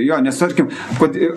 jo, 0.07 0.20
nes 0.24 0.38
tarkim, 0.38 0.68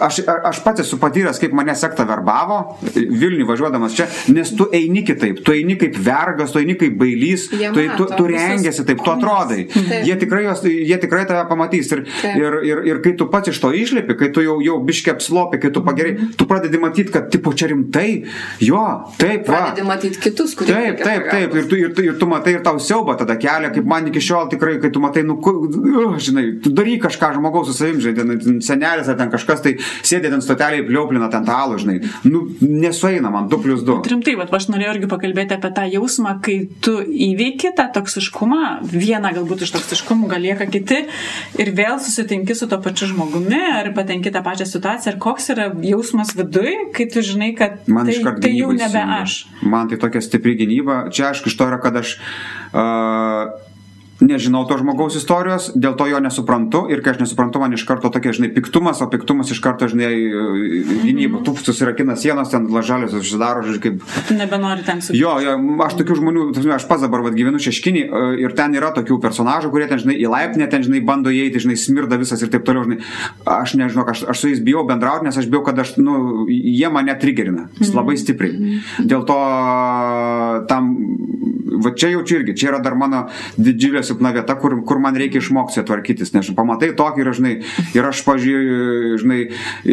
aš, 0.01 0.21
aš 0.27 0.61
pats 0.65 0.83
esu 0.83 0.99
patyręs, 1.01 1.39
kaip 1.41 1.53
mane 1.57 1.73
sekta 1.75 2.05
verbavo 2.07 2.59
Vilniui 2.93 3.47
važiuodamas 3.47 3.95
čia, 3.97 4.07
nes 4.33 4.51
tu 4.57 4.67
eini 4.75 5.03
kitaip, 5.07 5.41
tu 5.45 5.53
eini 5.55 5.77
kaip 5.79 5.97
vergas, 6.03 6.51
tu 6.53 6.59
eini 6.61 6.75
kaip 6.79 6.97
bailys, 6.99 7.47
Jie 7.51 7.71
tu, 7.73 7.79
tu, 7.79 7.87
mato 7.87 8.17
tu 8.17 8.27
visas 8.29 8.49
rengiasi 8.53 8.85
taip, 8.87 9.03
tu 9.05 9.11
atrodai. 9.13 9.65
Taip. 9.73 10.05
Jie 10.05 10.15
tikrai, 10.21 10.43
jos, 10.47 10.63
jie 10.67 10.97
tikrai 11.01 11.25
tave 11.29 11.45
pamatys. 11.49 11.91
Ir, 11.95 12.03
Taip. 12.21 12.35
ir, 12.37 12.57
ir, 12.67 12.81
ir 12.91 12.99
kai 13.05 13.13
tu 13.17 13.27
pats 13.31 13.49
iš 13.51 13.59
to 13.63 13.71
išlipi, 13.75 14.15
kai 14.19 14.29
tu 14.35 14.43
jau, 14.45 14.57
jau 14.63 14.77
biški 14.85 15.11
apslopi, 15.13 15.59
kai 15.63 15.71
tu 15.75 15.81
pagerai, 15.85 16.15
tu 16.37 16.45
pradedi 16.49 16.79
matyti, 16.81 17.11
kad 17.13 17.29
tipo 17.33 17.53
čia 17.53 17.69
rimtai, 17.71 18.23
jo, 18.63 18.83
taip, 19.19 19.47
va. 19.49 19.61
Pradedi 19.69 19.85
matyti 19.87 20.21
kitus, 20.21 20.55
kurie. 20.59 20.73
Taip, 20.73 21.01
taip, 21.03 21.29
taip. 21.31 21.55
Ir 21.55 21.69
tu, 21.71 21.79
ir, 21.79 21.93
tu, 21.95 22.05
ir 22.05 22.17
tu 22.19 22.27
matai 22.29 22.48
ir 22.57 22.63
tau 22.65 22.79
siauba 22.79 23.15
tada 23.19 23.35
kelia, 23.39 23.69
kaip 23.73 23.85
man 23.85 24.07
iki 24.09 24.21
šiol 24.23 24.49
tikrai, 24.51 24.77
kai 24.81 24.89
tu 24.91 24.99
matai, 25.03 25.23
nu, 25.23 25.37
uh, 25.39 26.17
žinai, 26.21 26.61
tu 26.63 26.71
daryk 26.75 27.03
kažką 27.05 27.33
žmogaus 27.37 27.67
su 27.69 27.73
savim, 27.77 27.99
žinai, 28.01 28.15
ten- 28.39 28.61
senelis 28.65 29.07
ar 29.11 29.17
ten 29.19 29.29
kažkas, 29.31 29.61
tai 29.65 29.75
sėdė 30.03 30.29
ten 30.33 30.41
stotelėje, 30.45 30.87
pliauplina 30.89 31.29
ten 31.31 31.45
tą 31.45 31.55
alų, 31.63 31.79
žinai. 31.83 31.97
Nu, 32.25 32.45
nesueina 32.61 33.31
man 33.31 33.49
2 33.49 33.61
plus 33.63 33.83
2. 33.87 34.01
Rimtai, 34.09 34.35
bet 34.39 34.53
aš 34.53 34.67
norėjau 34.73 34.95
irgi 34.97 35.09
pakalbėti 35.11 35.57
apie 35.57 35.71
tą 35.75 35.85
jausmą, 35.93 36.35
kai 36.45 36.57
tu 36.81 36.97
įveiki 37.03 37.73
tą 37.77 37.87
toksiškumą, 37.97 38.61
vieną 38.91 39.33
galbūt 39.37 39.63
iš 39.67 39.73
toksiškumų 39.77 40.29
gal 40.31 40.41
lieka 40.43 40.65
kiti 40.71 41.03
ir 41.59 41.71
vėl 41.77 41.99
susitinki 42.01 42.55
su 42.55 42.67
to 42.71 42.77
pačiu 42.83 43.07
žmogumi 43.13 43.59
ar 43.79 43.91
patenki 43.95 44.31
tą 44.33 44.41
pačią 44.45 44.65
situaciją 44.69 45.13
ir 45.13 45.19
koks 45.21 45.49
yra 45.53 45.69
jausmas 45.83 46.33
viduj, 46.37 46.69
kai 46.95 47.05
tu 47.11 47.21
žinai, 47.25 47.51
kad 47.57 47.79
Man 47.87 48.05
tai, 48.09 48.15
tai 48.41 48.51
jau 48.55 48.71
nebe 48.71 48.85
įsijungia. 48.89 49.21
aš. 49.21 49.37
Man 49.63 49.89
tai 49.89 49.97
tokia 50.01 50.21
stipri 50.21 50.55
gynyba. 50.59 51.09
Čia 51.11 51.29
aišku, 51.31 51.47
iš 51.51 51.55
to 51.59 51.67
yra, 51.69 51.79
kad 51.81 51.95
aš 51.99 52.17
uh, 52.73 53.69
nežinau 54.21 54.65
to 54.67 54.77
žmogaus 54.79 55.15
istorijos, 55.15 55.69
dėl 55.79 55.95
to 55.99 56.07
jo 56.09 56.19
nesuprantu 56.23 56.83
ir 56.91 57.01
kai 57.03 57.13
aš 57.13 57.21
nesuprantu, 57.23 57.61
man 57.63 57.73
iš 57.75 57.85
karto 57.87 58.11
tokia, 58.11 58.33
žinai, 58.35 58.51
piktumas, 58.55 58.99
o 59.03 59.07
piktumas 59.11 59.51
iš 59.53 59.61
karto, 59.63 59.87
žinai, 59.91 60.11
gynyba, 61.05 61.41
tu 61.47 61.55
susirakina 61.55 62.17
sienos, 62.19 62.51
ten 62.51 62.67
lažalės 62.73 63.15
susidaro, 63.15 63.63
žinai, 63.65 63.81
kaip... 63.83 64.03
Nebenori 64.35 64.83
ten 64.87 65.03
su... 65.03 65.15
Jo, 65.17 65.37
jo, 65.43 65.55
aš 65.85 65.95
tokių 66.01 66.19
žmonių, 66.19 66.45
aš 66.75 66.87
pats 66.89 67.05
dabar 67.05 67.23
vat, 67.25 67.37
gyvenu 67.37 67.61
šeškinį 67.63 68.03
e, 68.03 68.23
ir 68.43 68.55
ten 68.57 68.75
yra 68.75 68.91
tokių 68.95 69.19
personažų, 69.23 69.71
kurie 69.73 69.87
ten, 69.91 70.01
žinai, 70.03 70.17
į 70.19 70.27
laiptinę, 70.31 70.67
ten, 70.71 70.83
žinai, 70.85 71.01
bando 71.05 71.31
įeiti, 71.33 71.63
žinai, 71.63 71.79
smirda 71.79 72.19
visas 72.19 72.43
ir 72.43 72.51
taip 72.51 72.67
toliau, 72.67 72.85
žinai, 72.87 72.99
aš 73.47 73.77
nežinau, 73.79 74.07
aš, 74.11 74.25
aš 74.33 74.43
su 74.43 74.51
jais 74.51 74.63
bijau 74.63 74.83
bendrauti, 74.89 75.29
nes 75.29 75.39
aš 75.39 75.47
bijau, 75.51 75.63
kad 75.67 75.79
aš, 75.79 75.95
nu, 76.01 76.45
jie 76.49 76.91
mane 76.91 77.15
trigerina 77.19 77.69
labai 77.95 78.19
stipriai. 78.19 78.79
Dėl 78.99 79.23
to 79.27 79.39
tam, 80.69 80.91
va 81.83 81.93
čia 81.95 82.11
jaučiu 82.13 82.39
irgi, 82.39 82.55
čia 82.59 82.71
yra 82.73 82.81
dar 82.83 82.95
mano 82.99 83.25
didžiulė 83.57 84.03
silpna 84.05 84.31
vieta, 84.35 84.55
kur, 84.59 84.79
kur 84.87 85.01
man 85.03 85.17
reikia 85.19 85.41
išmokti 85.43 85.83
tvarkytis, 85.87 86.33
nes 86.35 86.51
pamatai 86.57 86.91
tokį 86.97 87.23
ir, 87.23 87.31
žinai, 87.37 87.53
ir 87.95 88.09
aš, 88.09 88.23
pažiūrėjau, 88.27 89.19
žinai, 89.23 89.39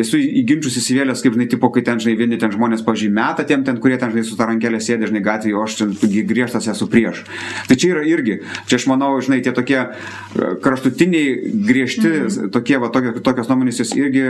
esu 0.02 0.20
į 0.20 0.44
ginčius 0.48 0.78
įsivėlęs, 0.80 1.22
kaip, 1.24 1.36
žinai, 1.36 1.48
tipo, 1.52 1.70
kai 1.74 1.84
ten, 1.86 2.00
žinai, 2.02 2.16
vieni 2.18 2.40
ten 2.40 2.52
žmonės 2.54 2.84
pažymėta 2.86 3.46
tiem, 3.48 3.64
ten, 3.66 3.80
kurie 3.82 3.98
ten, 4.00 4.12
žinai, 4.14 4.24
su 4.26 4.38
ta 4.38 4.48
rankelė 4.50 4.80
sėdė, 4.82 5.10
žinai, 5.10 5.24
gatvėje, 5.26 5.56
o 5.56 5.64
aš 5.66 5.78
čia 5.80 6.22
griežtas 6.26 6.68
esu 6.72 6.88
prieš. 6.90 7.24
Tai 7.68 7.78
čia 7.78 7.92
yra 7.94 8.04
irgi, 8.08 8.40
čia 8.70 8.80
aš 8.80 8.88
manau, 8.90 9.12
žinai, 9.24 9.42
tie 9.44 9.54
tokie 9.56 9.78
e, 9.82 10.50
kraštutiniai, 10.62 11.36
griežti, 11.66 12.08
mm. 12.08 12.50
tokie, 12.54 12.78
va, 12.82 12.90
tokios, 12.94 13.20
tokios 13.26 13.50
nuomonės, 13.50 13.82
jūs 13.82 13.94
irgi 13.98 14.24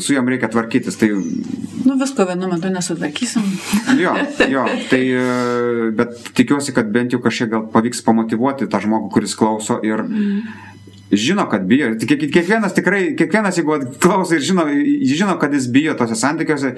su 0.00 0.14
jam 0.14 0.28
reikia 0.30 0.50
tvarkytis. 0.52 0.98
Tai... 1.00 1.10
Nu, 1.86 1.96
visko 2.00 2.26
vienu 2.28 2.50
metu 2.50 2.70
nesutvarkysim. 2.72 3.46
jo, 4.02 4.14
jo, 4.52 4.66
tai, 4.90 5.02
e, 5.08 5.90
bet 5.96 6.16
tikiuosi, 6.38 6.59
kad 6.76 6.90
bent 6.92 7.14
jau 7.14 7.20
kažkiek 7.24 7.48
gal 7.52 7.68
pavyks 7.72 8.04
pamotivuoti 8.06 8.68
tą 8.70 8.82
žmogų, 8.84 9.08
kuris 9.14 9.36
klauso 9.38 9.78
ir 9.86 10.04
žino, 11.10 11.48
kad 11.50 11.64
bijo. 11.66 11.90
Kiekvienas 12.06 12.74
tikrai, 12.76 13.16
kiekvienas, 13.18 13.58
jeigu 13.58 13.80
klauso 14.02 14.36
ir 14.36 14.44
žino, 14.46 14.66
žino, 15.10 15.36
kad 15.40 15.54
jis 15.54 15.66
bijo 15.72 15.96
tose 15.98 16.18
santykiuose, 16.18 16.74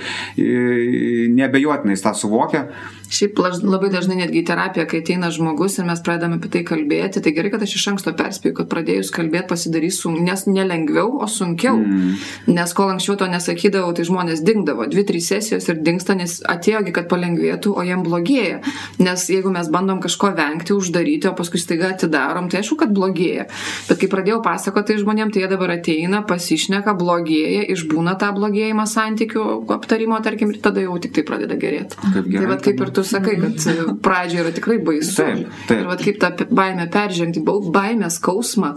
nebejotinai 1.37 1.97
jis 1.97 2.05
tą 2.07 2.14
suvokia. 2.16 2.66
Šiaip 3.13 3.37
labai 3.43 3.91
dažnai 3.93 4.17
netgi 4.23 4.41
į 4.41 4.47
terapiją, 4.49 4.87
kai 4.89 5.03
ateina 5.03 5.29
žmogus 5.35 5.77
ir 5.77 5.85
mes 5.85 6.01
pradedame 6.05 6.39
apie 6.39 6.49
tai 6.55 6.63
kalbėti, 6.65 7.21
tai 7.21 7.35
gerai, 7.37 7.51
kad 7.53 7.65
aš 7.67 7.75
iš 7.77 7.85
anksto 7.93 8.15
perspėju, 8.17 8.55
kad 8.57 8.71
pradėjus 8.73 9.11
kalbėti 9.13 9.51
pasidarys, 9.51 9.99
sun, 10.01 10.17
nes 10.25 10.47
nelengviau, 10.49 11.19
o 11.21 11.29
sunkiau. 11.29 11.77
Mm. 11.77 12.15
Nes 12.57 12.73
kol 12.77 12.95
anksčiau 12.95 13.19
to 13.21 13.29
nesakydavau, 13.29 13.93
tai 13.97 14.07
žmonės 14.09 14.41
dingdavo. 14.47 14.87
Dvi, 14.89 15.05
trys 15.11 15.29
sesijos 15.29 15.69
ir 15.69 15.83
dingsta, 15.85 16.17
nes 16.17 16.39
atėjogi, 16.49 16.95
kad 16.97 17.11
palengvėtų, 17.11 17.75
o 17.77 17.85
jiem 17.85 18.05
blogėja. 18.07 18.63
Nes 19.05 19.27
jeigu 19.29 19.53
mes 19.53 19.69
bandom 19.73 20.01
kažko 20.01 20.33
vengti, 20.39 20.73
uždaryti, 20.73 21.29
o 21.29 21.35
paskui 21.37 21.61
staiga 21.61 21.93
atidarom, 21.93 22.49
tai 22.49 22.63
aišku, 22.63 22.81
kad 22.81 22.97
blogėja. 22.97 23.45
Bet 23.91 24.01
kai 24.01 24.09
pradėjau 24.13 24.41
pasakoti 24.47 24.97
žmonėm, 25.03 25.35
tai 25.35 25.45
jie 25.45 25.53
dabar 25.53 25.75
ateina, 25.77 26.23
pasišneka, 26.25 26.97
blogėja, 26.97 27.69
išbūna 27.77 28.17
tą 28.21 28.33
blogėjimą 28.41 28.89
santykių 28.89 29.47
aptarimo, 29.77 30.17
tarkim, 30.25 30.57
ir 30.57 30.65
tada 30.65 30.81
jau 30.85 30.97
tik 31.03 31.13
tai 31.19 31.27
pradeda 31.29 31.61
gerėti. 31.61 32.01
Tai 32.17 32.49
vad 32.49 32.65
kaip 32.65 32.81
ir 32.81 32.93
tu 32.95 33.02
tu 33.03 33.09
sakai, 33.11 33.37
kad 33.43 33.99
pradžioje 34.05 34.45
yra 34.45 34.55
tikrai 34.55 34.79
baisu. 34.85 35.15
Taip, 35.19 35.53
taip. 35.69 35.83
Ir 35.83 35.91
vat, 35.91 36.05
kaip 36.07 36.21
tą 36.23 36.49
baimę 36.55 36.89
peržengti, 36.93 37.43
baimę, 37.45 38.11
skausmą. 38.13 38.73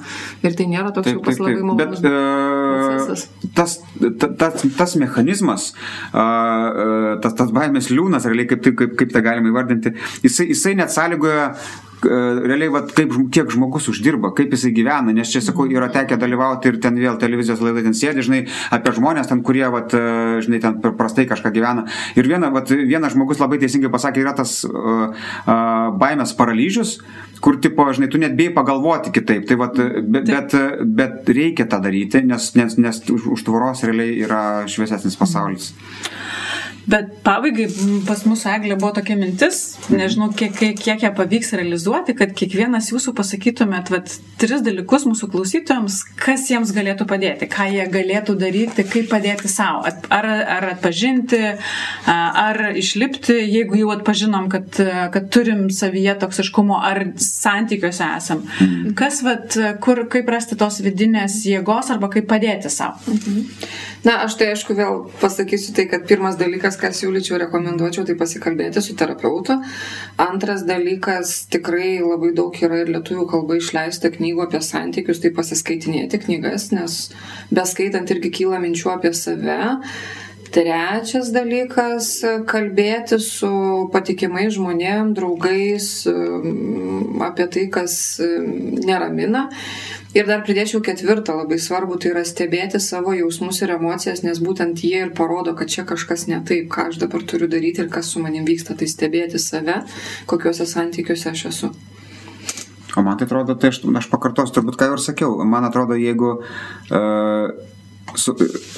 Ir 0.46 0.58
tai 0.58 0.68
nėra 0.72 0.92
toks 0.96 1.10
taip, 1.10 1.20
jau 1.20 1.26
pas 1.26 1.42
labai 1.42 1.66
malonus. 1.66 2.04
Bet 2.04 2.12
uh, 2.12 3.50
tas, 3.58 3.78
tas, 4.42 4.66
tas 4.80 4.96
mechanizmas, 5.02 5.72
uh, 6.12 7.16
tas, 7.24 7.38
tas 7.38 7.56
baimės 7.56 7.92
liūnas, 7.94 8.28
realiai 8.30 8.50
kaip, 8.52 8.66
kaip, 8.76 8.96
kaip 9.00 9.16
tą 9.16 9.24
galima 9.26 9.54
įvardinti, 9.54 9.96
jisai, 10.26 10.50
jisai 10.54 10.76
net 10.82 10.94
sąlygoja 10.94 11.52
realiai, 12.06 12.72
vat, 12.74 12.92
kaip, 12.96 13.14
kiek 13.34 13.52
žmogus 13.54 13.90
uždirba, 13.92 14.32
kaip 14.38 14.54
jisai 14.56 14.72
gyvena, 14.76 15.14
nes 15.16 15.32
čia, 15.32 15.42
sakau, 15.44 15.68
yra 15.72 15.90
tekę 15.94 16.18
dalyvauti 16.22 16.72
ir 16.72 16.80
ten 16.84 16.98
vėl 17.02 17.20
televizijos 17.22 17.64
laidai 17.64 17.86
ten 17.88 17.98
sėdi, 17.98 18.26
žinai, 18.26 18.42
apie 18.76 18.96
žmonės 18.96 19.30
ten, 19.32 19.44
kurie, 19.46 19.66
vat, 19.74 19.96
žinai, 20.46 20.62
ten 20.64 20.80
prastai 20.86 21.28
kažką 21.30 21.52
gyvena. 21.56 21.86
Ir 22.20 22.30
viena, 22.30 22.52
vat, 22.54 22.72
vienas 22.72 23.16
žmogus 23.16 23.42
labai 23.42 23.60
teisingai 23.62 23.92
pasakė, 23.94 24.24
yra 24.24 24.36
tas 24.38 24.62
uh, 24.68 25.12
uh, 25.12 25.56
baimės 26.00 26.36
paralyžius, 26.38 26.98
kur, 27.42 27.60
tipo, 27.62 27.88
žinai, 27.94 28.10
tu 28.12 28.22
net 28.22 28.36
bijai 28.38 28.54
pagalvoti 28.56 29.14
kitaip. 29.16 29.48
Tai, 29.50 29.60
vat, 29.62 29.80
bet, 30.02 30.30
bet, 30.30 30.58
bet 31.00 31.34
reikia 31.36 31.68
tą 31.70 31.82
daryti, 31.84 32.24
nes, 32.26 32.52
nes, 32.60 32.78
nes 32.82 33.02
už, 33.12 33.46
tvoros 33.46 33.86
realiai 33.88 34.20
yra 34.26 34.42
šviesesnis 34.72 35.20
pasaulis. 35.20 35.74
Bet 36.86 37.08
pabaigai 37.26 37.66
pas 38.06 38.20
mūsų 38.30 38.50
eglė 38.60 38.76
buvo 38.78 38.92
tokia 39.00 39.16
mintis, 39.18 39.62
nežinau, 39.90 40.28
kiek, 40.38 40.52
kiek, 40.54 40.78
kiek 40.78 41.02
ją 41.02 41.10
pavyks 41.18 41.56
realizuoti, 41.58 42.14
kad 42.18 42.36
kiekvienas 42.38 42.92
jūsų 42.92 43.16
pasakytumėt 43.18 43.90
vat, 43.90 44.14
tris 44.38 44.62
dalykus 44.66 45.08
mūsų 45.10 45.32
klausytojams, 45.34 45.98
kas 46.22 46.46
jiems 46.52 46.74
galėtų 46.76 47.08
padėti, 47.10 47.50
ką 47.50 47.66
jie 47.74 47.88
galėtų 47.90 48.36
daryti, 48.38 48.86
kaip 48.86 49.10
padėti 49.10 49.50
savo. 49.50 49.82
Ar, 50.14 50.30
ar 50.30 50.68
atpažinti, 50.76 51.42
ar 52.06 52.62
išlipti, 52.78 53.40
jeigu 53.42 53.82
jau 53.82 53.90
atpažinom, 53.96 54.52
kad, 54.54 54.78
kad 55.16 55.34
turim 55.34 55.72
savyje 55.74 56.14
toksiškumo, 56.22 56.78
ar 56.86 57.02
santykiuose 57.26 58.08
esam. 58.18 58.44
Mhm. 58.46 58.94
Kas, 59.00 59.22
vat, 59.26 59.58
kur, 59.84 60.06
kaip 60.12 60.30
rasti 60.32 60.58
tos 60.60 60.82
vidinės 60.86 61.42
jėgos 61.50 61.92
arba 61.94 62.10
kaip 62.14 62.28
padėti 62.30 62.72
savo. 62.74 63.02
Mhm. 63.12 63.46
Na, 64.06 64.20
aš 64.26 64.38
tai 64.40 64.52
aišku 64.54 64.76
vėl 64.78 65.00
pasakysiu 65.22 65.74
tai, 65.78 65.88
kad 65.90 66.06
pirmas 66.10 66.38
dalykas, 66.38 66.78
ką 66.82 66.92
siūlyčiau, 66.94 67.40
rekomenduočiau, 67.46 68.06
tai 68.06 68.18
pasikalbėti 68.20 68.84
su 68.84 68.94
terapeutu. 68.98 69.58
Antras 70.22 70.62
dalykas, 70.68 71.34
tikrai 71.50 71.98
labai 72.04 72.34
daug 72.38 72.54
yra 72.62 72.84
ir 72.84 72.92
lietuvių 72.94 73.26
kalba 73.32 73.58
išleista 73.58 74.12
knygų 74.14 74.46
apie 74.46 74.62
santykius, 74.62 75.24
tai 75.24 75.34
pasiskaitinėti 75.34 76.22
knygas, 76.28 76.70
nes 76.76 77.00
beskaitant 77.54 78.14
irgi 78.14 78.34
kyla 78.42 78.62
minčių 78.62 78.94
apie 78.94 79.14
save. 79.18 79.58
Trečias 80.56 81.34
dalykas- 81.36 82.06
kalbėti 82.52 83.18
su 83.20 83.50
patikimai 83.92 84.46
žmonėm, 84.48 85.12
draugais 85.18 86.08
apie 87.28 87.48
tai, 87.52 87.66
kas 87.68 88.22
neramina. 88.88 89.50
Ir 90.16 90.24
dar 90.30 90.46
pridėčiau 90.48 90.80
ketvirtą 90.80 91.36
labai 91.36 91.58
svarbu, 91.60 92.00
tai 92.00 92.14
yra 92.14 92.24
stebėti 92.24 92.80
savo 92.80 93.12
jausmus 93.12 93.62
ir 93.66 93.76
emocijas, 93.76 94.24
nes 94.24 94.40
būtent 94.40 94.80
jie 94.80 95.04
ir 95.04 95.12
parodo, 95.12 95.58
kad 95.60 95.68
čia 95.68 95.84
kažkas 95.84 96.30
ne 96.32 96.40
taip, 96.40 96.70
ką 96.72 96.88
aš 96.88 97.04
dabar 97.04 97.20
turiu 97.20 97.52
daryti 97.52 97.84
ir 97.84 97.90
kas 97.90 98.14
su 98.14 98.24
manim 98.24 98.46
vyksta, 98.48 98.78
tai 98.80 98.88
stebėti 98.88 99.36
save, 99.36 99.84
kokiuose 100.26 100.64
santykiuose 100.64 101.30
aš 101.36 101.46
esu. 101.52 101.74
O 102.96 103.04
man 103.04 103.18
tai 103.18 103.28
atrodo, 103.28 103.60
tai 103.60 103.74
aš, 103.76 103.84
aš 103.84 104.08
pakartosiu 104.08 104.56
turbūt, 104.56 104.80
ką 104.80 104.88
jau 104.88 104.96
ir 104.96 105.04
sakiau, 105.04 105.36
man 105.44 105.68
atrodo, 105.68 106.00
jeigu 106.00 106.38
uh, 106.40 107.75
su, 108.14 108.36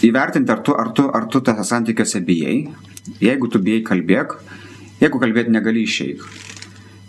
įvertinti, 0.07 0.53
ar 0.53 0.63
tu, 0.63 0.75
ar 0.78 0.93
tu, 0.95 1.07
ar 1.13 1.28
tu 1.32 1.43
tose 1.43 1.65
santykiuose 1.67 2.23
bijai, 2.28 2.59
jeigu 3.23 3.49
tu 3.51 3.59
bijai 3.63 3.84
kalbėk, 3.88 4.38
jeigu 5.01 5.19
kalbėti 5.23 5.53
negali 5.53 5.84
išeik 5.88 6.23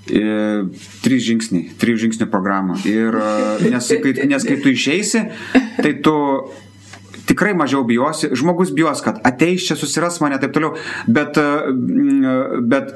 trys 0.08 1.24
žingsniai, 1.26 1.74
trijų 1.80 2.04
žingsnių 2.06 2.28
programą. 2.32 2.78
Ir 2.88 3.16
e, 3.18 3.68
nes 3.72 3.90
kai, 4.02 4.14
nes 4.30 4.46
kai 4.46 4.56
tu 4.62 4.72
išeisi, 4.72 5.24
tai 5.82 5.92
tu 6.04 6.14
tikrai 7.28 7.52
mažiau 7.56 7.84
bijosi, 7.84 8.32
žmogus 8.38 8.72
bijos, 8.76 9.02
kad 9.04 9.20
ateis 9.28 9.66
čia, 9.68 9.76
susiras 9.76 10.20
mane, 10.24 10.38
taip 10.40 10.54
toliau, 10.56 10.74
bet, 11.12 11.36
e, 11.36 11.74
bet, 12.70 12.94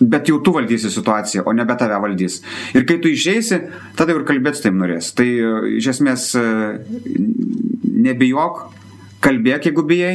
bet 0.00 0.28
jau 0.28 0.40
tu 0.44 0.52
valdysi 0.56 0.92
situaciją, 0.92 1.46
o 1.48 1.56
nebe 1.56 1.76
tave 1.80 1.96
valdys. 2.02 2.40
Ir 2.76 2.84
kai 2.88 3.00
tu 3.00 3.12
išeisi, 3.12 3.62
tada 3.96 4.16
ir 4.16 4.26
kalbėti 4.28 4.66
taip 4.66 4.76
norės. 4.76 5.14
Tai 5.16 5.28
e, 5.28 5.54
iš 5.80 5.94
esmės 5.96 6.30
nebijok, 8.00 8.62
kalbėk, 9.20 9.68
jeigu 9.68 9.84
bijai, 9.86 10.14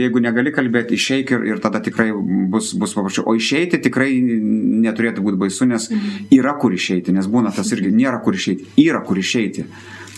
jeigu 0.00 0.22
negali 0.24 0.52
kalbėti, 0.54 0.96
išeik 0.96 1.34
ir, 1.36 1.46
ir 1.52 1.62
tada 1.62 1.82
tikrai 1.84 2.10
bus, 2.50 2.72
bus 2.78 2.94
paprasčiau. 2.96 3.26
O 3.28 3.36
išeiti 3.36 3.80
tikrai 3.84 4.10
neturėtų 4.24 5.24
būti 5.24 5.40
baisu, 5.40 5.68
nes 5.68 5.90
mhm. 5.92 6.28
yra 6.40 6.56
kur 6.60 6.74
išeiti, 6.76 7.14
nes 7.16 7.28
būna 7.30 7.52
tas 7.54 7.72
irgi, 7.76 7.92
nėra 7.94 8.22
kur 8.24 8.36
išeiti, 8.36 8.72
yra 8.80 9.02
kur 9.06 9.20
išeiti. 9.20 9.66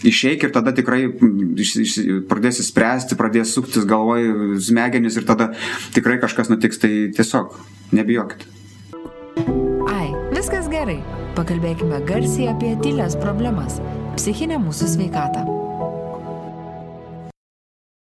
Išeik 0.03 0.49
ir 0.49 0.51
tada 0.51 0.73
tikrai 0.75 1.05
pradėsi 2.27 2.65
spręsti, 2.67 3.15
pradės 3.19 3.53
suktis 3.55 3.87
galvoj 3.87 4.59
smegenis 4.59 5.19
ir 5.19 5.29
tada 5.29 5.53
tikrai 5.95 6.19
kažkas 6.23 6.51
nutiks, 6.51 6.83
tai 6.83 6.91
tiesiog 7.15 7.55
nebijokit. 7.95 8.49
Ai, 9.93 10.11
viskas 10.35 10.67
gerai. 10.73 10.99
Pakalbėkime 11.39 12.03
garsiai 12.05 12.51
apie 12.51 12.75
tylės 12.83 13.15
problemas- 13.23 13.79
psichinę 14.19 14.59
mūsų 14.59 14.91
sveikatą. 14.97 15.47